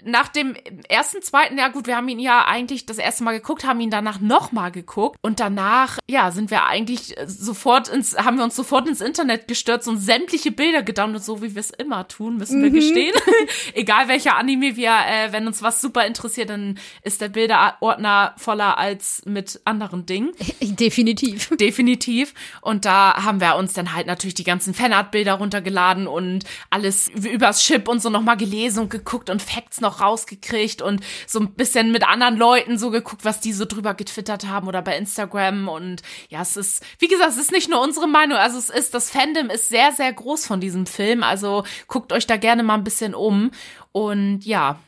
nach 0.08 0.30
dem 0.30 0.56
ersten, 0.88 1.22
zweiten, 1.22 1.58
ja 1.58 1.68
gut, 1.68 1.88
wir 1.88 1.98
haben 1.98 2.08
ihn 2.08 2.20
ja 2.20 2.46
eigentlich 2.46 2.86
das 2.86 2.98
erste 2.98 3.24
Mal 3.24 3.34
geguckt, 3.34 3.66
haben 3.66 3.80
ihn 3.80 3.92
danach 3.92 4.20
nochmal 4.20 4.72
geguckt 4.72 5.18
und 5.22 5.40
danach, 5.40 6.00
ja, 6.10 6.32
sind 6.32 6.50
wir 6.52 6.66
eigentlich 6.66 7.16
sofort 7.26 7.90
ins, 7.90 8.18
haben 8.18 8.38
wir 8.38 8.44
uns 8.44 8.56
sofort 8.56 8.88
ins 8.88 9.02
Internet 9.02 9.48
gestürzt 9.48 9.88
und 9.88 9.98
sämtliche 9.98 10.52
Bilder 10.52 10.82
gedownloadet, 10.82 11.24
so 11.24 11.42
wie 11.42 11.56
wir 11.56 11.60
es 11.60 11.72
immer 11.72 12.08
tun, 12.08 12.38
müssen 12.38 12.62
wir 12.62 12.70
mhm. 12.70 12.76
gestehen. 12.76 13.14
Egal 13.74 14.08
welcher 14.08 14.36
Anime 14.36 14.76
wir, 14.76 14.92
äh, 14.92 15.32
wenn 15.32 15.48
uns 15.48 15.62
was 15.62 15.82
super 15.82 16.06
interessiert, 16.06 16.50
dann 16.50 16.80
ist 17.02 17.22
der 17.22 17.30
Bilderordner 17.30 18.34
voller 18.38 18.78
als 18.78 19.22
mit 19.26 19.62
anderen 19.66 20.06
Dingen. 20.06 20.32
Definitiv. 20.62 21.50
Definitiv. 21.60 22.34
Und 22.62 22.86
da 22.86 23.24
haben 23.24 23.42
wir 23.42 23.56
uns 23.56 23.74
dann 23.74 23.94
halt 23.94 24.08
natürlich 24.08 24.36
die 24.36 24.44
ganzen 24.44 24.74
Fanart-Bilder 24.74 25.34
runtergeladen 25.34 26.08
und 26.08 26.46
alles 26.70 27.10
übers 27.10 27.62
Chip 27.62 27.88
und 27.88 28.02
so 28.02 28.10
nochmal 28.10 28.38
gelesen 28.38 28.84
und 28.84 28.90
geguckt 28.90 29.30
und 29.30 29.42
Facts 29.42 29.82
noch 29.82 29.97
noch 29.98 30.02
rausgekriegt 30.02 30.82
und 30.82 31.02
so 31.26 31.40
ein 31.40 31.54
bisschen 31.54 31.92
mit 31.92 32.08
anderen 32.08 32.38
Leuten 32.38 32.78
so 32.78 32.92
geguckt, 32.92 33.26
was 33.26 33.40
die 33.40 33.54
so 33.54 33.66
drüber 33.66 33.94
getwittert 33.94 34.48
haben 34.48 34.68
oder 34.68 34.82
bei 34.82 34.98
Instagram. 34.98 35.68
Und 35.68 36.02
ja, 36.30 36.42
es 36.42 36.58
ist, 36.58 36.84
wie 37.00 37.08
gesagt, 37.08 37.32
es 37.32 37.38
ist 37.38 37.52
nicht 37.52 37.70
nur 37.70 37.82
unsere 37.82 38.08
Meinung, 38.08 38.38
also 38.38 38.58
es 38.58 38.70
ist, 38.70 38.94
das 38.94 39.10
Fandom 39.10 39.50
ist 39.50 39.70
sehr, 39.70 39.92
sehr 39.92 40.12
groß 40.14 40.46
von 40.46 40.60
diesem 40.60 40.86
Film. 40.86 41.24
Also 41.24 41.64
guckt 41.88 42.14
euch 42.14 42.28
da 42.28 42.38
gerne 42.38 42.64
mal 42.64 42.76
ein 42.76 42.84
bisschen 42.84 43.16
um. 43.16 43.52
Und 43.92 44.42
ja. 44.46 44.80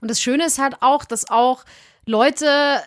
Und 0.00 0.10
das 0.10 0.20
Schöne 0.20 0.46
ist 0.46 0.58
halt 0.58 0.76
auch, 0.80 1.04
dass 1.04 1.28
auch 1.30 1.64
Leute 2.06 2.82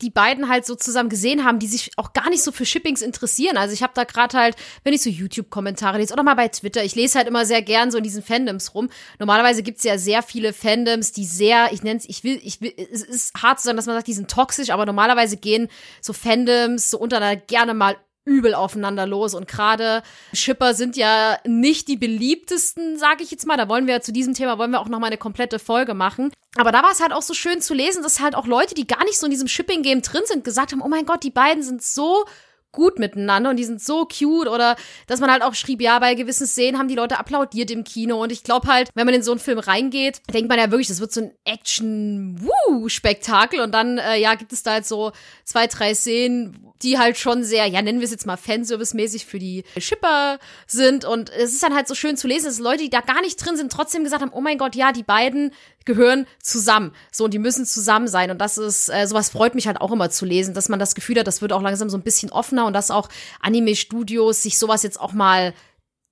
die 0.00 0.10
beiden 0.10 0.48
halt 0.48 0.66
so 0.66 0.74
zusammen 0.74 1.08
gesehen 1.08 1.44
haben, 1.44 1.58
die 1.58 1.66
sich 1.66 1.90
auch 1.96 2.12
gar 2.12 2.30
nicht 2.30 2.42
so 2.42 2.52
für 2.52 2.64
Shippings 2.64 3.02
interessieren. 3.02 3.56
Also 3.56 3.74
ich 3.74 3.82
habe 3.82 3.92
da 3.94 4.04
gerade 4.04 4.36
halt, 4.36 4.56
wenn 4.84 4.92
ich 4.92 5.02
so 5.02 5.10
YouTube-Kommentare 5.10 5.98
lese 5.98 6.12
oder 6.12 6.22
mal 6.22 6.34
bei 6.34 6.48
Twitter, 6.48 6.84
ich 6.84 6.94
lese 6.94 7.18
halt 7.18 7.28
immer 7.28 7.44
sehr 7.44 7.62
gern 7.62 7.90
so 7.90 7.98
in 7.98 8.04
diesen 8.04 8.22
Fandoms 8.22 8.74
rum. 8.74 8.88
Normalerweise 9.18 9.62
gibt's 9.62 9.84
ja 9.84 9.98
sehr 9.98 10.22
viele 10.22 10.52
Fandoms, 10.52 11.12
die 11.12 11.24
sehr, 11.24 11.72
ich 11.72 11.82
nenne 11.82 11.98
es, 11.98 12.08
ich 12.08 12.24
will, 12.24 12.40
ich 12.42 12.60
will, 12.60 12.72
es 12.76 13.02
ist 13.02 13.34
hart 13.42 13.58
zu 13.58 13.66
sagen, 13.66 13.76
dass 13.76 13.86
man 13.86 13.96
sagt, 13.96 14.08
die 14.08 14.14
sind 14.14 14.30
toxisch, 14.30 14.70
aber 14.70 14.86
normalerweise 14.86 15.36
gehen 15.36 15.68
so 16.00 16.12
Fandoms 16.12 16.90
so 16.90 16.98
untereinander 16.98 17.40
gerne 17.40 17.74
mal 17.74 17.96
übel 18.28 18.54
aufeinander 18.54 19.06
los. 19.06 19.34
Und 19.34 19.48
gerade 19.48 20.02
Shipper 20.32 20.74
sind 20.74 20.96
ja 20.96 21.38
nicht 21.44 21.88
die 21.88 21.96
beliebtesten, 21.96 22.98
sage 22.98 23.22
ich 23.22 23.30
jetzt 23.30 23.46
mal. 23.46 23.56
Da 23.56 23.68
wollen 23.68 23.86
wir 23.86 24.00
zu 24.02 24.12
diesem 24.12 24.34
Thema 24.34 24.58
wollen 24.58 24.70
wir 24.70 24.80
auch 24.80 24.88
noch 24.88 25.00
mal 25.00 25.06
eine 25.06 25.16
komplette 25.16 25.58
Folge 25.58 25.94
machen. 25.94 26.30
Aber 26.56 26.72
da 26.72 26.82
war 26.82 26.92
es 26.92 27.00
halt 27.00 27.12
auch 27.12 27.22
so 27.22 27.34
schön 27.34 27.60
zu 27.60 27.74
lesen, 27.74 28.02
dass 28.02 28.20
halt 28.20 28.34
auch 28.34 28.46
Leute, 28.46 28.74
die 28.74 28.86
gar 28.86 29.04
nicht 29.04 29.18
so 29.18 29.26
in 29.26 29.30
diesem 29.30 29.48
Shipping-Game 29.48 30.02
drin 30.02 30.22
sind, 30.26 30.44
gesagt 30.44 30.72
haben, 30.72 30.82
oh 30.82 30.88
mein 30.88 31.06
Gott, 31.06 31.22
die 31.22 31.30
beiden 31.30 31.62
sind 31.62 31.82
so 31.82 32.24
gut 32.72 32.98
miteinander 32.98 33.50
und 33.50 33.56
die 33.56 33.64
sind 33.64 33.82
so 33.82 34.06
cute 34.06 34.48
oder 34.48 34.76
dass 35.06 35.20
man 35.20 35.30
halt 35.30 35.42
auch 35.42 35.54
schrieb, 35.54 35.80
ja, 35.80 35.98
bei 35.98 36.14
gewissen 36.14 36.46
Szenen 36.46 36.78
haben 36.78 36.88
die 36.88 36.94
Leute 36.94 37.18
applaudiert 37.18 37.70
im 37.70 37.84
Kino 37.84 38.22
und 38.22 38.30
ich 38.30 38.44
glaube 38.44 38.68
halt, 38.68 38.90
wenn 38.94 39.06
man 39.06 39.14
in 39.14 39.22
so 39.22 39.30
einen 39.30 39.40
Film 39.40 39.58
reingeht, 39.58 40.20
denkt 40.32 40.50
man 40.50 40.58
ja 40.58 40.70
wirklich, 40.70 40.88
das 40.88 41.00
wird 41.00 41.12
so 41.12 41.22
ein 41.22 41.32
Action-Spektakel 41.44 43.60
und 43.60 43.72
dann, 43.72 43.96
äh, 43.98 44.18
ja, 44.18 44.34
gibt 44.34 44.52
es 44.52 44.62
da 44.62 44.72
halt 44.72 44.86
so 44.86 45.12
zwei, 45.44 45.66
drei 45.66 45.94
Szenen, 45.94 46.67
die 46.82 46.98
halt 46.98 47.18
schon 47.18 47.44
sehr, 47.44 47.66
ja, 47.66 47.82
nennen 47.82 48.00
wir 48.00 48.04
es 48.04 48.10
jetzt 48.10 48.26
mal 48.26 48.36
Fanservice-mäßig 48.36 49.26
für 49.26 49.38
die 49.38 49.64
Shipper 49.76 50.38
sind. 50.66 51.04
Und 51.04 51.30
es 51.30 51.52
ist 51.52 51.62
dann 51.62 51.74
halt 51.74 51.88
so 51.88 51.94
schön 51.94 52.16
zu 52.16 52.28
lesen, 52.28 52.46
dass 52.46 52.58
Leute, 52.58 52.84
die 52.84 52.90
da 52.90 53.00
gar 53.00 53.20
nicht 53.20 53.36
drin 53.36 53.56
sind, 53.56 53.72
trotzdem 53.72 54.04
gesagt 54.04 54.22
haben, 54.22 54.32
oh 54.32 54.40
mein 54.40 54.58
Gott, 54.58 54.74
ja, 54.74 54.92
die 54.92 55.02
beiden 55.02 55.52
gehören 55.84 56.26
zusammen. 56.42 56.92
So, 57.10 57.24
und 57.24 57.34
die 57.34 57.38
müssen 57.38 57.64
zusammen 57.66 58.08
sein. 58.08 58.30
Und 58.30 58.38
das 58.38 58.58
ist, 58.58 58.88
äh, 58.88 59.06
sowas 59.06 59.30
freut 59.30 59.54
mich 59.54 59.66
halt 59.66 59.80
auch 59.80 59.90
immer 59.90 60.10
zu 60.10 60.24
lesen, 60.24 60.54
dass 60.54 60.68
man 60.68 60.78
das 60.78 60.94
Gefühl 60.94 61.18
hat, 61.18 61.26
das 61.26 61.42
wird 61.42 61.52
auch 61.52 61.62
langsam 61.62 61.90
so 61.90 61.96
ein 61.96 62.02
bisschen 62.02 62.30
offener 62.30 62.66
und 62.66 62.72
dass 62.72 62.90
auch 62.90 63.08
Anime-Studios 63.40 64.42
sich 64.42 64.58
sowas 64.58 64.82
jetzt 64.82 65.00
auch 65.00 65.12
mal 65.12 65.54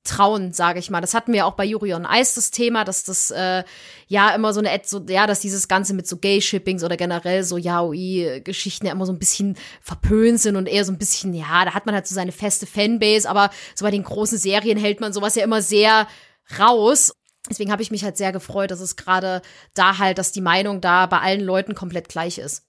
trauen, 0.06 0.52
sage 0.52 0.78
ich 0.78 0.90
mal. 0.90 1.00
Das 1.00 1.14
hatten 1.14 1.32
wir 1.32 1.46
auch 1.46 1.54
bei 1.54 1.64
Yuri 1.64 1.94
on 1.94 2.06
Ice 2.10 2.34
das 2.34 2.50
Thema, 2.50 2.84
dass 2.84 3.04
das 3.04 3.30
äh, 3.30 3.64
ja 4.06 4.34
immer 4.34 4.52
so 4.52 4.60
eine 4.60 4.80
so 4.84 5.04
ja, 5.08 5.26
dass 5.26 5.40
dieses 5.40 5.68
ganze 5.68 5.94
mit 5.94 6.06
so 6.06 6.16
Gay 6.16 6.40
Shippings 6.40 6.84
oder 6.84 6.96
generell 6.96 7.42
so 7.44 7.56
Yaoi 7.56 8.40
Geschichten 8.44 8.86
ja 8.86 8.92
immer 8.92 9.06
so 9.06 9.12
ein 9.12 9.18
bisschen 9.18 9.56
verpönt 9.80 10.40
sind 10.40 10.56
und 10.56 10.66
eher 10.68 10.84
so 10.84 10.92
ein 10.92 10.98
bisschen 10.98 11.34
ja, 11.34 11.64
da 11.64 11.74
hat 11.74 11.86
man 11.86 11.94
halt 11.94 12.06
so 12.06 12.14
seine 12.14 12.32
feste 12.32 12.66
Fanbase, 12.66 13.28
aber 13.28 13.50
so 13.74 13.84
bei 13.84 13.90
den 13.90 14.04
großen 14.04 14.38
Serien 14.38 14.78
hält 14.78 15.00
man 15.00 15.12
sowas 15.12 15.34
ja 15.34 15.44
immer 15.44 15.62
sehr 15.62 16.06
raus. 16.58 17.12
Deswegen 17.48 17.70
habe 17.70 17.82
ich 17.82 17.90
mich 17.90 18.02
halt 18.02 18.16
sehr 18.16 18.32
gefreut, 18.32 18.70
dass 18.70 18.80
es 18.80 18.96
gerade 18.96 19.42
da 19.74 19.98
halt, 19.98 20.18
dass 20.18 20.32
die 20.32 20.40
Meinung 20.40 20.80
da 20.80 21.06
bei 21.06 21.20
allen 21.20 21.42
Leuten 21.42 21.74
komplett 21.74 22.08
gleich 22.08 22.38
ist. 22.38 22.66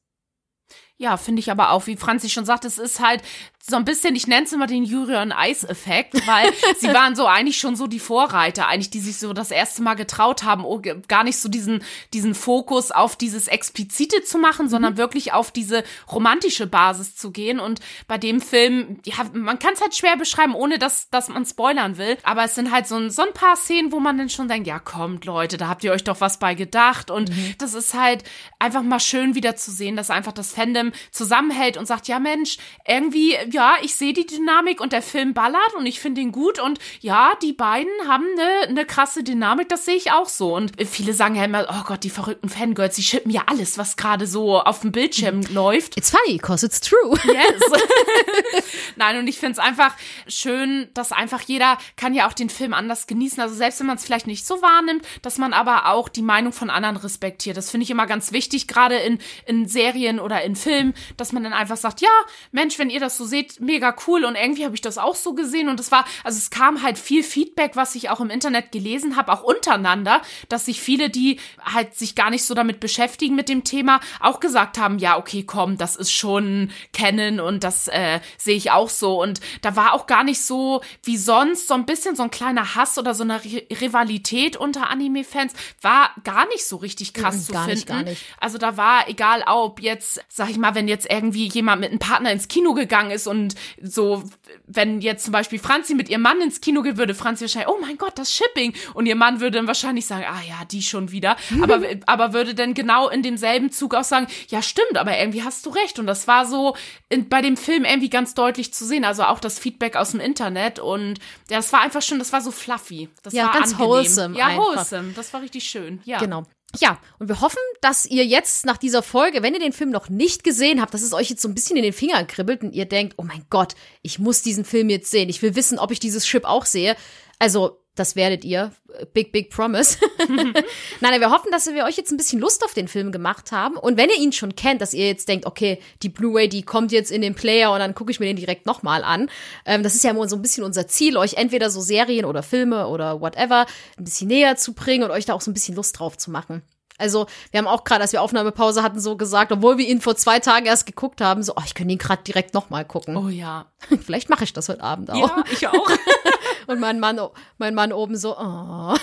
Ja, 0.99 1.17
finde 1.17 1.39
ich 1.39 1.51
aber 1.51 1.71
auch, 1.71 1.85
wie 1.85 1.95
Franzi 1.95 2.29
schon 2.29 2.45
sagt, 2.45 2.65
es 2.65 2.79
ist 2.79 2.99
halt 2.99 3.21
so 3.69 3.75
ein 3.75 3.85
bisschen, 3.85 4.15
ich 4.15 4.27
nenne 4.27 4.45
es 4.45 4.53
immer 4.53 4.65
den 4.65 4.85
Jurion 4.85 5.33
Ice-Effekt, 5.37 6.25
weil 6.25 6.51
sie 6.79 6.87
waren 6.93 7.15
so 7.15 7.25
eigentlich 7.25 7.59
schon 7.59 7.75
so 7.75 7.87
die 7.87 7.99
Vorreiter, 7.99 8.67
eigentlich, 8.67 8.89
die 8.89 9.01
sich 9.01 9.17
so 9.17 9.33
das 9.33 9.51
erste 9.51 9.81
Mal 9.81 9.95
getraut 9.95 10.43
haben, 10.43 10.63
oh, 10.63 10.81
gar 11.07 11.23
nicht 11.25 11.37
so 11.37 11.49
diesen, 11.49 11.83
diesen 12.13 12.33
Fokus 12.33 12.91
auf 12.91 13.17
dieses 13.17 13.49
Explizite 13.49 14.23
zu 14.23 14.37
machen, 14.37 14.69
sondern 14.69 14.93
mhm. 14.93 14.97
wirklich 14.97 15.33
auf 15.33 15.51
diese 15.51 15.83
romantische 16.11 16.65
Basis 16.65 17.15
zu 17.17 17.31
gehen. 17.31 17.59
Und 17.59 17.81
bei 18.07 18.17
dem 18.17 18.39
Film, 18.39 18.99
ja, 19.03 19.15
man 19.33 19.59
kann 19.59 19.73
es 19.73 19.81
halt 19.81 19.95
schwer 19.95 20.15
beschreiben, 20.15 20.55
ohne 20.55 20.79
dass, 20.79 21.09
dass 21.09 21.27
man 21.27 21.45
spoilern 21.45 21.97
will. 21.97 22.17
Aber 22.23 22.45
es 22.45 22.55
sind 22.55 22.71
halt 22.71 22.87
so 22.87 22.95
ein, 22.95 23.09
so 23.09 23.23
ein 23.23 23.33
paar 23.33 23.57
Szenen, 23.57 23.91
wo 23.91 23.99
man 23.99 24.17
dann 24.17 24.29
schon 24.29 24.47
denkt, 24.47 24.67
ja, 24.67 24.79
kommt, 24.79 25.25
Leute, 25.25 25.57
da 25.57 25.67
habt 25.67 25.83
ihr 25.83 25.91
euch 25.91 26.05
doch 26.05 26.21
was 26.21 26.39
bei 26.39 26.55
gedacht. 26.55 27.11
Und 27.11 27.29
mhm. 27.29 27.55
das 27.57 27.73
ist 27.73 27.93
halt 27.93 28.23
einfach 28.59 28.81
mal 28.81 29.01
schön 29.01 29.35
wieder 29.35 29.57
zu 29.57 29.71
sehen, 29.71 29.97
dass 29.97 30.09
einfach 30.09 30.31
das 30.31 30.53
Fandom 30.53 30.93
zusammenhält 31.11 31.75
und 31.75 31.85
sagt, 31.85 32.07
ja, 32.07 32.19
Mensch, 32.19 32.57
irgendwie, 32.87 33.35
ja, 33.57 33.75
ich 33.81 33.95
sehe 33.95 34.13
die 34.13 34.27
Dynamik 34.27 34.79
und 34.79 34.93
der 34.93 35.01
Film 35.01 35.33
ballert 35.33 35.73
und 35.75 35.87
ich 35.87 35.99
finde 35.99 36.21
ihn 36.21 36.31
gut 36.31 36.59
und 36.59 36.77
ja, 37.01 37.33
die 37.41 37.53
beiden 37.53 37.91
haben 38.07 38.25
eine, 38.37 38.69
eine 38.69 38.85
krasse 38.85 39.23
Dynamik, 39.23 39.67
das 39.67 39.83
sehe 39.83 39.95
ich 39.95 40.11
auch 40.11 40.29
so. 40.29 40.55
Und 40.55 40.73
viele 40.87 41.13
sagen 41.13 41.33
ja 41.33 41.43
immer, 41.43 41.65
oh 41.67 41.83
Gott, 41.87 42.03
die 42.03 42.11
verrückten 42.11 42.49
Fangirls, 42.49 42.95
die 42.95 43.01
schippen 43.01 43.31
ja 43.31 43.41
alles, 43.47 43.79
was 43.79 43.97
gerade 43.97 44.27
so 44.27 44.59
auf 44.59 44.81
dem 44.81 44.91
Bildschirm 44.91 45.39
mhm. 45.39 45.53
läuft. 45.55 45.97
It's 45.97 46.11
funny, 46.11 46.37
cause 46.37 46.65
it's 46.67 46.79
true. 46.79 47.17
Yes. 47.25 48.63
Nein, 48.95 49.17
und 49.17 49.27
ich 49.27 49.39
finde 49.39 49.53
es 49.53 49.59
einfach 49.59 49.95
schön, 50.27 50.87
dass 50.93 51.11
einfach 51.11 51.41
jeder 51.41 51.79
kann 51.95 52.13
ja 52.13 52.27
auch 52.27 52.33
den 52.33 52.51
Film 52.51 52.75
anders 52.75 53.07
genießen. 53.07 53.41
Also 53.41 53.55
selbst 53.55 53.79
wenn 53.79 53.87
man 53.87 53.97
es 53.97 54.05
vielleicht 54.05 54.27
nicht 54.27 54.45
so 54.45 54.61
wahrnimmt, 54.61 55.03
dass 55.23 55.39
man 55.39 55.53
aber 55.53 55.87
auch 55.87 56.09
die 56.09 56.21
Meinung 56.21 56.53
von 56.53 56.69
anderen 56.69 56.97
respektiert. 56.97 57.57
Das 57.57 57.71
finde 57.71 57.85
ich 57.85 57.89
immer 57.89 58.05
ganz 58.05 58.31
wichtig, 58.31 58.67
gerade 58.67 58.97
in, 58.97 59.17
in 59.47 59.67
Serien 59.67 60.19
oder 60.19 60.43
in 60.43 60.55
Filmen, 60.55 60.93
dass 61.17 61.31
man 61.31 61.43
dann 61.43 61.53
einfach 61.53 61.77
sagt, 61.77 62.01
ja, 62.01 62.09
Mensch, 62.51 62.77
wenn 62.77 62.91
ihr 62.91 62.99
das 62.99 63.17
so 63.17 63.25
seht, 63.25 63.46
steht, 63.51 63.59
mega 63.61 63.95
cool 64.07 64.25
und 64.25 64.35
irgendwie 64.35 64.65
habe 64.65 64.75
ich 64.75 64.81
das 64.81 64.97
auch 64.97 65.15
so 65.15 65.33
gesehen 65.33 65.69
und 65.69 65.79
es 65.79 65.91
war, 65.91 66.05
also 66.23 66.37
es 66.37 66.49
kam 66.49 66.81
halt 66.83 66.97
viel 66.97 67.23
Feedback, 67.23 67.75
was 67.75 67.95
ich 67.95 68.09
auch 68.09 68.19
im 68.19 68.29
Internet 68.29 68.71
gelesen 68.71 69.15
habe, 69.15 69.31
auch 69.31 69.43
untereinander, 69.43 70.21
dass 70.49 70.65
sich 70.65 70.81
viele, 70.81 71.09
die 71.09 71.39
halt 71.63 71.95
sich 71.95 72.15
gar 72.15 72.29
nicht 72.29 72.43
so 72.45 72.53
damit 72.53 72.79
beschäftigen 72.79 73.35
mit 73.35 73.49
dem 73.49 73.63
Thema, 73.63 73.99
auch 74.19 74.39
gesagt 74.39 74.77
haben, 74.77 74.99
ja, 74.99 75.17
okay, 75.17 75.43
komm, 75.43 75.77
das 75.77 75.95
ist 75.95 76.11
schon 76.11 76.71
kennen 76.93 77.39
und 77.39 77.63
das 77.63 77.87
äh, 77.87 78.19
sehe 78.37 78.55
ich 78.55 78.71
auch 78.71 78.89
so 78.89 79.21
und 79.21 79.39
da 79.61 79.75
war 79.75 79.93
auch 79.93 80.05
gar 80.07 80.23
nicht 80.23 80.41
so 80.41 80.81
wie 81.03 81.17
sonst 81.17 81.67
so 81.67 81.73
ein 81.73 81.85
bisschen 81.85 82.15
so 82.15 82.23
ein 82.23 82.31
kleiner 82.31 82.75
Hass 82.75 82.97
oder 82.97 83.13
so 83.13 83.23
eine 83.23 83.41
Rivalität 83.81 84.57
unter 84.57 84.89
Anime-Fans, 84.89 85.53
war 85.81 86.11
gar 86.23 86.47
nicht 86.47 86.65
so 86.65 86.77
richtig 86.77 87.13
krass 87.13 87.35
Mhm, 87.35 87.41
zu 87.41 87.53
finden. 87.53 87.69
nicht, 87.71 87.87
gar 87.87 88.03
nicht. 88.03 88.23
Also 88.39 88.57
da 88.57 88.77
war 88.77 89.07
egal, 89.09 89.43
ob 89.47 89.81
jetzt, 89.81 90.21
sag 90.29 90.49
ich 90.49 90.57
mal, 90.57 90.75
wenn 90.75 90.87
jetzt 90.87 91.09
irgendwie 91.09 91.47
jemand 91.47 91.81
mit 91.81 91.89
einem 91.91 91.99
Partner 91.99 92.31
ins 92.31 92.47
Kino 92.47 92.73
gegangen 92.73 93.11
ist 93.11 93.27
und 93.27 93.36
so, 93.81 94.23
wenn 94.65 95.01
jetzt 95.01 95.23
zum 95.25 95.31
Beispiel 95.31 95.59
Franzi 95.59 95.95
mit 95.95 96.09
ihrem 96.09 96.21
Mann 96.21 96.41
ins 96.41 96.61
Kino 96.61 96.81
gehen 96.81 96.97
würde, 96.97 97.15
Franzi 97.15 97.43
wahrscheinlich, 97.43 97.69
oh 97.69 97.79
mein 97.81 97.97
Gott, 97.97 98.17
das 98.17 98.33
Shipping. 98.33 98.73
Und 98.93 99.05
ihr 99.05 99.15
Mann 99.15 99.39
würde 99.39 99.57
dann 99.57 99.67
wahrscheinlich 99.67 100.05
sagen, 100.05 100.25
ah 100.27 100.41
ja, 100.47 100.65
die 100.65 100.81
schon 100.81 101.11
wieder. 101.11 101.35
Aber, 101.61 101.81
aber 102.05 102.33
würde 102.33 102.53
dann 102.55 102.73
genau 102.73 103.09
in 103.09 103.21
demselben 103.23 103.71
Zug 103.71 103.93
auch 103.95 104.03
sagen, 104.03 104.27
ja 104.49 104.61
stimmt, 104.61 104.97
aber 104.97 105.17
irgendwie 105.17 105.43
hast 105.43 105.65
du 105.65 105.69
recht. 105.69 105.99
Und 105.99 106.07
das 106.07 106.27
war 106.27 106.45
so 106.45 106.75
in, 107.09 107.29
bei 107.29 107.41
dem 107.41 107.57
Film 107.57 107.85
irgendwie 107.85 108.09
ganz 108.09 108.33
deutlich 108.33 108.73
zu 108.73 108.85
sehen. 108.85 109.05
Also 109.05 109.23
auch 109.23 109.39
das 109.39 109.59
Feedback 109.59 109.95
aus 109.95 110.11
dem 110.11 110.19
Internet. 110.19 110.79
Und 110.79 111.19
ja, 111.49 111.57
das 111.57 111.71
war 111.73 111.81
einfach 111.81 112.01
schon, 112.01 112.19
das 112.19 112.33
war 112.33 112.41
so 112.41 112.51
fluffy. 112.51 113.09
Das 113.23 113.33
Ja, 113.33 113.45
war 113.45 113.53
ganz 113.53 113.73
angenehm. 113.73 113.89
wholesome 113.89 114.37
Ja, 114.37 114.45
einfach. 114.47 114.75
wholesome. 114.75 115.13
Das 115.15 115.33
war 115.33 115.41
richtig 115.41 115.63
schön. 115.65 116.01
Ja. 116.05 116.17
Genau. 116.19 116.43
Ja, 116.75 116.99
und 117.17 117.29
wir 117.29 117.41
hoffen, 117.41 117.61
dass 117.81 118.05
ihr 118.05 118.25
jetzt 118.25 118.65
nach 118.65 118.77
dieser 118.77 119.01
Folge, 119.01 119.41
wenn 119.41 119.53
ihr 119.53 119.59
den 119.59 119.73
Film 119.73 119.89
noch 119.89 120.09
nicht 120.09 120.43
gesehen 120.43 120.81
habt, 120.81 120.93
dass 120.93 121.01
es 121.01 121.13
euch 121.13 121.29
jetzt 121.29 121.41
so 121.41 121.47
ein 121.47 121.55
bisschen 121.55 121.77
in 121.77 121.83
den 121.83 121.93
Fingern 121.93 122.27
kribbelt 122.27 122.61
und 122.61 122.73
ihr 122.73 122.85
denkt, 122.85 123.15
oh 123.17 123.23
mein 123.23 123.45
Gott, 123.49 123.75
ich 124.01 124.19
muss 124.19 124.41
diesen 124.41 124.65
Film 124.65 124.89
jetzt 124.89 125.09
sehen. 125.09 125.29
Ich 125.29 125.41
will 125.41 125.55
wissen, 125.55 125.79
ob 125.79 125.91
ich 125.91 125.99
dieses 125.99 126.25
Chip 126.25 126.43
auch 126.43 126.65
sehe. 126.65 126.95
Also, 127.39 127.81
das 127.99 128.15
werdet 128.15 128.45
ihr. 128.45 128.71
Big, 129.13 129.31
big 129.31 129.51
promise. 129.51 129.97
Nein, 130.27 130.53
nein, 131.01 131.21
wir 131.21 131.29
hoffen, 131.29 131.51
dass 131.51 131.67
wir 131.67 131.85
euch 131.85 131.97
jetzt 131.97 132.11
ein 132.11 132.17
bisschen 132.17 132.39
Lust 132.39 132.63
auf 132.63 132.73
den 132.73 132.87
Film 132.87 133.11
gemacht 133.11 133.51
haben. 133.51 133.77
Und 133.77 133.97
wenn 133.97 134.09
ihr 134.09 134.17
ihn 134.17 134.31
schon 134.31 134.55
kennt, 134.55 134.81
dass 134.81 134.93
ihr 134.93 135.05
jetzt 135.05 135.27
denkt, 135.27 135.45
okay, 135.45 135.79
die 136.01 136.09
Blu-ray, 136.09 136.49
die 136.49 136.63
kommt 136.63 136.91
jetzt 136.91 137.11
in 137.11 137.21
den 137.21 137.35
Player 137.35 137.71
und 137.71 137.79
dann 137.79 137.93
gucke 137.93 138.11
ich 138.11 138.19
mir 138.19 138.25
den 138.25 138.37
direkt 138.37 138.65
nochmal 138.65 139.03
an. 139.03 139.29
Ähm, 139.65 139.83
das 139.83 139.93
ist 139.93 140.03
ja 140.03 140.11
immer 140.11 140.27
so 140.27 140.35
ein 140.35 140.41
bisschen 140.41 140.63
unser 140.63 140.87
Ziel, 140.87 141.17
euch 141.17 141.35
entweder 141.35 141.69
so 141.69 141.79
Serien 141.79 142.25
oder 142.25 142.41
Filme 142.41 142.87
oder 142.87 143.21
whatever 143.21 143.67
ein 143.97 144.03
bisschen 144.03 144.29
näher 144.29 144.55
zu 144.55 144.73
bringen 144.73 145.03
und 145.03 145.11
euch 145.11 145.25
da 145.25 145.33
auch 145.33 145.41
so 145.41 145.51
ein 145.51 145.53
bisschen 145.53 145.75
Lust 145.75 145.99
drauf 145.99 146.17
zu 146.17 146.31
machen. 146.31 146.63
Also, 146.97 147.27
wir 147.51 147.59
haben 147.59 147.67
auch 147.67 147.83
gerade, 147.83 148.01
als 148.01 148.11
wir 148.11 148.21
Aufnahmepause 148.21 148.81
hatten, 148.81 148.99
so 148.99 149.17
gesagt, 149.17 149.51
obwohl 149.51 149.77
wir 149.77 149.87
ihn 149.87 150.01
vor 150.01 150.15
zwei 150.15 150.39
Tagen 150.39 150.65
erst 150.65 150.87
geguckt 150.87 151.21
haben, 151.21 151.43
so, 151.43 151.53
oh, 151.55 151.61
ich 151.63 151.75
könnte 151.75 151.93
ihn 151.93 151.99
gerade 151.99 152.23
direkt 152.23 152.55
nochmal 152.55 152.85
gucken. 152.85 153.15
Oh 153.15 153.29
ja. 153.29 153.67
Vielleicht 154.03 154.29
mache 154.29 154.43
ich 154.43 154.53
das 154.53 154.67
heute 154.67 154.81
Abend 154.81 155.11
auch. 155.11 155.15
Ja, 155.15 155.43
ich 155.51 155.67
auch. 155.67 155.89
Und 156.67 156.79
mein 156.79 156.99
Mann, 156.99 157.19
mein 157.57 157.73
Mann 157.73 157.91
oben 157.93 158.15
so, 158.17 158.37
oh, 158.37 158.95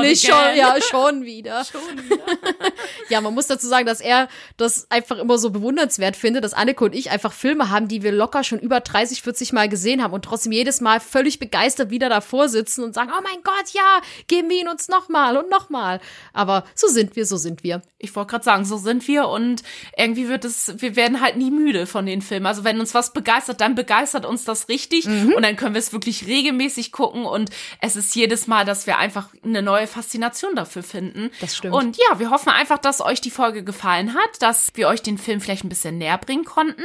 nicht 0.00 0.26
schon, 0.26 0.56
ja, 0.56 0.76
schon 0.80 1.24
wieder. 1.24 1.64
Schon 1.72 1.80
wieder. 2.08 2.24
Ja, 3.10 3.20
man 3.22 3.32
muss 3.32 3.46
dazu 3.46 3.66
sagen, 3.66 3.86
dass 3.86 4.00
er 4.02 4.28
das 4.58 4.90
einfach 4.90 5.16
immer 5.16 5.38
so 5.38 5.48
bewundernswert 5.50 6.14
findet, 6.14 6.44
dass 6.44 6.52
Anneke 6.52 6.84
und 6.84 6.94
ich 6.94 7.10
einfach 7.10 7.32
Filme 7.32 7.70
haben, 7.70 7.88
die 7.88 8.02
wir 8.02 8.12
locker 8.12 8.44
schon 8.44 8.58
über 8.58 8.80
30, 8.80 9.22
40 9.22 9.52
Mal 9.54 9.68
gesehen 9.70 10.02
haben 10.02 10.12
und 10.12 10.24
trotzdem 10.26 10.52
jedes 10.52 10.82
Mal 10.82 11.00
völlig 11.00 11.38
begeistert 11.38 11.88
wieder 11.90 12.10
davor 12.10 12.48
sitzen 12.50 12.84
und 12.84 12.94
sagen, 12.94 13.10
oh 13.16 13.20
mein 13.22 13.42
Gott, 13.42 13.72
ja, 13.72 14.00
geben 14.26 14.50
wir 14.50 14.60
ihn 14.60 14.68
uns 14.68 14.88
nochmal 14.88 15.38
und 15.38 15.48
nochmal. 15.48 16.00
Aber 16.34 16.64
so 16.74 16.86
sind 16.86 17.16
wir, 17.16 17.24
so 17.24 17.38
sind 17.38 17.62
wir. 17.62 17.80
Ich 17.98 18.14
wollte 18.14 18.32
gerade 18.32 18.44
sagen, 18.44 18.64
so 18.66 18.76
sind 18.76 19.08
wir 19.08 19.28
und 19.28 19.62
irgendwie 19.96 20.28
wird 20.28 20.44
es, 20.44 20.74
wir 20.76 20.94
werden 20.94 21.22
halt 21.22 21.36
nie 21.36 21.50
müde 21.50 21.86
von 21.86 22.04
den 22.04 22.20
Filmen. 22.20 22.46
Also 22.46 22.62
wenn 22.64 22.78
uns 22.78 22.92
was 22.94 23.14
begeistert, 23.14 23.62
dann 23.62 23.74
begeistert 23.74 24.26
uns 24.26 24.44
das 24.44 24.68
richtig 24.68 25.06
Mhm. 25.06 25.32
und 25.34 25.42
dann 25.42 25.56
können 25.56 25.74
wir 25.74 25.78
es 25.78 25.92
wirklich 25.94 26.26
regelmäßig 26.26 26.92
gucken 26.92 27.07
und 27.08 27.50
es 27.80 27.96
ist 27.96 28.14
jedes 28.14 28.46
Mal, 28.46 28.64
dass 28.64 28.86
wir 28.86 28.98
einfach 28.98 29.28
eine 29.44 29.62
neue 29.62 29.86
Faszination 29.86 30.54
dafür 30.54 30.82
finden. 30.82 31.30
Das 31.40 31.56
stimmt. 31.56 31.74
Und 31.74 31.96
ja, 31.96 32.18
wir 32.18 32.30
hoffen 32.30 32.50
einfach, 32.50 32.78
dass 32.78 33.00
euch 33.00 33.20
die 33.20 33.30
Folge 33.30 33.64
gefallen 33.64 34.14
hat, 34.14 34.42
dass 34.42 34.70
wir 34.74 34.88
euch 34.88 35.02
den 35.02 35.18
Film 35.18 35.40
vielleicht 35.40 35.64
ein 35.64 35.68
bisschen 35.68 35.98
näher 35.98 36.18
bringen 36.18 36.44
konnten. 36.44 36.84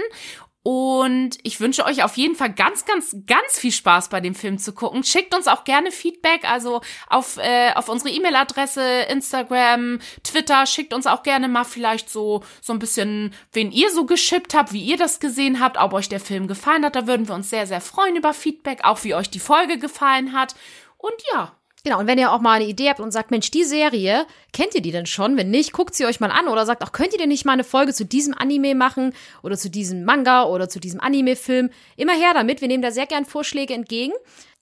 Und 0.65 1.37
ich 1.43 1.59
wünsche 1.59 1.83
euch 1.83 2.03
auf 2.03 2.15
jeden 2.15 2.35
Fall 2.35 2.53
ganz, 2.53 2.85
ganz, 2.85 3.13
ganz 3.27 3.59
viel 3.59 3.73
Spaß 3.73 4.07
bei 4.07 4.21
dem 4.21 4.33
Film 4.33 4.57
zu 4.57 4.71
gucken. 4.71 5.03
Schickt 5.03 5.35
uns 5.35 5.49
auch 5.49 5.65
gerne 5.65 5.91
Feedback, 5.91 6.49
also 6.49 6.79
auf, 7.09 7.37
äh, 7.37 7.73
auf 7.75 7.89
unsere 7.89 8.11
E-Mail-Adresse, 8.11 9.01
Instagram, 9.09 9.99
Twitter. 10.23 10.65
Schickt 10.65 10.93
uns 10.93 11.05
auch 11.05 11.23
gerne 11.23 11.49
mal 11.49 11.65
vielleicht 11.65 12.09
so, 12.09 12.43
so 12.61 12.71
ein 12.71 12.79
bisschen, 12.79 13.33
wen 13.51 13.73
ihr 13.73 13.91
so 13.91 14.05
geschippt 14.05 14.53
habt, 14.53 14.71
wie 14.71 14.83
ihr 14.83 14.95
das 14.95 15.19
gesehen 15.19 15.59
habt, 15.59 15.77
ob 15.77 15.91
euch 15.91 16.07
der 16.07 16.21
Film 16.21 16.47
gefallen 16.47 16.85
hat. 16.85 16.95
Da 16.95 17.07
würden 17.07 17.27
wir 17.27 17.35
uns 17.35 17.49
sehr, 17.49 17.67
sehr 17.67 17.81
freuen 17.81 18.15
über 18.15 18.33
Feedback, 18.33 18.85
auch 18.85 19.03
wie 19.03 19.15
euch 19.15 19.29
die 19.29 19.39
Folge 19.39 19.77
gefallen 19.77 20.31
hat. 20.31 20.55
Und 20.97 21.15
ja, 21.33 21.57
Genau, 21.85 21.99
und 21.99 22.07
wenn 22.07 22.17
ihr 22.17 22.31
auch 22.31 22.39
mal 22.39 22.53
eine 22.53 22.65
Idee 22.65 22.87
habt 22.87 23.01
und 23.01 23.11
sagt, 23.11 23.29
Mensch, 23.29 23.51
die 23.51 23.65
Serie, 23.65 24.25
kennt 24.53 24.73
ihr 24.73 24.81
die 24.81 24.91
denn 24.91 25.05
schon? 25.05 25.35
Wenn 25.35 25.49
nicht, 25.49 25.73
guckt 25.73 25.93
sie 25.95 26.05
euch 26.05 26.21
mal 26.21 26.31
an 26.31 26.47
oder 26.47 26.65
sagt, 26.65 26.81
auch 26.81 26.93
könnt 26.93 27.11
ihr 27.11 27.19
denn 27.19 27.27
nicht 27.27 27.43
mal 27.43 27.51
eine 27.51 27.65
Folge 27.65 27.93
zu 27.93 28.05
diesem 28.05 28.33
Anime 28.33 28.73
machen 28.73 29.13
oder 29.41 29.57
zu 29.57 29.69
diesem 29.69 30.05
Manga 30.05 30.45
oder 30.45 30.69
zu 30.69 30.79
diesem 30.79 31.01
Anime-Film? 31.01 31.71
Immer 31.97 32.13
her 32.13 32.31
damit, 32.33 32.61
wir 32.61 32.69
nehmen 32.69 32.83
da 32.83 32.91
sehr 32.91 33.05
gern 33.05 33.25
Vorschläge 33.25 33.73
entgegen. 33.73 34.13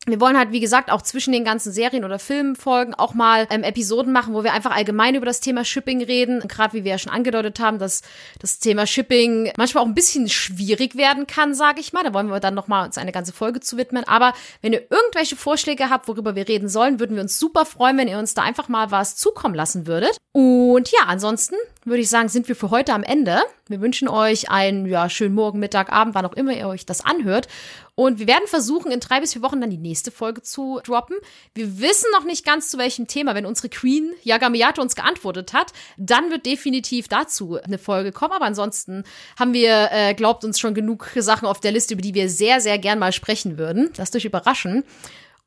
Wir 0.07 0.19
wollen 0.19 0.35
halt, 0.35 0.51
wie 0.51 0.59
gesagt, 0.59 0.91
auch 0.91 1.03
zwischen 1.03 1.31
den 1.31 1.45
ganzen 1.45 1.71
Serien 1.71 2.03
oder 2.03 2.17
Filmfolgen 2.17 2.95
auch 2.95 3.13
mal 3.13 3.45
ähm, 3.51 3.61
Episoden 3.61 4.11
machen, 4.11 4.33
wo 4.33 4.43
wir 4.43 4.51
einfach 4.51 4.75
allgemein 4.75 5.13
über 5.13 5.27
das 5.27 5.41
Thema 5.41 5.63
Shipping 5.63 6.01
reden. 6.03 6.39
Gerade 6.47 6.73
wie 6.73 6.83
wir 6.83 6.91
ja 6.93 6.97
schon 6.97 7.13
angedeutet 7.13 7.59
haben, 7.59 7.77
dass 7.77 8.01
das 8.39 8.57
Thema 8.57 8.87
Shipping 8.87 9.51
manchmal 9.57 9.83
auch 9.83 9.87
ein 9.87 9.93
bisschen 9.93 10.27
schwierig 10.27 10.95
werden 10.95 11.27
kann, 11.27 11.53
sage 11.53 11.81
ich 11.81 11.93
mal. 11.93 12.03
Da 12.03 12.15
wollen 12.15 12.29
wir 12.29 12.39
dann 12.39 12.55
noch 12.55 12.67
mal 12.67 12.83
uns 12.83 12.97
eine 12.97 13.11
ganze 13.11 13.31
Folge 13.31 13.59
zu 13.59 13.77
widmen. 13.77 14.03
Aber 14.07 14.33
wenn 14.63 14.73
ihr 14.73 14.81
irgendwelche 14.89 15.35
Vorschläge 15.35 15.91
habt, 15.91 16.07
worüber 16.07 16.35
wir 16.35 16.47
reden 16.47 16.67
sollen, 16.67 16.99
würden 16.99 17.15
wir 17.15 17.21
uns 17.21 17.37
super 17.37 17.65
freuen, 17.65 17.99
wenn 17.99 18.07
ihr 18.07 18.17
uns 18.17 18.33
da 18.33 18.41
einfach 18.41 18.69
mal 18.69 18.89
was 18.89 19.17
zukommen 19.17 19.53
lassen 19.53 19.85
würdet. 19.85 20.17
Und 20.31 20.89
ja, 20.89 21.01
ansonsten 21.05 21.55
würde 21.83 22.01
ich 22.01 22.09
sagen, 22.09 22.29
sind 22.29 22.47
wir 22.47 22.55
für 22.55 22.69
heute 22.69 22.93
am 22.93 23.03
Ende. 23.03 23.41
Wir 23.67 23.81
wünschen 23.81 24.07
euch 24.07 24.49
einen 24.51 24.85
ja, 24.85 25.09
schönen 25.09 25.33
Morgen, 25.33 25.59
Mittag, 25.59 25.91
Abend, 25.91 26.13
wann 26.13 26.25
auch 26.25 26.33
immer 26.33 26.53
ihr 26.53 26.67
euch 26.67 26.85
das 26.85 27.03
anhört. 27.03 27.47
Und 27.95 28.19
wir 28.19 28.27
werden 28.27 28.47
versuchen, 28.47 28.91
in 28.91 28.99
drei 28.99 29.19
bis 29.19 29.33
vier 29.33 29.41
Wochen 29.41 29.61
dann 29.61 29.69
die 29.69 29.77
nächste 29.77 30.11
Folge 30.11 30.41
zu 30.41 30.79
droppen. 30.83 31.17
Wir 31.53 31.79
wissen 31.79 32.09
noch 32.13 32.23
nicht 32.23 32.45
ganz 32.45 32.69
zu 32.69 32.77
welchem 32.77 33.07
Thema. 33.07 33.35
Wenn 33.35 33.45
unsere 33.45 33.69
Queen 33.69 34.11
Yagamiyato 34.23 34.81
uns 34.81 34.95
geantwortet 34.95 35.53
hat, 35.53 35.73
dann 35.97 36.29
wird 36.29 36.45
definitiv 36.45 37.07
dazu 37.07 37.59
eine 37.61 37.77
Folge 37.77 38.11
kommen. 38.11 38.33
Aber 38.33 38.45
ansonsten 38.45 39.03
haben 39.37 39.53
wir, 39.53 39.89
äh, 39.91 40.13
glaubt 40.13 40.45
uns, 40.45 40.59
schon 40.59 40.73
genug 40.73 41.09
Sachen 41.15 41.47
auf 41.47 41.59
der 41.59 41.71
Liste, 41.71 41.93
über 41.95 42.01
die 42.01 42.13
wir 42.13 42.29
sehr, 42.29 42.61
sehr 42.61 42.77
gern 42.77 42.99
mal 42.99 43.11
sprechen 43.11 43.57
würden. 43.57 43.91
Lasst 43.97 44.15
euch 44.15 44.25
überraschen. 44.25 44.83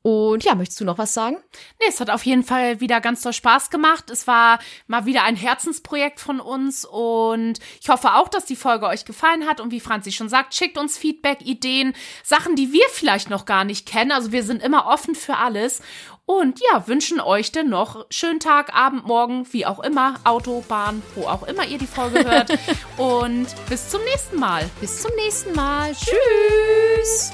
Und 0.07 0.45
ja, 0.45 0.55
möchtest 0.55 0.79
du 0.83 0.85
noch 0.85 0.99
was 0.99 1.15
sagen? 1.15 1.39
Nee, 1.81 1.87
es 1.89 1.99
hat 1.99 2.11
auf 2.11 2.27
jeden 2.27 2.43
Fall 2.43 2.79
wieder 2.81 3.01
ganz 3.01 3.23
toll 3.23 3.33
Spaß 3.33 3.71
gemacht. 3.71 4.11
Es 4.11 4.27
war 4.27 4.59
mal 4.87 5.07
wieder 5.07 5.23
ein 5.23 5.35
Herzensprojekt 5.35 6.21
von 6.21 6.41
uns 6.41 6.85
und 6.85 7.59
ich 7.81 7.89
hoffe 7.89 8.13
auch, 8.13 8.29
dass 8.29 8.45
die 8.45 8.55
Folge 8.55 8.87
euch 8.87 9.07
gefallen 9.07 9.47
hat. 9.47 9.63
Und 9.63 9.71
wie 9.71 9.81
Franzi 9.81 10.13
schon 10.13 10.29
sagt, 10.29 10.55
schickt 10.55 10.77
uns 10.77 10.99
Feedback, 10.99 11.39
Ideen, 11.41 11.95
Sachen, 12.23 12.55
die 12.55 12.71
wir 12.71 12.85
vielleicht 12.91 13.31
noch 13.31 13.47
gar 13.47 13.65
nicht 13.65 13.87
kennen. 13.87 14.13
Also 14.13 14.31
wir 14.31 14.43
sind 14.43 14.63
immer 14.63 14.89
offen 14.89 15.15
für 15.15 15.39
alles. 15.39 15.81
Und 16.27 16.61
ja, 16.71 16.87
wünschen 16.87 17.19
euch 17.19 17.51
denn 17.51 17.71
noch 17.71 18.05
schönen 18.11 18.41
Tag, 18.41 18.75
Abend, 18.75 19.07
Morgen, 19.07 19.51
wie 19.53 19.65
auch 19.65 19.81
immer, 19.81 20.21
Autobahn, 20.25 21.03
wo 21.15 21.29
auch 21.29 21.45
immer 21.45 21.65
ihr 21.65 21.79
die 21.79 21.87
Folge 21.87 22.23
hört. 22.25 22.51
und 22.99 23.47
bis 23.71 23.89
zum 23.89 24.05
nächsten 24.05 24.39
Mal. 24.39 24.69
Bis 24.83 25.01
zum 25.01 25.13
nächsten 25.17 25.55
Mal. 25.55 25.95
Tschüss. 25.95 27.33